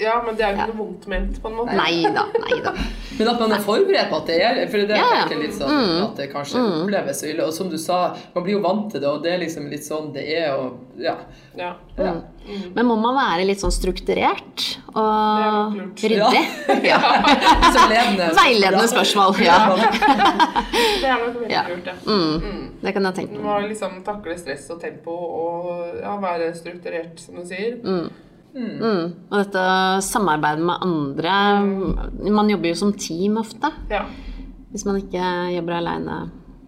Ja, 0.00 0.16
men 0.26 0.34
det 0.36 0.44
er 0.44 0.52
jo 0.54 0.58
ikke 0.58 0.72
noe 0.74 0.80
vondt 0.82 1.06
ment, 1.10 1.40
på 1.42 1.50
en 1.52 1.56
måte. 1.60 1.76
nei 1.78 2.02
da, 2.14 2.26
nei 2.44 2.60
da. 2.64 2.74
Men 3.18 3.28
at 3.30 3.38
man 3.38 3.52
er 3.54 3.60
forberedt 3.62 4.08
på 4.10 4.16
at 4.18 4.26
det 4.26 4.36
er 4.42 4.56
For 4.72 4.82
det 4.82 4.96
er 4.96 4.98
Ja, 4.98 5.10
ja. 5.22 5.36
litt 5.38 5.54
sånn 5.54 6.02
at 6.02 6.16
det 6.18 6.24
kanskje 6.32 6.58
oppleves 6.82 7.20
så 7.22 7.28
ille. 7.30 7.44
Og 7.46 7.52
som 7.54 7.68
du 7.70 7.76
sa, 7.78 7.98
man 8.34 8.42
blir 8.42 8.56
jo 8.56 8.62
vant 8.64 8.88
til 8.90 9.00
det, 9.04 9.06
og 9.08 9.22
det 9.22 9.32
er 9.36 9.38
liksom 9.44 9.68
litt 9.70 9.86
sånn 9.86 10.10
det 10.16 10.24
er, 10.34 10.56
og 10.58 10.80
ja. 10.98 11.14
Ja. 11.54 11.74
ja. 11.98 12.14
Men 12.74 12.86
må 12.90 12.96
man 12.98 13.14
være 13.14 13.46
litt 13.46 13.62
sånn 13.62 13.70
strukturert 13.74 14.64
er 14.90 14.98
og 14.98 15.78
ryddig? 16.02 16.42
Ja. 16.90 16.98
Veiledende 18.40 18.88
spørsmål. 18.90 19.38
Ja. 19.44 19.58
Det 19.74 21.06
er 21.06 21.22
nok 21.22 21.38
veldig 21.38 21.50
Ja. 21.54 21.62
lurt, 21.70 21.86
ja. 21.86 21.94
Mm. 22.06 22.70
Det 22.82 22.92
kan 22.94 23.04
jeg 23.08 23.14
tenke 23.20 23.38
meg. 23.38 23.42
må 23.46 23.58
liksom 23.68 24.02
takle 24.04 24.36
stress 24.38 24.66
og 24.74 24.80
tempo 24.82 25.14
og 25.14 26.00
ja, 26.02 26.16
være 26.20 26.50
strukturert, 26.58 27.20
som 27.22 27.38
du 27.38 27.46
sier. 27.48 27.78
Mm. 27.84 28.10
Og 28.54 29.34
dette 29.34 29.62
samarbeidet 30.06 30.62
med 30.62 30.84
andre 30.86 31.32
Man 32.30 32.52
jobber 32.52 32.70
jo 32.70 32.78
som 32.78 32.92
team 32.94 33.40
ofte. 33.40 33.70
Ja. 33.90 34.04
Hvis 34.70 34.84
man 34.86 35.00
ikke 35.00 35.24
jobber 35.56 35.80
aleine. 35.80 36.18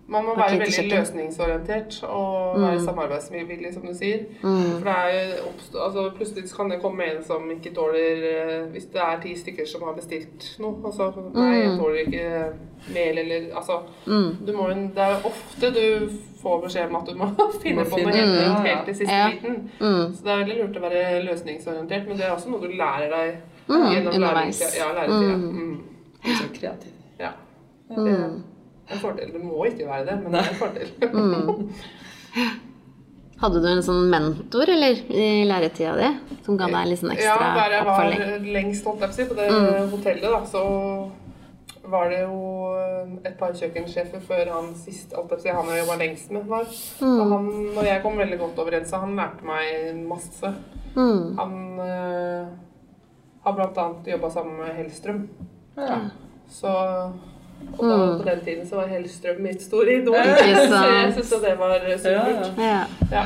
Man 0.09 0.25
må 0.25 0.37
være 0.37 0.59
veldig 0.61 0.73
kjøkken. 0.75 0.99
løsningsorientert 0.99 1.97
og 2.07 2.61
være 2.62 2.81
samarbeidsvillig, 2.85 3.73
som 3.75 3.83
du 3.83 3.95
sier. 3.95 4.21
For 4.40 4.87
det 4.87 4.92
er 4.95 5.09
jo 5.16 5.49
oppstå, 5.49 5.79
altså 5.87 6.05
Plutselig 6.16 6.45
kan 6.57 6.71
det 6.71 6.79
komme 6.83 7.09
en 7.11 7.25
som 7.27 7.51
ikke 7.51 7.73
tåler 7.75 8.23
eh, 8.31 8.69
Hvis 8.71 8.85
det 8.95 9.01
er 9.03 9.19
ti 9.25 9.33
stykker 9.40 9.66
som 9.66 9.83
har 9.83 9.97
bestilt 9.99 10.47
noe 10.62 10.77
altså, 10.87 11.09
Nei, 11.35 11.49
jeg 11.64 11.75
tåler 11.81 11.99
ikke 12.05 12.95
mel 12.95 13.19
eller 13.25 13.49
Altså 13.59 13.81
du 14.47 14.53
må, 14.55 14.69
Det 14.95 15.03
er 15.09 15.27
ofte 15.27 15.73
du 15.75 16.09
får 16.42 16.61
beskjed 16.69 16.87
om 16.92 16.97
at 17.01 17.11
du 17.11 17.14
må 17.19 17.27
finne 17.64 17.83
må 17.83 17.90
på 17.90 17.99
noe 17.99 18.12
finne- 18.12 18.14
helt 18.14 18.42
ja, 18.47 18.55
helt 18.62 18.85
til 18.87 18.95
siste 19.01 19.14
Ja. 19.19 19.29
liten. 19.35 19.57
Mm. 19.81 20.14
Så 20.14 20.23
det 20.23 20.33
er 20.33 20.42
veldig 20.45 20.59
lurt 20.62 20.77
å 20.79 20.85
være 20.87 21.23
løsningsorientert, 21.27 22.07
men 22.07 22.16
det 22.21 22.27
er 22.29 22.37
også 22.37 22.53
noe 22.55 22.61
du 22.62 22.69
lærer 22.79 23.11
deg 23.11 23.37
Mm, 23.66 23.83
gjennom 23.90 24.14
underveis. 24.14 24.61
læringstida. 24.61 24.77
Ja, 24.79 24.92
læretida. 24.95 25.37
Mm. 25.37 25.81
Så 26.38 26.45
kreativ. 26.55 26.92
Ja. 27.19 27.33
Det 27.88 27.97
en 28.90 28.99
fordel. 29.03 29.33
Det 29.35 29.42
må 29.42 29.64
ikke 29.68 29.87
være 29.88 30.07
det, 30.11 30.16
men 30.22 30.33
det 30.37 30.40
er 30.42 30.51
en 30.53 30.61
fordel. 30.61 30.90
Mm. 31.16 31.70
Hadde 33.40 33.61
du 33.61 33.66
en 33.68 33.83
sånn 33.85 34.07
mentor 34.09 34.70
eller 34.72 34.96
i 35.12 35.44
læretida 35.44 35.92
di 35.99 36.38
som 36.44 36.57
ga 36.57 36.70
deg 36.72 36.88
litt 36.88 37.01
sånn 37.03 37.12
Ja, 37.12 37.35
ekstra 37.35 37.49
der 37.59 37.75
jeg 37.75 37.85
oppfølging? 37.85 38.22
var 38.31 38.46
lengst, 38.55 38.87
holdt 38.88 39.03
jeg 39.05 39.12
på 39.29 39.35
på 39.35 39.37
det 39.37 39.49
Mm. 39.53 39.90
hotellet, 39.92 40.31
da, 40.33 40.40
så 40.49 40.62
var 41.85 42.09
det 42.11 42.20
jo 42.22 42.38
et 43.25 43.37
par 43.38 43.53
kjøkkensjefer 43.53 44.20
før 44.25 44.49
han 44.55 44.72
sist, 44.75 45.12
alt 45.14 45.31
jeg 45.44 45.55
på 45.55 45.61
han 45.61 45.68
jeg 45.75 45.85
jobba 45.85 45.96
lengst 46.01 46.31
med, 46.33 46.46
var. 46.49 46.64
Mm. 47.01 47.20
Og 47.20 47.33
han, 47.35 47.51
og 47.77 47.85
jeg 47.85 48.03
kom 48.03 48.16
veldig 48.18 48.38
godt 48.38 48.59
overens, 48.64 48.90
så 48.90 49.03
han 49.05 49.16
lærte 49.16 49.44
meg 49.44 50.01
masse. 50.09 50.55
Mm. 50.96 51.37
Han 51.38 51.55
øh, 51.79 52.46
har 53.44 53.53
blant 53.53 53.79
annet 53.79 54.07
jobba 54.16 54.31
sammen 54.31 54.57
med 54.62 54.75
Hellstrøm. 54.81 55.29
Ja. 55.77 56.01
Så 56.49 56.72
og 57.77 57.88
da, 57.90 57.97
på 58.16 58.29
den 58.29 58.45
tiden 58.45 58.69
så 58.69 58.79
var 58.81 58.87
Hellstrøm 58.88 59.42
mitt 59.45 59.62
store 59.62 59.99
idol. 60.01 60.16
Mm. 60.16 60.37
Så 60.71 60.79
jeg 60.85 61.12
syns 61.16 61.29
syntes 61.29 61.42
det 61.45 61.57
var 61.59 61.83
supert. 61.99 62.62
Ja. 62.62 62.79
Ja. 63.12 63.25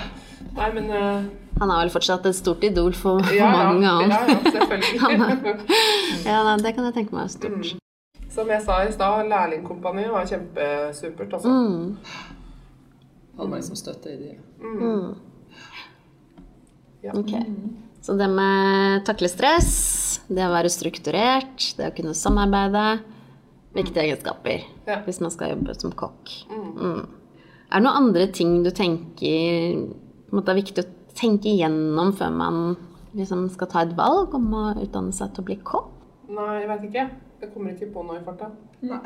Nei, 0.57 0.71
men 0.75 0.89
uh, 0.91 1.29
Han 1.61 1.71
er 1.71 1.85
vel 1.85 1.93
fortsatt 1.95 2.27
et 2.27 2.39
stort 2.39 2.65
idol 2.67 2.97
for 2.97 3.23
ja, 3.35 3.51
mange, 3.53 3.87
andre. 3.87 4.17
ja, 4.17 4.35
ja, 4.35 4.55
selvfølgelig. 4.57 5.61
Ja, 6.31 6.57
det 6.59 6.75
kan 6.75 6.89
jeg 6.89 6.97
tenke 6.99 7.15
meg 7.15 7.29
er 7.29 7.33
stort. 7.37 7.71
Mm. 7.77 8.27
Som 8.31 8.51
jeg 8.51 8.63
sa 8.63 8.81
i 8.87 8.93
stad, 8.95 9.29
lærlingkompaniet 9.31 10.11
var 10.15 10.27
kjempesupert. 10.31 11.35
Altså. 11.39 11.51
Mm. 11.51 11.97
Hadde 13.39 13.51
meg 13.51 13.63
liksom 13.63 13.79
støtte 13.79 14.13
i 14.13 14.19
det. 14.19 14.35
Mm. 14.63 15.15
Ja. 17.05 17.15
Ok. 17.15 17.33
Så 18.01 18.17
det 18.17 18.29
med 18.33 19.05
takle 19.07 19.29
stress, 19.29 19.73
det 20.29 20.45
å 20.47 20.53
være 20.53 20.71
strukturert, 20.73 21.71
det 21.77 21.91
å 21.91 21.95
kunne 21.97 22.15
samarbeide 22.17 22.85
Viktige 23.75 24.03
egenskaper 24.03 24.65
Ja. 24.87 25.01
hvis 25.07 25.21
man 25.21 25.31
skal 25.31 25.51
jobbe 25.55 25.75
som 25.79 25.93
kokk. 25.93 26.31
Mm. 26.51 26.71
Mm. 26.77 27.09
Er 27.71 27.79
det 27.79 27.83
noen 27.85 27.97
andre 28.05 28.27
ting 28.35 28.63
du 28.65 28.71
tenker 28.71 29.87
måte, 30.33 30.49
er 30.51 30.59
viktig 30.59 30.83
å 30.85 30.89
tenke 31.15 31.51
igjennom 31.53 32.13
før 32.19 32.33
man 32.35 32.77
liksom 33.15 33.49
skal 33.51 33.69
ta 33.71 33.83
et 33.83 33.95
valg 33.99 34.35
om 34.35 34.49
å 34.55 34.65
utdanne 34.83 35.13
seg 35.15 35.33
til 35.35 35.43
å 35.45 35.47
bli 35.47 35.57
kokk? 35.57 35.91
Nei, 36.31 36.61
jeg 36.61 36.69
vet 36.69 36.83
ikke. 36.91 37.11
Jeg 37.41 37.53
kommer 37.55 37.71
ikke 37.75 37.93
på 37.95 38.05
noe 38.07 38.19
i 38.21 38.25
farta. 38.25 38.51
Nei. 38.83 39.01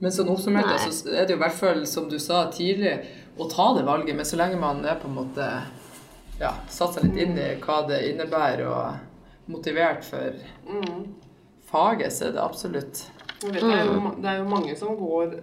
Men 0.00 0.12
sånn 0.14 0.28
oppsummert 0.30 0.66
Nei. 0.66 0.78
så 0.78 1.08
er 1.10 1.26
det 1.26 1.34
jo 1.34 1.38
i 1.38 1.42
hvert 1.42 1.56
fall, 1.58 1.80
som 1.86 2.08
du 2.08 2.18
sa 2.22 2.44
tidlig, 2.54 3.00
å 3.38 3.48
ta 3.50 3.72
det 3.74 3.84
valget. 3.86 4.14
Men 4.14 4.24
så 4.28 4.36
lenge 4.38 4.58
man 4.60 4.84
er 4.84 4.94
på 5.00 5.08
en 5.08 5.14
måte 5.16 5.46
ja, 6.40 6.52
satt 6.70 6.94
seg 6.94 7.04
litt 7.08 7.18
inn 7.24 7.38
i 7.38 7.48
hva 7.64 7.80
det 7.88 7.98
innebærer, 8.12 8.66
og 8.66 9.50
motivert 9.50 10.04
for 10.04 10.34
Mm. 10.68 11.14
faget, 11.66 12.12
så 12.12 12.28
er 12.28 12.32
det 12.32 12.42
absolutt 12.44 13.02
vet, 13.42 13.60
det, 13.60 13.74
er 13.78 13.84
jo, 13.86 14.00
det 14.22 14.30
er 14.30 14.38
jo 14.38 14.44
mange 14.48 14.76
som 14.76 14.96
går, 14.98 15.34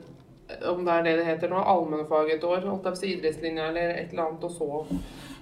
om 0.72 0.82
det 0.86 0.94
er 0.94 1.04
det 1.04 1.14
det 1.18 1.26
heter 1.26 1.50
nå, 1.50 1.62
allmennfag 1.64 2.34
et 2.36 2.44
år, 2.44 2.66
holdt 2.68 2.86
jeg 2.86 2.94
på 3.00 3.06
idrettslinja 3.14 3.68
eller 3.72 3.94
et 3.96 4.12
eller 4.12 4.26
annet, 4.30 4.44
og 4.44 4.52
så 4.52 4.86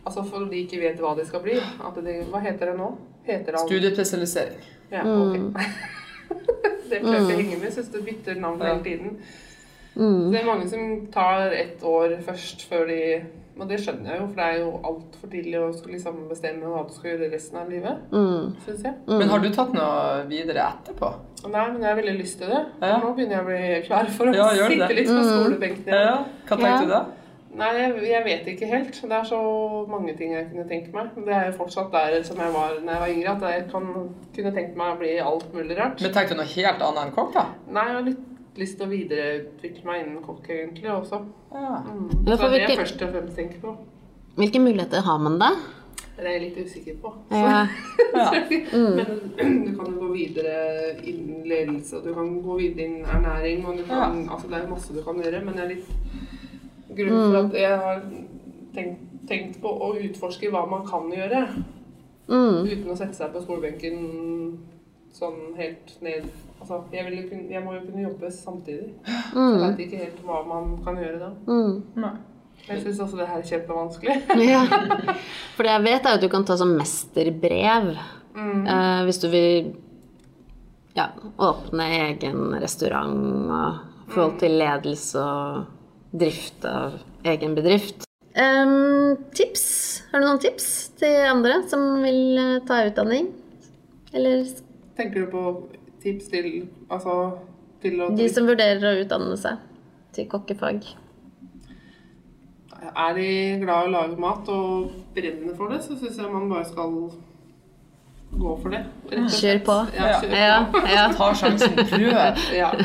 Altså 0.05 0.19
for 0.27 0.43
de 0.51 0.57
ikke 0.59 0.81
vet 0.81 0.97
hva 0.99 1.13
de 1.15 1.23
skal 1.25 1.39
bli. 1.39 1.53
At 1.55 1.95
de, 2.03 2.13
hva 2.27 2.41
heter 2.43 2.65
det 2.73 2.73
nå? 2.75 2.89
Heter 3.23 3.53
det 3.53 3.59
all- 3.61 3.69
studiespesialisering. 3.69 4.57
Ja, 4.91 5.03
Mm. 5.03 5.21
ok. 5.21 5.61
det 6.89 6.99
prøver 7.01 7.13
jeg 7.13 7.21
ikke 7.23 7.37
å 7.37 7.37
henge 7.37 7.59
med. 7.61 7.71
Syns 7.71 7.87
du 7.93 8.01
bytter 8.03 8.35
navn 8.35 8.61
hele 8.61 8.83
tiden. 8.83 9.13
Mm. 9.95 10.25
Så 10.25 10.31
det 10.33 10.41
er 10.41 10.45
mange 10.49 10.67
som 10.69 11.07
tar 11.13 11.55
ett 11.55 11.83
år 11.87 12.17
først 12.25 12.65
før 12.67 12.83
de 12.91 12.99
Og 13.59 13.67
det 13.69 13.77
skjønner 13.83 14.09
jeg 14.09 14.19
jo, 14.19 14.27
for 14.27 14.35
det 14.39 14.45
er 14.49 14.59
jo 14.63 14.69
altfor 14.89 15.29
tidlig 15.29 15.59
å 15.61 15.73
skulle 15.77 15.93
liksom 15.99 16.15
bestemme 16.29 16.65
hva 16.71 16.83
du 16.87 16.93
skal 16.95 17.11
gjøre 17.11 17.31
resten 17.31 17.57
av 17.61 17.69
livet, 17.69 17.97
Mm. 18.11 18.55
Synes 18.65 18.83
jeg. 18.83 18.93
Men 19.07 19.29
har 19.29 19.39
du 19.39 19.49
tatt 19.53 19.73
noe 19.73 20.23
videre 20.27 20.63
etterpå? 20.73 21.11
Nei, 21.51 21.65
men 21.71 21.81
jeg 21.81 21.89
har 21.89 21.99
veldig 22.01 22.17
lyst 22.19 22.39
til 22.39 22.47
det. 22.49 22.65
Ja. 22.81 22.97
Nå 23.03 23.13
begynner 23.15 23.35
jeg 23.37 23.43
å 23.43 23.49
bli 23.51 23.81
klar 23.87 24.05
for 24.09 24.25
å 24.25 24.33
Ja, 24.33 24.47
sitte 24.49 24.87
det. 24.87 24.95
litt 24.95 25.07
på 25.07 25.19
Mm. 25.19 25.29
skolebenken 25.43 25.85
igjen. 25.85 26.25
Hva 26.47 26.57
tenkte 26.57 26.65
Ja. 26.71 26.79
du 26.81 26.87
da? 26.87 27.05
Nei, 27.55 27.69
jeg, 27.77 28.01
jeg 28.09 28.23
vet 28.25 28.45
ikke 28.47 28.67
helt. 28.67 28.93
Det 29.01 29.11
er 29.11 29.23
så 29.29 29.87
mange 29.87 30.17
ting 30.17 30.31
jeg 30.33 30.49
kunne 30.49 30.67
tenke 30.67 30.91
meg. 30.91 31.11
Det 31.15 31.33
er 31.33 31.51
jo 31.51 31.57
fortsatt 31.63 31.91
der 31.91 32.23
som 32.23 32.37
jeg 32.37 32.51
var 32.51 32.69
da 32.83 32.91
jeg 32.91 32.99
var 32.99 33.07
yngre, 33.13 33.35
at 33.35 33.41
jeg 33.53 33.71
kan, 33.71 34.15
kunne 34.35 34.51
tenkt 34.55 34.75
meg 34.75 34.95
å 34.95 34.97
bli 34.97 35.19
alt 35.19 35.53
mulig 35.53 35.77
rart. 35.77 36.01
Men 36.01 36.11
tenkte 36.11 36.29
du 36.29 36.35
noe 36.41 36.45
helt 36.49 36.81
annet 36.81 37.05
enn 37.05 37.11
kokk, 37.13 37.33
da? 37.35 37.45
Nei, 37.69 38.01
litt 38.01 38.32
lyst 38.59 38.77
til 38.77 38.87
å 38.87 38.91
videreutvikle 38.91 39.85
meg 39.87 40.03
innen 40.03 40.23
kokk 40.25 40.49
egentlig 40.53 40.89
også. 40.93 41.21
Ja. 41.53 41.79
Mm. 41.87 42.09
Så 42.27 42.37
for 42.37 42.49
det 42.49 42.59
er 42.61 42.67
det 42.67 42.75
jeg 42.75 42.81
først 42.83 43.05
og 43.05 43.15
fremst 43.15 43.39
tenker 43.39 43.63
på. 43.63 43.77
Hvilke 44.37 44.61
muligheter 44.61 45.05
har 45.05 45.21
man 45.21 45.39
da? 45.41 45.49
Det 46.13 46.27
er 46.27 46.35
jeg 46.35 46.41
litt 46.43 46.57
usikker 46.67 46.97
på. 47.01 47.13
Så. 47.29 47.39
Ja. 47.41 47.63
Ja. 48.13 48.27
Men 48.97 49.63
du 49.65 49.71
kan 49.77 49.87
jo 49.89 49.95
gå 49.99 50.11
videre 50.13 50.57
innen 51.01 51.47
ledelse, 51.49 51.97
og 51.97 52.05
du 52.05 52.13
kan 52.13 52.29
gå 52.45 52.57
videre 52.59 52.85
innen 52.85 53.05
ernæring, 53.09 53.65
og 53.65 53.77
du 53.77 53.85
kan, 53.89 54.19
altså 54.29 54.51
det 54.51 54.59
er 54.59 54.69
masse 54.69 54.93
du 54.93 55.01
kan 55.05 55.21
gjøre, 55.23 55.41
men 55.45 55.57
jeg 55.57 55.65
er 55.65 55.73
litt 55.73 55.89
grunn 56.93 57.21
for 57.23 57.39
at 57.39 57.57
jeg 57.57 57.79
har 57.85 58.03
tenkt, 58.75 59.07
tenkt 59.29 59.61
på 59.63 59.71
å 59.87 59.93
utforske 59.97 60.51
hva 60.53 60.67
man 60.69 60.85
kan 60.89 61.09
gjøre, 61.13 61.47
Mm. 62.23 62.63
uten 62.63 62.87
å 62.87 62.95
sette 62.95 63.17
seg 63.17 63.33
på 63.33 63.41
skolebenken 63.43 63.97
sånn 65.13 65.53
helt 65.57 65.93
ned. 66.01 66.27
Altså, 66.59 66.79
jeg, 66.93 67.25
kunne, 67.29 67.47
jeg 67.51 67.63
må 67.65 67.73
jo 67.75 67.81
kunne 67.87 68.05
jobbe 68.05 68.29
samtidig. 68.33 68.93
Så 69.05 69.43
jeg 69.43 69.63
veit 69.63 69.81
ikke 69.87 70.01
helt 70.05 70.21
hva 70.25 70.39
man 70.47 70.77
kan 70.85 70.97
gjøre 71.01 71.19
da. 71.21 71.31
Mm. 71.47 71.73
Nei. 72.03 72.13
Jeg 72.63 72.79
syns 72.85 72.99
også 73.03 73.17
det 73.19 73.27
her 73.27 73.41
er 73.41 73.47
kjempevanskelig. 73.49 74.17
Ja. 74.53 74.61
For 75.57 75.67
det 75.67 75.73
jeg 75.73 75.83
vet, 75.89 76.05
er 76.07 76.15
at 76.17 76.21
du 76.23 76.29
kan 76.31 76.45
ta 76.47 76.57
sånn 76.59 76.75
mesterbrev 76.79 77.95
Mm. 78.33 78.63
eh, 78.65 78.99
hvis 79.05 79.19
du 79.21 79.27
vil 79.29 79.67
ja, 80.97 81.03
åpne 81.37 81.85
egen 82.09 82.55
restaurant 82.63 83.51
og 83.53 84.07
forhold 84.09 84.39
til 84.41 84.55
ledelse 84.57 85.21
og 85.21 85.67
drift 86.17 86.65
av 86.65 86.95
egen 87.29 87.53
bedrift. 87.53 88.07
Um, 88.33 89.13
tips? 89.37 90.01
Har 90.09 90.23
du 90.23 90.25
noen 90.25 90.41
tips 90.41 90.67
til 90.97 91.13
andre 91.29 91.59
som 91.69 91.85
vil 92.01 92.39
eh, 92.41 92.55
ta 92.65 92.79
utdanning? 92.87 93.29
Eller 94.17 94.47
Tenker 94.97 95.25
du 95.25 95.31
på 95.31 95.43
tips 96.03 96.27
til 96.29 96.49
altså 96.91 97.13
til 97.83 98.01
å 98.03 98.09
de 98.15 98.27
som 98.31 98.45
vurderer 98.47 98.83
å 98.91 98.99
utdanne 99.03 99.37
seg 99.39 99.57
til 100.13 100.27
kokkefag? 100.31 100.83
Er 102.83 103.13
de 103.15 103.27
glad 103.63 103.85
i 103.85 103.87
å 103.87 103.91
lage 103.93 104.17
mat 104.19 104.49
og 104.51 104.91
brenner 105.15 105.55
for 105.55 105.71
det, 105.71 105.79
så 105.85 105.95
syns 105.97 106.17
jeg 106.19 106.31
man 106.33 106.49
bare 106.51 106.65
skal 106.67 106.91
gå 108.33 108.55
for 108.61 108.73
det. 108.73 108.81
rett 109.11 109.21
og. 109.23 109.37
Kjør 109.37 109.61
på. 109.69 109.77
Ja, 109.95 110.09
kjør 110.19 110.35
Ja, 110.37 110.57
på. 110.73 110.81
ja, 110.91 111.05
Ta 111.17 111.29
sjansen, 111.33 111.79
prøv. 111.79 112.11
Ja. 112.57 112.71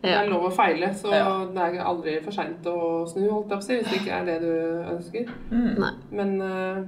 Ja. 0.00 0.14
Det 0.14 0.14
er 0.16 0.30
lov 0.32 0.46
å 0.48 0.50
feile, 0.56 0.86
så 0.96 1.10
Ja. 1.12 1.44
det 1.52 1.60
er 1.60 1.82
aldri 1.84 2.14
for 2.24 2.32
seint 2.32 2.64
å 2.64 3.04
snu, 3.06 3.26
holdt 3.28 3.50
jeg 3.50 3.58
på 3.58 3.60
å 3.60 3.66
si, 3.66 3.74
hvis 3.76 3.90
det 3.90 3.98
ikke 4.00 4.14
er 4.16 4.24
det 4.24 4.36
du 4.40 4.54
ønsker. 4.94 5.26
Mm. 5.50 5.82
Men 6.16 6.30
eh, 6.40 6.78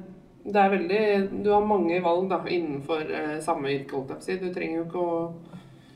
det 0.45 0.57
er 0.57 0.71
veldig 0.71 1.43
Du 1.45 1.51
har 1.53 1.65
mange 1.65 2.01
valg 2.03 2.29
da, 2.31 2.41
innenfor 2.49 3.01
eh, 3.11 3.39
samme 3.41 3.69
yrke, 3.71 3.93
holdt 3.95 4.09
jeg 4.11 4.19
på 4.19 4.23
å 4.23 4.27
si. 4.27 4.37
Du 4.39 4.53
trenger 4.55 4.77
jo 4.81 4.85
ikke 4.85 4.99
å 4.99 5.33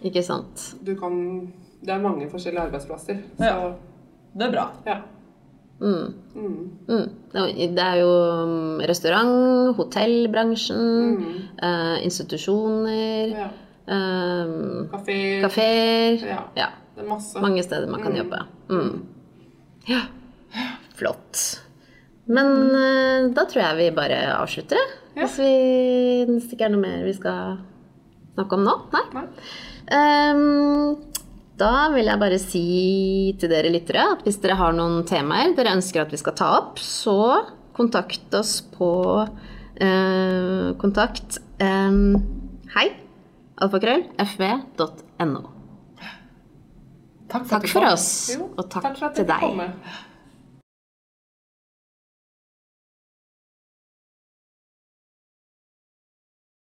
Ikke 0.07 0.23
sant. 0.23 0.75
Du 0.85 0.95
kan 0.97 1.53
Det 1.83 1.93
er 1.95 1.99
mange 2.03 2.29
forskjellige 2.31 2.63
arbeidsplasser. 2.69 3.23
Så 3.39 3.45
Ja. 3.45 3.75
Det 4.37 4.47
er 4.47 4.51
bra. 4.53 4.71
ja. 4.87 5.01
Mm. 5.81 6.15
Mm. 6.35 6.71
Det 7.33 7.37
er- 7.37 7.75
Det 7.75 7.79
er 7.85 7.97
jo 8.01 8.47
mm, 8.47 8.81
restaurant, 8.89 9.77
hotellbransjen, 9.77 11.49
eh, 11.63 12.05
institusjoner, 12.05 13.29
Ja. 13.31 13.49
eh, 13.89 14.89
Kafé. 14.93 15.41
kafeer. 15.43 16.27
Ja. 16.27 16.43
Ja. 16.57 16.69
Det 16.97 17.05
er 17.05 17.09
masse. 17.09 17.41
Mange 17.41 17.63
steder 17.63 17.87
man 17.91 18.03
kan 18.03 18.15
jobbe. 18.17 18.39
Mm. 18.71 19.03
Ja. 19.87 20.01
Flott. 20.95 21.61
Men 22.27 22.53
eh, 22.75 23.29
da 23.35 23.45
tror 23.47 23.63
jeg 23.63 23.79
vi 23.81 23.91
bare 23.97 24.21
avslutter. 24.35 24.95
Ja. 25.15 25.25
Hvis, 25.25 25.39
vi, 25.41 25.53
hvis 26.29 26.49
det 26.49 26.57
ikke 26.57 26.69
er 26.69 26.75
noe 26.75 26.83
mer 26.83 27.05
vi 27.07 27.15
skal 27.17 27.59
snakke 28.37 28.59
om 28.59 28.67
nå? 28.67 28.75
Nei? 28.93 29.05
Nei. 29.17 29.27
Um, 29.87 30.97
da 31.57 31.87
vil 31.95 32.11
jeg 32.11 32.21
bare 32.21 32.39
si 32.43 32.65
til 33.41 33.53
dere 33.53 33.71
lyttere 33.73 34.03
at 34.17 34.25
hvis 34.27 34.41
dere 34.43 34.59
har 34.59 34.75
noen 34.77 35.07
temaer 35.09 35.55
dere 35.57 35.77
ønsker 35.79 36.03
at 36.03 36.13
vi 36.13 36.21
skal 36.21 36.35
ta 36.37 36.51
opp, 36.59 36.83
så 36.83 37.17
kontakt 37.77 38.35
oss 38.37 38.59
på 38.75 38.91
uh, 39.23 40.69
kontakt 40.83 41.39
um, 41.63 42.17
hei 42.75 42.89
alfakrøll 43.63 44.05
fv.no. 44.21 45.45
Takk 47.27 47.43
for, 47.43 47.55
Takk 47.57 47.71
for 47.73 47.87
oss, 47.89 48.11
Jo, 48.37 48.51
og 48.53 48.69
takk, 48.71 48.85
takk 48.85 49.01
for 49.01 49.09
at 49.09 49.17
til 49.19 49.27
deg. 49.27 49.73